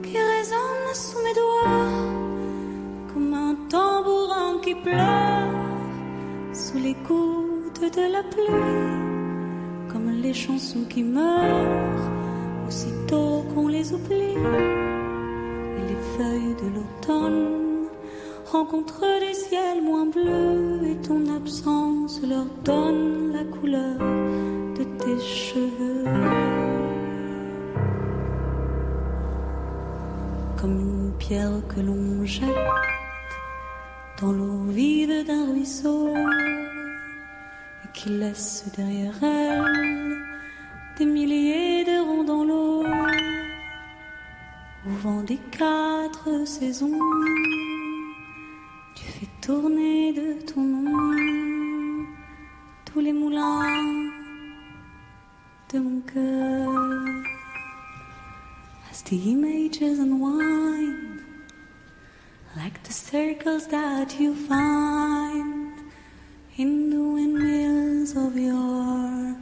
qui 0.03 0.17
résonne 0.17 0.95
sous 0.95 1.19
mes 1.23 1.35
doigts 1.35 2.15
comme 3.13 3.35
un 3.35 3.55
tambourin 3.69 4.59
qui 4.63 4.75
pleure 4.75 5.51
sous 6.53 6.79
les 6.79 6.95
gouttes 7.07 7.81
de 7.81 8.13
la 8.13 8.23
pluie, 8.23 9.93
comme 9.93 10.11
les 10.23 10.35
chansons 10.35 10.85
qui 10.89 11.03
meurent 11.03 12.11
aussitôt 12.67 13.45
qu'on 13.55 13.69
les 13.69 13.93
oublie. 13.93 14.39
Et 15.77 15.83
les 15.89 16.01
feuilles 16.17 16.55
de 16.63 16.69
l'automne 16.77 17.64
rencontrent 18.51 19.19
des 19.21 19.35
ciels 19.35 19.83
moins 19.83 20.07
bleus 20.07 20.81
et 20.87 20.97
ton 20.97 21.35
absence 21.35 22.21
leur 22.23 22.47
donne 22.65 23.33
la 23.33 23.45
couleur 23.45 23.99
de 23.99 24.85
tes 24.85 25.21
cheveux. 25.21 26.05
Comme 30.61 30.79
une 30.81 31.13
pierre 31.19 31.61
que 31.69 31.81
l'on 31.81 32.25
jette 32.25 32.49
dans 34.21 34.33
l'eau 34.33 34.65
vive 34.69 35.25
d'un 35.27 35.53
ruisseau 35.53 36.09
et 37.85 37.89
qui 37.93 38.11
laisse 38.11 38.65
derrière 38.77 39.15
elle 39.23 39.65
des 40.99 41.07
milliers 41.07 41.85
de 41.85 42.01
ronds 42.07 42.25
dans 42.25 42.45
l'eau 42.45 42.85
au 44.87 44.91
vent 45.03 45.23
des 45.23 45.39
quatre 45.51 46.47
saisons. 46.47 46.99
Tourner 49.45 50.11
de 50.15 50.41
ton 50.47 50.63
nom 50.63 52.07
tous 52.87 53.01
les 53.01 53.13
moulins 53.13 54.11
de 55.71 55.79
mon 55.81 56.01
cœur. 56.01 56.71
As 58.91 59.03
the 59.03 59.17
images 59.33 59.99
unwind, 59.99 61.21
like 62.57 62.83
the 62.85 62.93
circles 62.95 63.67
that 63.67 64.19
you 64.19 64.35
find 64.35 65.75
in 66.57 66.89
the 66.89 67.03
windmills 67.03 68.17
of 68.17 68.39
your 68.39 69.37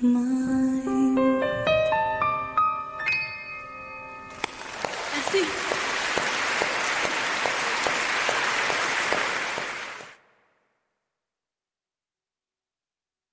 mind. 0.00 1.33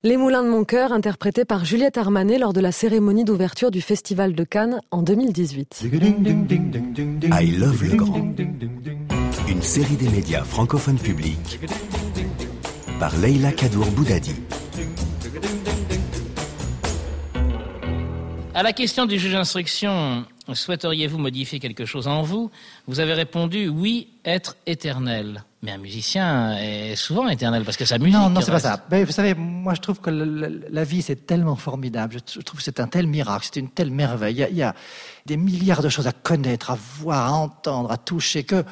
Les 0.03 0.17
Moulins 0.17 0.41
de 0.41 0.49
mon 0.49 0.63
cœur, 0.63 0.93
interprétés 0.93 1.45
par 1.45 1.63
Juliette 1.63 1.95
Armanet 1.95 2.39
lors 2.39 2.53
de 2.53 2.59
la 2.59 2.71
cérémonie 2.71 3.23
d'ouverture 3.23 3.69
du 3.69 3.81
Festival 3.81 4.33
de 4.33 4.43
Cannes 4.43 4.81
en 4.89 5.03
2018. 5.03 5.83
I 5.83 7.51
Love 7.51 7.83
le 7.83 7.95
Grand. 7.95 8.35
Une 9.47 9.61
série 9.61 9.97
des 9.97 10.09
médias 10.09 10.43
francophones 10.43 10.97
publics 10.97 11.59
par 12.99 13.15
Leila 13.19 13.51
Kadour 13.51 13.85
Boudadi. 13.91 14.33
À 18.55 18.63
la 18.63 18.73
question 18.73 19.05
du 19.05 19.19
juge 19.19 19.33
d'instruction, 19.33 20.25
souhaiteriez-vous 20.53 21.17
modifier 21.17 21.59
quelque 21.59 21.85
chose 21.85 22.07
en 22.07 22.21
vous? 22.23 22.51
Vous 22.87 22.99
avez 22.99 23.13
répondu 23.13 23.67
oui, 23.67 24.07
être 24.25 24.55
éternel. 24.65 25.43
Mais 25.63 25.71
un 25.71 25.77
musicien 25.77 26.57
est 26.57 26.95
souvent 26.95 27.27
éternel 27.29 27.63
parce 27.63 27.77
que 27.77 27.85
sa 27.85 27.99
musique. 27.99 28.15
Non, 28.17 28.29
non, 28.29 28.41
c'est 28.41 28.51
pas 28.51 28.59
ça. 28.59 28.83
Mais 28.89 29.03
vous 29.03 29.11
savez, 29.11 29.35
moi, 29.35 29.75
je 29.75 29.81
trouve 29.81 29.99
que 30.01 30.09
le- 30.09 30.25
le- 30.25 30.65
la 30.71 30.83
vie, 30.83 31.03
c'est 31.03 31.27
tellement 31.27 31.55
formidable. 31.55 32.15
Je 32.27 32.39
je 32.39 32.41
trouve 32.41 32.57
que 32.59 32.63
c'est 32.63 32.79
un 32.79 32.87
tel 32.87 33.05
miracle, 33.05 33.47
c'est 33.51 33.59
une 33.59 33.69
telle 33.69 33.91
merveille. 33.91 34.33
Il 34.35 34.39
y, 34.39 34.43
a, 34.43 34.49
il 34.49 34.57
y 34.57 34.63
a 34.63 34.73
des 35.27 35.37
milliards 35.37 35.83
de 35.83 35.89
choses 35.89 36.07
à 36.07 36.11
connaître, 36.13 36.71
à 36.71 36.77
voir, 36.99 37.27
à 37.27 37.31
entendre, 37.33 37.91
à 37.91 37.97
toucher, 37.97 38.43
que 38.43 38.63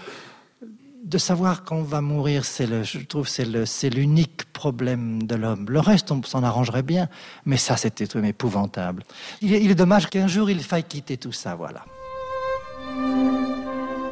de 1.09 1.17
savoir 1.17 1.63
qu'on 1.63 1.81
va 1.81 2.01
mourir, 2.01 2.45
c'est 2.45 2.67
le, 2.67 2.83
je 2.83 2.99
trouve, 2.99 3.27
c'est 3.27 3.45
le, 3.45 3.65
c'est 3.65 3.89
l'unique 3.89 4.45
problème 4.53 5.23
de 5.23 5.35
l'homme. 5.35 5.65
Le 5.67 5.79
reste, 5.79 6.11
on 6.11 6.21
s'en 6.21 6.43
arrangerait 6.43 6.83
bien, 6.83 7.09
mais 7.45 7.57
ça, 7.57 7.77
c'était 7.77 8.05
épouvantable. 8.27 9.03
Il 9.41 9.53
est, 9.53 9.61
il 9.63 9.71
est 9.71 9.75
dommage 9.75 10.07
qu'un 10.07 10.27
jour, 10.27 10.51
il 10.51 10.63
faille 10.63 10.83
quitter 10.83 11.17
tout 11.17 11.31
ça, 11.31 11.55
voilà. 11.55 11.83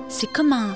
C'est 0.09 0.31
comme 0.31 0.53
un, 0.53 0.73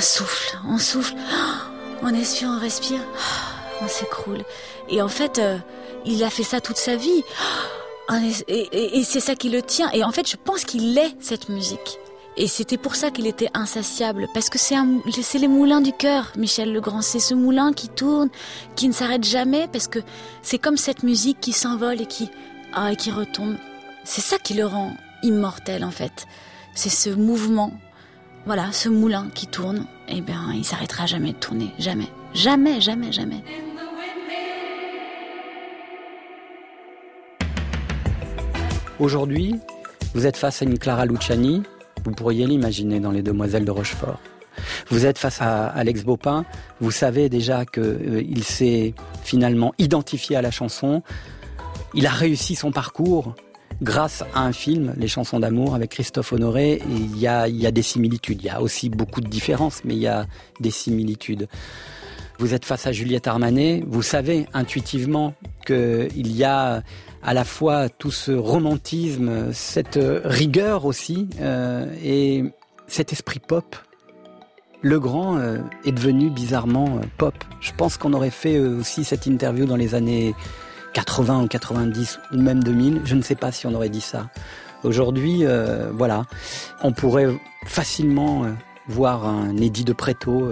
souffle. 0.00 0.58
On 0.66 0.78
souffle, 0.78 1.14
on 2.02 2.14
expire, 2.14 2.48
on 2.48 2.58
respire, 2.58 3.00
on 3.82 3.88
s'écroule. 3.88 4.44
Et 4.88 5.02
en 5.02 5.08
fait, 5.08 5.38
euh, 5.38 5.58
il 6.06 6.24
a 6.24 6.30
fait 6.30 6.42
ça 6.42 6.62
toute 6.62 6.78
sa 6.78 6.96
vie. 6.96 7.22
Et 8.50 9.04
c'est 9.04 9.20
ça 9.20 9.34
qui 9.34 9.50
le 9.50 9.60
tient. 9.60 9.90
Et 9.90 10.02
en 10.02 10.12
fait, 10.12 10.26
je 10.26 10.36
pense 10.42 10.64
qu'il 10.64 10.96
est 10.96 11.14
cette 11.20 11.50
musique. 11.50 11.98
Et 12.40 12.46
c'était 12.46 12.78
pour 12.78 12.94
ça 12.94 13.10
qu'il 13.10 13.26
était 13.26 13.50
insatiable, 13.52 14.28
parce 14.32 14.48
que 14.48 14.58
c'est 14.58 15.38
les 15.38 15.48
moulins 15.48 15.80
du 15.80 15.92
cœur, 15.92 16.32
Michel 16.36 16.72
Legrand. 16.72 17.02
C'est 17.02 17.18
ce 17.18 17.34
moulin 17.34 17.72
qui 17.72 17.88
tourne, 17.88 18.28
qui 18.76 18.86
ne 18.86 18.92
s'arrête 18.92 19.24
jamais, 19.24 19.66
parce 19.72 19.88
que 19.88 19.98
c'est 20.40 20.58
comme 20.58 20.76
cette 20.76 21.02
musique 21.02 21.40
qui 21.40 21.52
s'envole 21.52 22.00
et 22.00 22.06
qui, 22.06 22.30
ah, 22.72 22.92
et 22.92 22.96
qui 22.96 23.10
retombe. 23.10 23.56
C'est 24.04 24.20
ça 24.20 24.38
qui 24.38 24.54
le 24.54 24.64
rend 24.64 24.92
immortel, 25.24 25.84
en 25.84 25.90
fait. 25.90 26.28
C'est 26.74 26.90
ce 26.90 27.10
mouvement 27.10 27.72
voilà, 28.46 28.72
ce 28.72 28.88
moulin 28.88 29.28
qui 29.34 29.46
tourne, 29.46 29.84
eh 30.08 30.22
bien, 30.22 30.52
il 30.54 30.64
s'arrêtera 30.64 31.04
jamais 31.04 31.32
de 31.32 31.38
tourner. 31.38 31.70
Jamais. 31.78 32.08
Jamais, 32.32 32.80
jamais, 32.80 33.12
jamais. 33.12 33.42
Aujourd'hui, 38.98 39.56
vous 40.14 40.24
êtes 40.26 40.38
face 40.38 40.62
à 40.62 40.64
une 40.64 40.78
Clara 40.78 41.04
Luciani, 41.04 41.62
vous 42.04 42.12
pourriez 42.12 42.46
l'imaginer 42.46 43.00
dans 43.00 43.10
Les 43.10 43.22
Demoiselles 43.22 43.64
de 43.64 43.70
Rochefort. 43.70 44.18
Vous 44.90 45.06
êtes 45.06 45.18
face 45.18 45.40
à 45.40 45.66
Alex 45.66 46.02
Bopin, 46.02 46.44
vous 46.80 46.90
savez 46.90 47.28
déjà 47.28 47.64
qu'il 47.64 48.42
s'est 48.42 48.94
finalement 49.22 49.72
identifié 49.78 50.36
à 50.36 50.42
la 50.42 50.50
chanson, 50.50 51.02
il 51.94 52.06
a 52.06 52.10
réussi 52.10 52.56
son 52.56 52.72
parcours 52.72 53.34
grâce 53.80 54.24
à 54.34 54.40
un 54.40 54.52
film, 54.52 54.94
Les 54.96 55.06
chansons 55.06 55.38
d'amour, 55.38 55.74
avec 55.74 55.90
Christophe 55.90 56.32
Honoré, 56.32 56.82
il 56.88 57.18
y 57.18 57.26
a 57.28 57.70
des 57.70 57.82
similitudes, 57.82 58.42
il 58.42 58.46
y 58.46 58.50
a 58.50 58.60
aussi 58.60 58.88
beaucoup 58.88 59.20
de 59.20 59.28
différences, 59.28 59.82
mais 59.84 59.94
il 59.94 60.00
y 60.00 60.08
a 60.08 60.26
des 60.58 60.72
similitudes. 60.72 61.48
Vous 62.38 62.54
êtes 62.54 62.64
face 62.64 62.86
à 62.86 62.92
Juliette 62.92 63.26
Armanet, 63.26 63.82
vous 63.86 64.02
savez 64.02 64.46
intuitivement 64.54 65.34
qu'il 65.66 66.36
y 66.36 66.44
a 66.44 66.82
à 67.22 67.34
la 67.34 67.44
fois 67.44 67.88
tout 67.88 68.12
ce 68.12 68.30
romantisme, 68.30 69.52
cette 69.52 69.98
rigueur 70.24 70.84
aussi, 70.84 71.28
euh, 71.40 71.86
et 72.02 72.44
cet 72.86 73.12
esprit 73.12 73.40
pop. 73.40 73.76
Le 74.82 75.00
Grand 75.00 75.36
euh, 75.38 75.58
est 75.84 75.90
devenu 75.90 76.30
bizarrement 76.30 76.98
euh, 76.98 77.06
pop. 77.18 77.34
Je 77.60 77.72
pense 77.76 77.96
qu'on 77.96 78.12
aurait 78.12 78.30
fait 78.30 78.56
euh, 78.56 78.78
aussi 78.78 79.02
cette 79.02 79.26
interview 79.26 79.66
dans 79.66 79.74
les 79.74 79.96
années 79.96 80.34
80 80.94 81.42
ou 81.42 81.48
90 81.48 82.20
ou 82.32 82.36
même 82.36 82.62
2000. 82.62 83.02
Je 83.04 83.16
ne 83.16 83.22
sais 83.22 83.34
pas 83.34 83.50
si 83.50 83.66
on 83.66 83.74
aurait 83.74 83.88
dit 83.88 84.00
ça. 84.00 84.30
Aujourd'hui, 84.84 85.40
euh, 85.42 85.90
voilà, 85.92 86.26
on 86.84 86.92
pourrait 86.92 87.36
facilement 87.66 88.46
voir 88.86 89.26
un 89.26 89.56
Eddie 89.56 89.82
de 89.82 89.92
Préto 89.92 90.48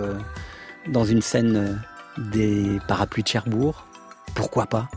dans 0.89 1.05
une 1.05 1.23
scène 1.23 1.57
euh, 1.57 2.21
des 2.31 2.81
parapluies 2.89 3.23
de 3.23 3.29
Cherbourg. 3.29 3.87
Pourquoi 4.35 4.67
pas? 4.67 4.89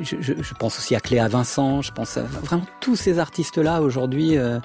Je, 0.00 0.54
pense 0.58 0.78
aussi 0.78 0.94
à 0.94 1.00
Cléa 1.00 1.28
Vincent, 1.28 1.82
je 1.82 1.92
pense 1.92 2.16
à 2.16 2.22
vraiment 2.22 2.64
tous 2.80 2.96
ces 2.96 3.18
artistes-là 3.18 3.82
aujourd'hui 3.82 4.38
euh, 4.38 4.58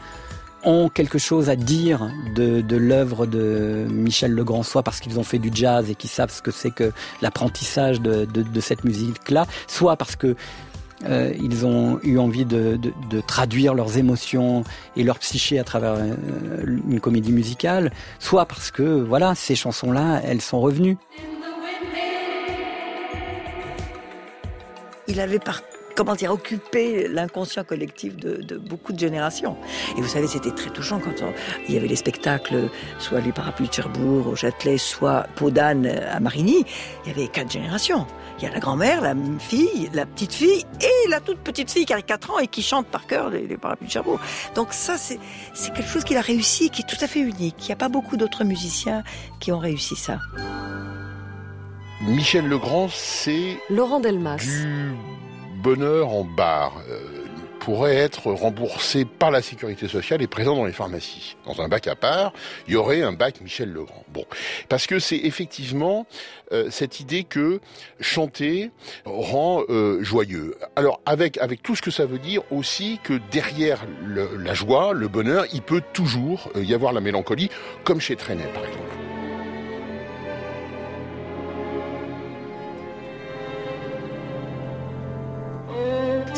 ont 0.64 0.88
quelque 0.88 1.18
chose 1.18 1.50
à 1.50 1.58
dire 1.58 2.10
de, 2.34 2.64
l'œuvre 2.78 3.26
de 3.26 3.86
Michel 3.90 4.32
Legrand, 4.32 4.64
soit 4.64 4.84
parce 4.84 5.02
qu'ils 5.02 5.20
ont 5.20 5.24
fait 5.24 5.38
du 5.38 5.50
jazz 5.54 5.90
et 5.90 5.96
qu'ils 5.96 6.10
savent 6.10 6.32
ce 6.32 6.42
que 6.42 6.52
c'est 6.52 6.72
que 6.72 6.94
l'apprentissage 7.22 8.00
de 8.00 8.60
cette 8.62 8.86
musique-là, 8.86 9.48
soit 9.68 9.98
parce 9.98 10.16
que 10.16 10.38
euh, 11.06 11.32
ils 11.42 11.66
ont 11.66 12.00
eu 12.04 12.18
envie 12.18 12.46
de, 12.46 12.80
traduire 13.26 13.74
leurs 13.74 13.98
émotions 13.98 14.64
et 14.96 15.04
leur 15.04 15.20
psyché 15.20 15.60
à 15.60 15.64
travers 15.64 15.94
euh, 15.94 16.80
une 16.90 17.00
comédie 17.00 17.32
musicale, 17.32 17.92
soit 18.20 18.46
parce 18.46 18.72
que 18.72 19.02
voilà 19.02 19.36
ces 19.36 19.56
chansons-là, 19.56 20.22
elles 20.24 20.42
sont 20.42 20.60
revenues. 20.60 20.98
il 25.08 25.22
avait 25.22 25.40
comment 25.98 26.14
dire 26.16 26.32
occupé 26.32 27.08
l'inconscient 27.10 27.64
collectif 27.64 28.16
de, 28.16 28.38
de 28.38 28.58
beaucoup 28.58 28.94
de 28.94 29.00
générations. 29.00 29.58
Et 29.98 30.02
vous 30.02 30.08
savez, 30.08 30.28
c'était 30.28 30.52
très 30.52 30.70
touchant 30.70 31.00
quand 31.00 31.24
on- 31.24 31.34
il 31.68 31.74
y 31.74 31.78
avait 31.78 31.88
les 31.88 31.96
spectacles, 31.96 32.70
soit 33.00 33.20
les 33.20 33.32
parapluies 33.32 33.68
de 33.68 33.74
Cherbourg 33.74 34.28
au 34.28 34.36
Châtelet, 34.36 34.78
soit 34.78 35.26
Peau 35.36 35.50
d'âne 35.50 35.88
à 35.88 36.20
Marigny. 36.20 36.64
Il 37.06 37.10
y 37.10 37.12
avait 37.14 37.28
quatre 37.28 37.52
générations. 37.52 38.06
Il 38.38 38.44
y 38.44 38.48
a 38.48 38.52
la 38.52 38.60
grand-mère, 38.60 39.02
la 39.02 39.16
fille, 39.40 39.90
la 39.94 40.06
petite 40.06 40.34
fille 40.34 40.64
et 40.80 41.10
la 41.10 41.20
toute 41.20 41.40
petite 41.40 41.72
fille 41.72 41.86
qui 41.86 41.94
a 41.94 42.02
4 42.04 42.30
ans 42.32 42.38
et 42.40 42.46
qui 42.48 42.62
chante 42.62 42.86
par 42.86 43.08
cœur 43.08 43.32
les, 43.32 43.48
les 43.48 43.58
parapluies 43.58 43.88
de 43.88 43.92
Cherbourg. 43.92 44.20
Donc 44.54 44.68
ça, 44.74 44.96
c'est 44.98 45.18
quelque 45.74 45.90
chose 45.90 46.04
qu'il 46.04 46.18
a 46.18 46.22
réussi, 46.22 46.70
qui 46.70 46.84
est 46.84 46.86
tout 46.86 47.04
à 47.04 47.08
fait 47.08 47.20
unique. 47.22 47.56
Il 47.62 47.66
n'y 47.66 47.72
a 47.74 47.76
pas 47.78 47.90
beaucoup 47.90 48.16
d'autres 48.16 48.44
musiciens 48.44 49.04
qui 49.40 49.52
ont 49.52 49.58
réussi 49.58 49.96
ça. 49.96 50.20
Michel 52.02 52.48
Legrand, 52.48 52.90
c'est 52.94 53.58
Laurent 53.72 54.00
Delmas. 54.00 54.38
du 54.38 54.48
bonheur 55.68 56.14
en 56.14 56.24
barre. 56.24 56.82
Euh, 56.90 57.02
pourrait 57.60 57.96
être 57.96 58.32
remboursé 58.32 59.04
par 59.04 59.30
la 59.30 59.42
sécurité 59.42 59.90
sociale 59.90 60.22
et 60.22 60.28
présent 60.28 60.56
dans 60.56 60.64
les 60.64 60.72
pharmacies. 60.72 61.36
Dans 61.46 61.60
un 61.62 61.68
bac 61.68 61.86
à 61.88 61.96
part, 61.96 62.32
il 62.66 62.76
y 62.76 62.78
aurait 62.78 63.02
un 63.02 63.12
bac 63.12 63.42
Michel 63.42 63.74
Legrand. 63.74 64.06
Bon, 64.14 64.24
parce 64.70 64.88
que 64.88 65.00
c'est 65.00 65.18
effectivement 65.18 66.08
euh, 66.54 66.70
cette 66.70 67.02
idée 67.02 67.26
que 67.26 67.60
chanter 68.00 68.72
rend 69.04 69.64
euh, 69.68 70.02
joyeux. 70.02 70.56
Alors 70.78 71.02
avec 71.06 71.38
avec 71.40 71.62
tout 71.62 71.76
ce 71.76 71.82
que 71.82 71.92
ça 71.92 72.06
veut 72.06 72.20
dire 72.20 72.42
aussi 72.52 73.02
que 73.04 73.20
derrière 73.32 73.84
la 74.16 74.54
joie, 74.54 74.94
le 74.94 75.10
bonheur, 75.10 75.44
il 75.52 75.62
peut 75.62 75.84
toujours 75.92 76.50
y 76.56 76.74
avoir 76.74 76.94
la 76.94 77.02
mélancolie, 77.02 77.50
comme 77.84 78.00
chez 78.00 78.16
Trenet 78.16 78.48
par 78.54 78.64
exemple. 78.64 79.17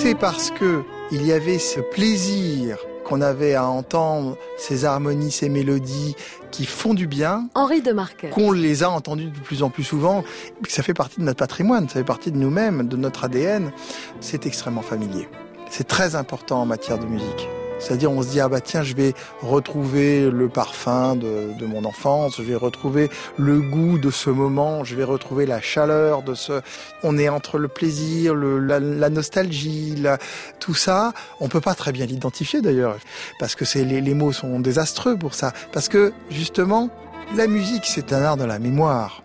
C'est 0.02 0.16
parce 0.16 0.50
que 0.52 0.84
il 1.12 1.26
y 1.26 1.34
avait 1.34 1.60
ce 1.60 1.82
plaisir 1.82 2.78
qu'on 3.04 3.20
avait 3.20 3.54
à 3.54 3.66
entendre 3.66 4.38
ces 4.58 4.86
harmonies, 4.86 5.30
ces 5.30 5.50
mélodies 5.50 6.16
qui 6.52 6.66
font 6.66 6.94
du 6.94 7.06
bien. 7.06 7.50
Henri 7.54 7.82
de 7.82 7.92
Marquet. 7.92 8.30
Qu'on 8.30 8.54
les 8.54 8.82
a 8.84 8.90
entendues 8.90 9.30
de 9.30 9.40
plus 9.40 9.62
en 9.62 9.70
plus 9.70 9.84
souvent, 9.84 10.24
ça 10.70 10.84
fait 10.84 10.94
partie 10.94 11.20
de 11.20 11.26
notre 11.26 11.40
patrimoine, 11.40 11.90
ça 11.90 11.96
fait 11.96 12.06
partie 12.06 12.32
de 12.32 12.38
nous-mêmes, 12.38 12.88
de 12.88 12.96
notre 12.96 13.26
ADN. 13.26 13.74
C'est 14.22 14.46
extrêmement 14.46 14.82
familier. 14.82 15.28
C'est 15.70 15.88
très 15.88 16.16
important 16.16 16.62
en 16.62 16.66
matière 16.66 16.98
de 16.98 17.06
musique. 17.06 17.50
C'est-à-dire, 17.80 18.12
on 18.12 18.22
se 18.22 18.28
dit, 18.30 18.40
ah 18.40 18.50
bah 18.50 18.62
tiens, 18.62 18.84
je 18.84 18.94
vais 18.94 19.14
retrouver 19.42 20.30
le 20.30 20.50
parfum 20.50 21.16
de, 21.16 21.54
de, 21.58 21.66
mon 21.66 21.86
enfance, 21.86 22.36
je 22.38 22.44
vais 22.44 22.56
retrouver 22.56 23.10
le 23.38 23.60
goût 23.60 23.98
de 23.98 24.12
ce 24.12 24.30
moment, 24.30 24.84
je 24.84 24.96
vais 24.96 25.04
retrouver 25.04 25.46
la 25.46 25.62
chaleur 25.62 26.22
de 26.22 26.34
ce... 26.34 26.62
On 27.04 27.18
est 27.18 27.30
entre 27.30 27.58
le 27.58 27.68
plaisir, 27.68 28.36
le, 28.36 28.60
la, 28.60 28.80
la, 28.80 29.10
nostalgie, 29.10 29.96
la, 29.96 30.18
tout 30.60 30.74
ça. 30.74 31.14
On 31.40 31.48
peut 31.48 31.62
pas 31.62 31.76
très 31.76 31.92
bien 31.92 32.06
l'identifier 32.06 32.62
d'ailleurs, 32.62 32.98
parce 33.40 33.56
que 33.56 33.66
c'est 33.66 33.86
les, 33.86 34.02
les 34.02 34.14
mots 34.14 34.34
sont 34.34 34.60
désastreux 34.60 35.18
pour 35.18 35.34
ça. 35.34 35.54
Parce 35.72 35.88
que, 35.88 36.12
justement, 36.30 36.90
la 37.36 37.48
musique, 37.48 37.86
c'est 37.86 38.12
un 38.14 38.24
art 38.24 38.38
de 38.38 38.44
la 38.44 38.60
mémoire. 38.60 39.24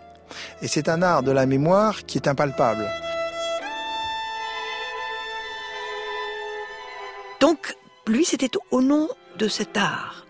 Et 0.63 0.69
c'est 0.69 0.89
un 0.89 1.03
art 1.03 1.23
de 1.23 1.31
la 1.33 1.47
mémoire 1.47 2.05
qui 2.07 2.19
est 2.19 2.29
impalpable. 2.29 2.87
Donc, 7.41 7.77
lui, 8.07 8.25
c'était 8.25 8.51
au 8.71 8.83
nom 8.83 9.09
de 9.39 9.49
cet 9.49 9.77
art. 9.77 10.27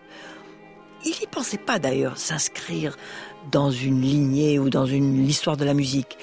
Il 1.03 1.11
n'y 1.19 1.27
pensait 1.27 1.57
pas 1.57 1.77
d'ailleurs 1.77 2.17
s'inscrire 2.17 2.97
dans 3.51 3.69
une 3.69 4.01
lignée 4.01 4.57
ou 4.59 4.69
dans 4.69 4.85
une 4.85 5.27
histoire 5.27 5.57
de 5.57 5.65
la 5.65 5.73
musique. 5.73 6.17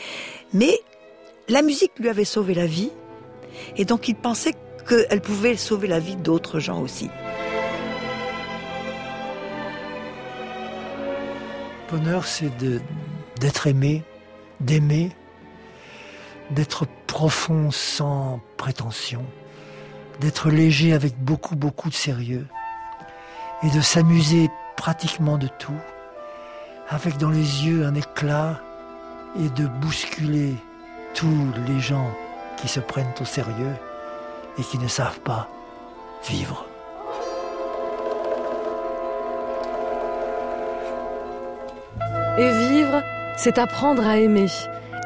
Mais 0.53 0.80
la 1.48 1.62
musique 1.62 1.92
lui 1.98 2.09
avait 2.09 2.24
sauvé 2.24 2.55
la 2.55 2.66
vie, 2.66 2.90
et 3.76 3.84
donc 3.84 4.09
il 4.09 4.14
pensait 4.14 4.55
qu'elle 4.88 5.20
pouvait 5.20 5.57
sauver 5.57 5.86
la 5.88 6.00
vie 6.00 6.16
d'autres 6.16 6.59
gens 6.59 6.80
aussi. 6.80 7.11
Bonheur, 11.90 12.26
c'est 12.26 12.50
d'être 13.38 13.66
aimé, 13.66 14.03
d'aimer, 14.61 15.11
d'être 16.50 16.86
profond 17.07 17.70
sans 17.70 18.40
prétention 18.57 19.24
d'être 20.22 20.50
léger 20.50 20.92
avec 20.92 21.18
beaucoup, 21.18 21.56
beaucoup 21.56 21.90
de 21.90 21.94
sérieux 21.94 22.46
et 23.64 23.70
de 23.70 23.80
s'amuser 23.80 24.48
pratiquement 24.76 25.36
de 25.36 25.48
tout, 25.58 25.80
avec 26.88 27.16
dans 27.18 27.30
les 27.30 27.66
yeux 27.66 27.84
un 27.84 27.94
éclat 27.94 28.60
et 29.40 29.48
de 29.48 29.66
bousculer 29.66 30.54
tous 31.14 31.48
les 31.66 31.80
gens 31.80 32.08
qui 32.56 32.68
se 32.68 32.78
prennent 32.78 33.12
au 33.20 33.24
sérieux 33.24 33.74
et 34.58 34.62
qui 34.62 34.78
ne 34.78 34.86
savent 34.86 35.20
pas 35.20 35.48
vivre. 36.28 36.66
Et 42.38 42.50
vivre, 42.68 43.02
c'est 43.36 43.58
apprendre 43.58 44.06
à 44.06 44.18
aimer. 44.18 44.46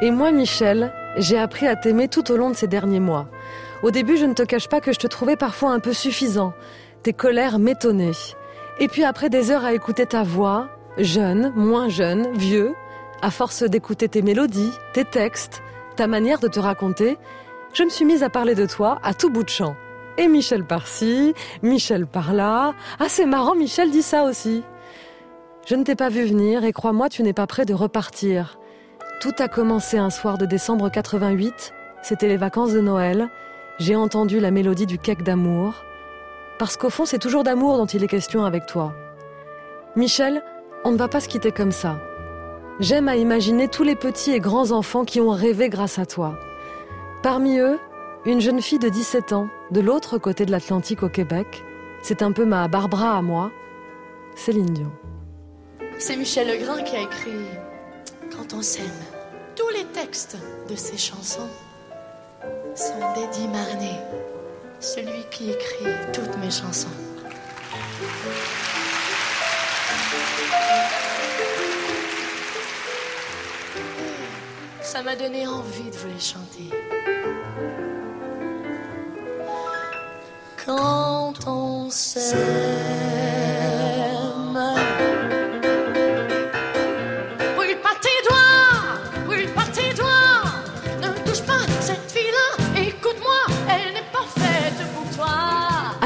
Et 0.02 0.10
moi, 0.10 0.30
Michel, 0.30 0.92
j'ai 1.16 1.38
appris 1.38 1.66
à 1.66 1.74
t'aimer 1.74 2.08
tout 2.08 2.30
au 2.30 2.36
long 2.36 2.50
de 2.50 2.56
ces 2.56 2.66
derniers 2.66 3.00
mois. 3.00 3.26
Au 3.82 3.90
début, 3.90 4.16
je 4.16 4.24
ne 4.24 4.34
te 4.34 4.42
cache 4.42 4.68
pas 4.68 4.80
que 4.80 4.92
je 4.92 4.98
te 4.98 5.06
trouvais 5.06 5.36
parfois 5.36 5.70
un 5.70 5.80
peu 5.80 5.92
suffisant. 5.92 6.52
Tes 7.02 7.12
colères 7.12 7.58
m'étonnaient. 7.58 8.12
Et 8.78 8.88
puis 8.88 9.04
après 9.04 9.30
des 9.30 9.50
heures 9.50 9.64
à 9.64 9.74
écouter 9.74 10.06
ta 10.06 10.22
voix, 10.22 10.68
jeune, 10.98 11.52
moins 11.54 11.88
jeune, 11.88 12.32
vieux, 12.36 12.74
à 13.22 13.30
force 13.30 13.62
d'écouter 13.62 14.08
tes 14.08 14.22
mélodies, 14.22 14.72
tes 14.92 15.04
textes, 15.04 15.62
ta 15.96 16.06
manière 16.06 16.38
de 16.38 16.48
te 16.48 16.60
raconter, 16.60 17.16
je 17.72 17.82
me 17.84 17.88
suis 17.88 18.04
mise 18.04 18.22
à 18.22 18.30
parler 18.30 18.54
de 18.54 18.66
toi 18.66 18.98
à 19.02 19.14
tout 19.14 19.30
bout 19.30 19.44
de 19.44 19.48
champ. 19.48 19.76
Et 20.18 20.28
Michel 20.28 20.64
par-ci, 20.64 21.34
Michel 21.62 22.06
par-là. 22.06 22.72
Ah, 22.98 23.06
c'est 23.08 23.26
marrant, 23.26 23.54
Michel 23.54 23.90
dit 23.90 24.02
ça 24.02 24.24
aussi. 24.24 24.62
Je 25.66 25.74
ne 25.74 25.84
t'ai 25.84 25.94
pas 25.94 26.08
vu 26.08 26.24
venir 26.24 26.64
et 26.64 26.72
crois-moi, 26.72 27.08
tu 27.08 27.22
n'es 27.22 27.34
pas 27.34 27.46
prêt 27.46 27.66
de 27.66 27.74
repartir. 27.74 28.58
Tout 29.20 29.34
a 29.38 29.48
commencé 29.48 29.98
un 29.98 30.10
soir 30.10 30.38
de 30.38 30.46
décembre 30.46 30.90
88. 30.90 31.72
C'était 32.02 32.28
les 32.28 32.36
vacances 32.36 32.72
de 32.72 32.80
Noël 32.80 33.28
j'ai 33.78 33.96
entendu 33.96 34.40
la 34.40 34.50
mélodie 34.50 34.86
du 34.86 34.98
cake 34.98 35.22
d'amour, 35.22 35.84
parce 36.58 36.76
qu'au 36.76 36.90
fond 36.90 37.04
c'est 37.04 37.18
toujours 37.18 37.44
d'amour 37.44 37.76
dont 37.76 37.86
il 37.86 38.02
est 38.02 38.08
question 38.08 38.44
avec 38.44 38.66
toi. 38.66 38.94
Michel, 39.96 40.42
on 40.84 40.92
ne 40.92 40.96
va 40.96 41.08
pas 41.08 41.20
se 41.20 41.28
quitter 41.28 41.52
comme 41.52 41.72
ça. 41.72 41.98
J'aime 42.80 43.08
à 43.08 43.16
imaginer 43.16 43.68
tous 43.68 43.82
les 43.82 43.96
petits 43.96 44.32
et 44.32 44.40
grands 44.40 44.70
enfants 44.70 45.04
qui 45.04 45.20
ont 45.20 45.30
rêvé 45.30 45.68
grâce 45.68 45.98
à 45.98 46.06
toi. 46.06 46.38
Parmi 47.22 47.58
eux, 47.58 47.78
une 48.26 48.40
jeune 48.40 48.60
fille 48.60 48.78
de 48.78 48.88
17 48.88 49.32
ans, 49.32 49.48
de 49.70 49.80
l'autre 49.80 50.18
côté 50.18 50.44
de 50.44 50.50
l'Atlantique 50.50 51.02
au 51.02 51.08
Québec. 51.08 51.64
C'est 52.02 52.22
un 52.22 52.32
peu 52.32 52.44
ma 52.44 52.68
Barbara 52.68 53.16
à 53.16 53.22
moi, 53.22 53.50
Céline 54.34 54.66
Dion. 54.66 54.92
C'est 55.98 56.16
Michel 56.16 56.48
Legrand 56.48 56.82
qui 56.84 56.96
a 56.96 57.02
écrit 57.02 57.46
Quand 58.30 58.52
on 58.54 58.62
s'aime, 58.62 58.84
tous 59.54 59.68
les 59.70 59.84
textes 59.86 60.36
de 60.68 60.76
ses 60.76 60.98
chansons 60.98 61.48
sont 62.76 63.12
d'Eddie 63.14 63.48
Marnet, 63.48 64.00
celui 64.80 65.24
qui 65.30 65.50
écrit 65.50 65.86
toutes 66.12 66.36
mes 66.38 66.50
chansons. 66.50 66.88
Ça 74.82 75.02
m'a 75.02 75.16
donné 75.16 75.46
envie 75.46 75.90
de 75.90 75.96
vous 75.96 76.08
les 76.08 76.20
chanter. 76.20 76.70
Quand 80.64 81.34
on 81.46 81.88
s'aime. 81.90 83.15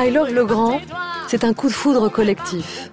I 0.03 0.11
Love 0.11 0.33
Le 0.33 0.47
Grand, 0.47 0.81
c'est 1.29 1.45
un 1.45 1.53
coup 1.53 1.69
de 1.69 1.75
foudre 1.75 2.09
collectif. 2.09 2.91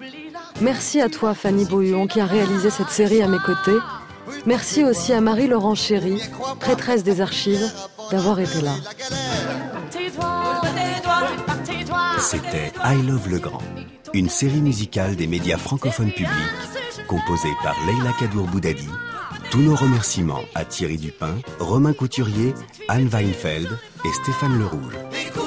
Merci 0.60 0.99
à 0.99 1.08
toi, 1.08 1.34
Fanny 1.34 1.64
Bouillon, 1.64 2.05
qui 2.05 2.20
a 2.20 2.26
réalisé 2.26 2.70
cette 2.70 2.89
série 2.89 3.22
à 3.22 3.30
mes 3.30 3.39
côtés. 3.39 3.78
Merci 4.45 4.84
aussi 4.84 5.14
à 5.14 5.22
Marie-Laurent 5.22 5.74
Chéry, 5.74 6.22
prêtresse 6.60 7.05
des 7.05 7.22
archives, 7.22 7.72
d'avoir 8.12 8.41
été 8.41 8.60
là. 8.60 8.74
C'était 12.20 12.74
I 12.84 13.01
Love 13.08 13.30
Le 13.30 13.39
Grand, 13.39 13.64
une 14.14 14.28
série 14.28 14.62
musicale 14.62 15.16
des 15.16 15.28
médias 15.28 15.58
francophones 15.58 16.12
publics, 16.12 16.30
composée 17.08 17.53
par 17.64 17.76
Leila 17.86 18.12
Kadour 18.20 18.47
Boudadi. 18.47 18.89
Tous 19.49 19.62
nos 19.62 19.78
remerciements 19.78 20.43
à 20.55 20.66
Thierry 20.66 20.97
Dupin, 20.97 21.36
Romain 21.60 21.93
Couturier, 21.93 22.53
Anne 22.89 23.08
Weinfeld 23.08 23.70
et 24.03 24.14
Stéphane 24.22 24.60
Lerouge. 24.60 25.47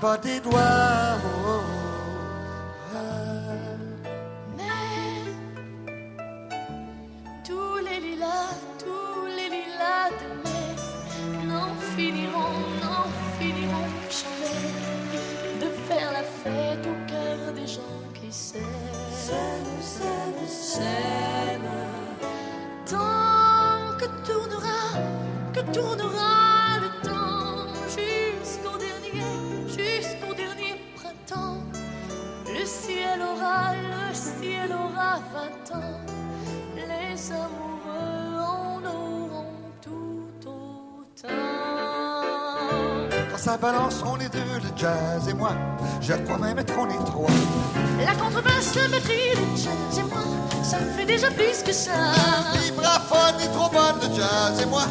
Pas 0.00 0.18
tes 0.18 0.40
doigts. 0.40 1.18
Oh, 1.24 1.28
oh, 1.46 1.60
oh. 2.94 2.98
Mais 4.56 5.32
tous 7.44 7.76
les 7.84 8.00
lilas, 8.00 8.58
tous 8.78 9.26
les 9.36 9.48
lilas 9.56 10.10
de 10.20 10.28
mai 10.44 11.46
n'en 11.46 11.74
finiront, 11.94 12.58
n'en 12.82 13.06
finiront 13.38 13.90
jamais 14.10 14.70
de 15.60 15.68
faire 15.88 16.12
la 16.12 16.24
fête 16.42 16.86
au 16.86 16.96
cœur 17.10 17.52
des 17.54 17.66
gens 17.66 18.02
qui 18.14 18.30
s'aiment, 18.32 19.80
s'aiment. 19.80 20.82
Tant 22.84 23.96
que 23.98 24.06
tournera, 24.26 24.82
que 25.54 25.60
tournera. 25.72 26.35
Le 33.74 34.14
ciel 34.14 34.72
aura 34.72 35.20
vingt 35.34 35.76
ans, 35.76 36.00
les 36.76 37.32
amoureux 37.32 38.38
en 38.40 38.84
auront 38.84 39.54
tout 39.82 40.48
autant. 40.48 41.28
ça 43.36 43.56
balance, 43.56 44.02
on 44.04 44.18
est 44.18 44.28
deux, 44.28 44.58
le 44.62 44.70
jazz 44.76 45.28
et 45.28 45.34
moi. 45.34 45.52
Je 46.00 46.14
crois 46.14 46.38
même 46.38 46.58
être 46.58 46.74
on 46.78 46.88
est 46.88 47.04
trois. 47.04 47.30
La 48.04 48.14
contrebasse, 48.14 48.74
la 48.74 48.88
batterie, 48.88 49.34
le 49.34 49.56
jazz 49.56 49.98
et 49.98 50.02
moi, 50.02 50.22
ça 50.62 50.80
me 50.80 50.90
fait 50.92 51.06
déjà 51.06 51.30
plus 51.30 51.62
que 51.62 51.72
ça. 51.72 51.92
Le 52.54 52.60
vibraphone 52.64 53.40
est 53.40 53.52
trop 53.52 53.70
bonne, 53.70 54.00
le 54.02 54.14
jazz 54.14 54.60
et 54.60 54.66
moi. 54.66 54.84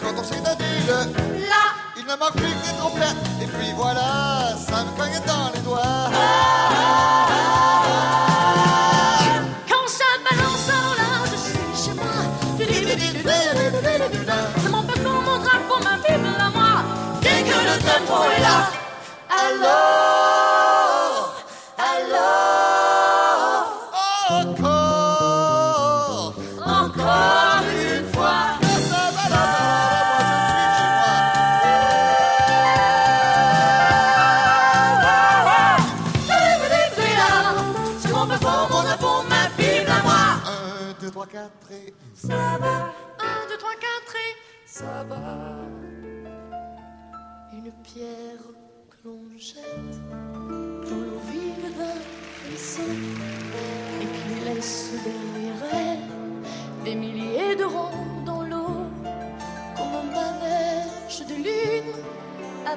Quand 0.00 0.14
on 0.18 0.24
s'est 0.24 0.36
donné 0.36 0.70
le 0.86 1.48
là, 1.48 1.64
il 1.96 2.04
ne 2.04 2.16
manque 2.18 2.36
plus 2.36 2.42
que 2.42 2.70
des 2.70 2.76
trompettes. 2.78 3.16
Et 3.42 3.46
puis 3.46 3.72
voilà, 3.76 4.54
ça 4.68 4.84
me 4.84 4.90
cogne 4.98 5.20
dans 5.26 5.50
les 5.54 5.60
doigts. 5.60 6.03
Alors, 19.62 19.93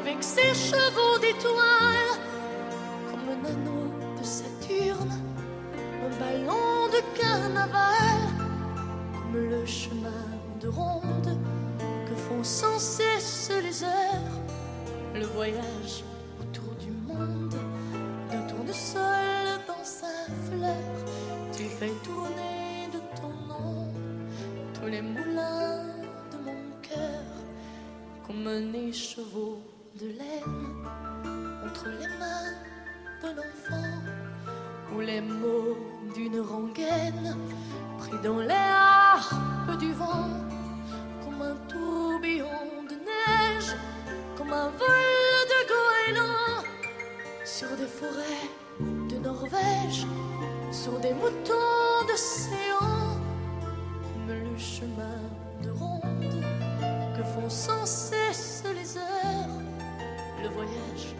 avec 0.07 0.23
ses 0.23 0.53
chevaux 0.53 1.19
d'étoiles, 1.19 2.15
comme 3.11 3.27
un 3.29 3.45
anneau 3.45 3.91
de 4.17 4.23
Saturne, 4.23 5.21
un 6.05 6.09
ballon 6.17 6.87
de 6.87 7.19
carnaval 7.19 8.17
comme 9.13 9.35
le 9.35 9.65
chemin 9.65 10.25
de 10.61 10.69
ronde 10.69 11.37
que 12.07 12.15
font 12.15 12.43
sans 12.43 12.79
cesse 12.79 13.51
les 13.61 13.83
heures, 13.83 14.37
le 15.13 15.25
voyage 15.25 16.05
chemin 54.57 55.21
de 55.61 55.69
ronde 55.69 56.43
que 57.15 57.23
font 57.23 57.49
sans 57.49 57.85
cesse 57.85 58.63
les 58.73 58.97
heures, 58.97 59.61
le 60.41 60.49
voyage 60.49 61.15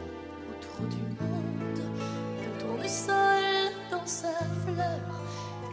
autour 0.49 0.87
du 0.87 1.03
monde, 1.21 1.79
de 2.43 2.61
tournesol 2.61 3.73
dans 3.91 4.05
sa 4.05 4.33
fleur. 4.65 4.99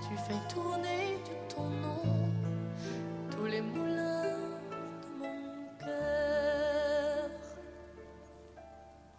Tu 0.09 0.17
fais 0.17 0.55
tourner 0.55 1.19
de 1.25 1.55
ton 1.55 1.65
nom 1.65 2.31
tous 3.31 3.47
les 3.47 3.63
moulins 3.63 4.39
de 5.03 5.19
mon 5.19 5.69
cœur. 5.79 7.31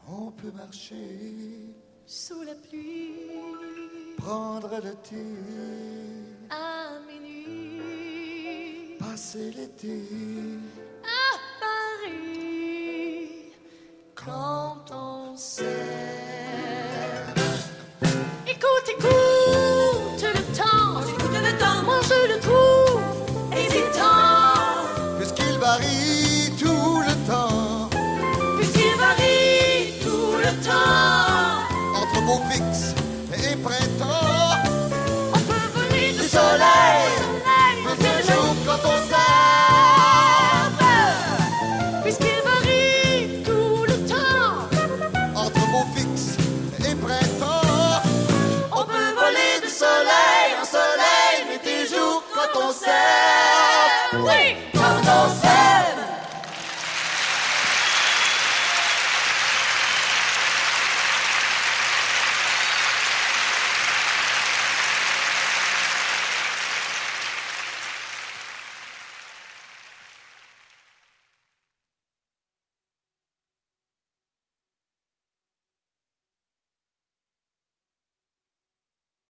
On 0.07 0.31
peut 0.31 0.51
marcher 0.51 1.73
Sous 2.05 2.43
la 2.43 2.53
pluie, 2.53 3.31
prendre 4.17 4.69
le 4.83 4.93
thé, 5.01 5.25
passer 9.35 9.51
l'été. 9.51 10.64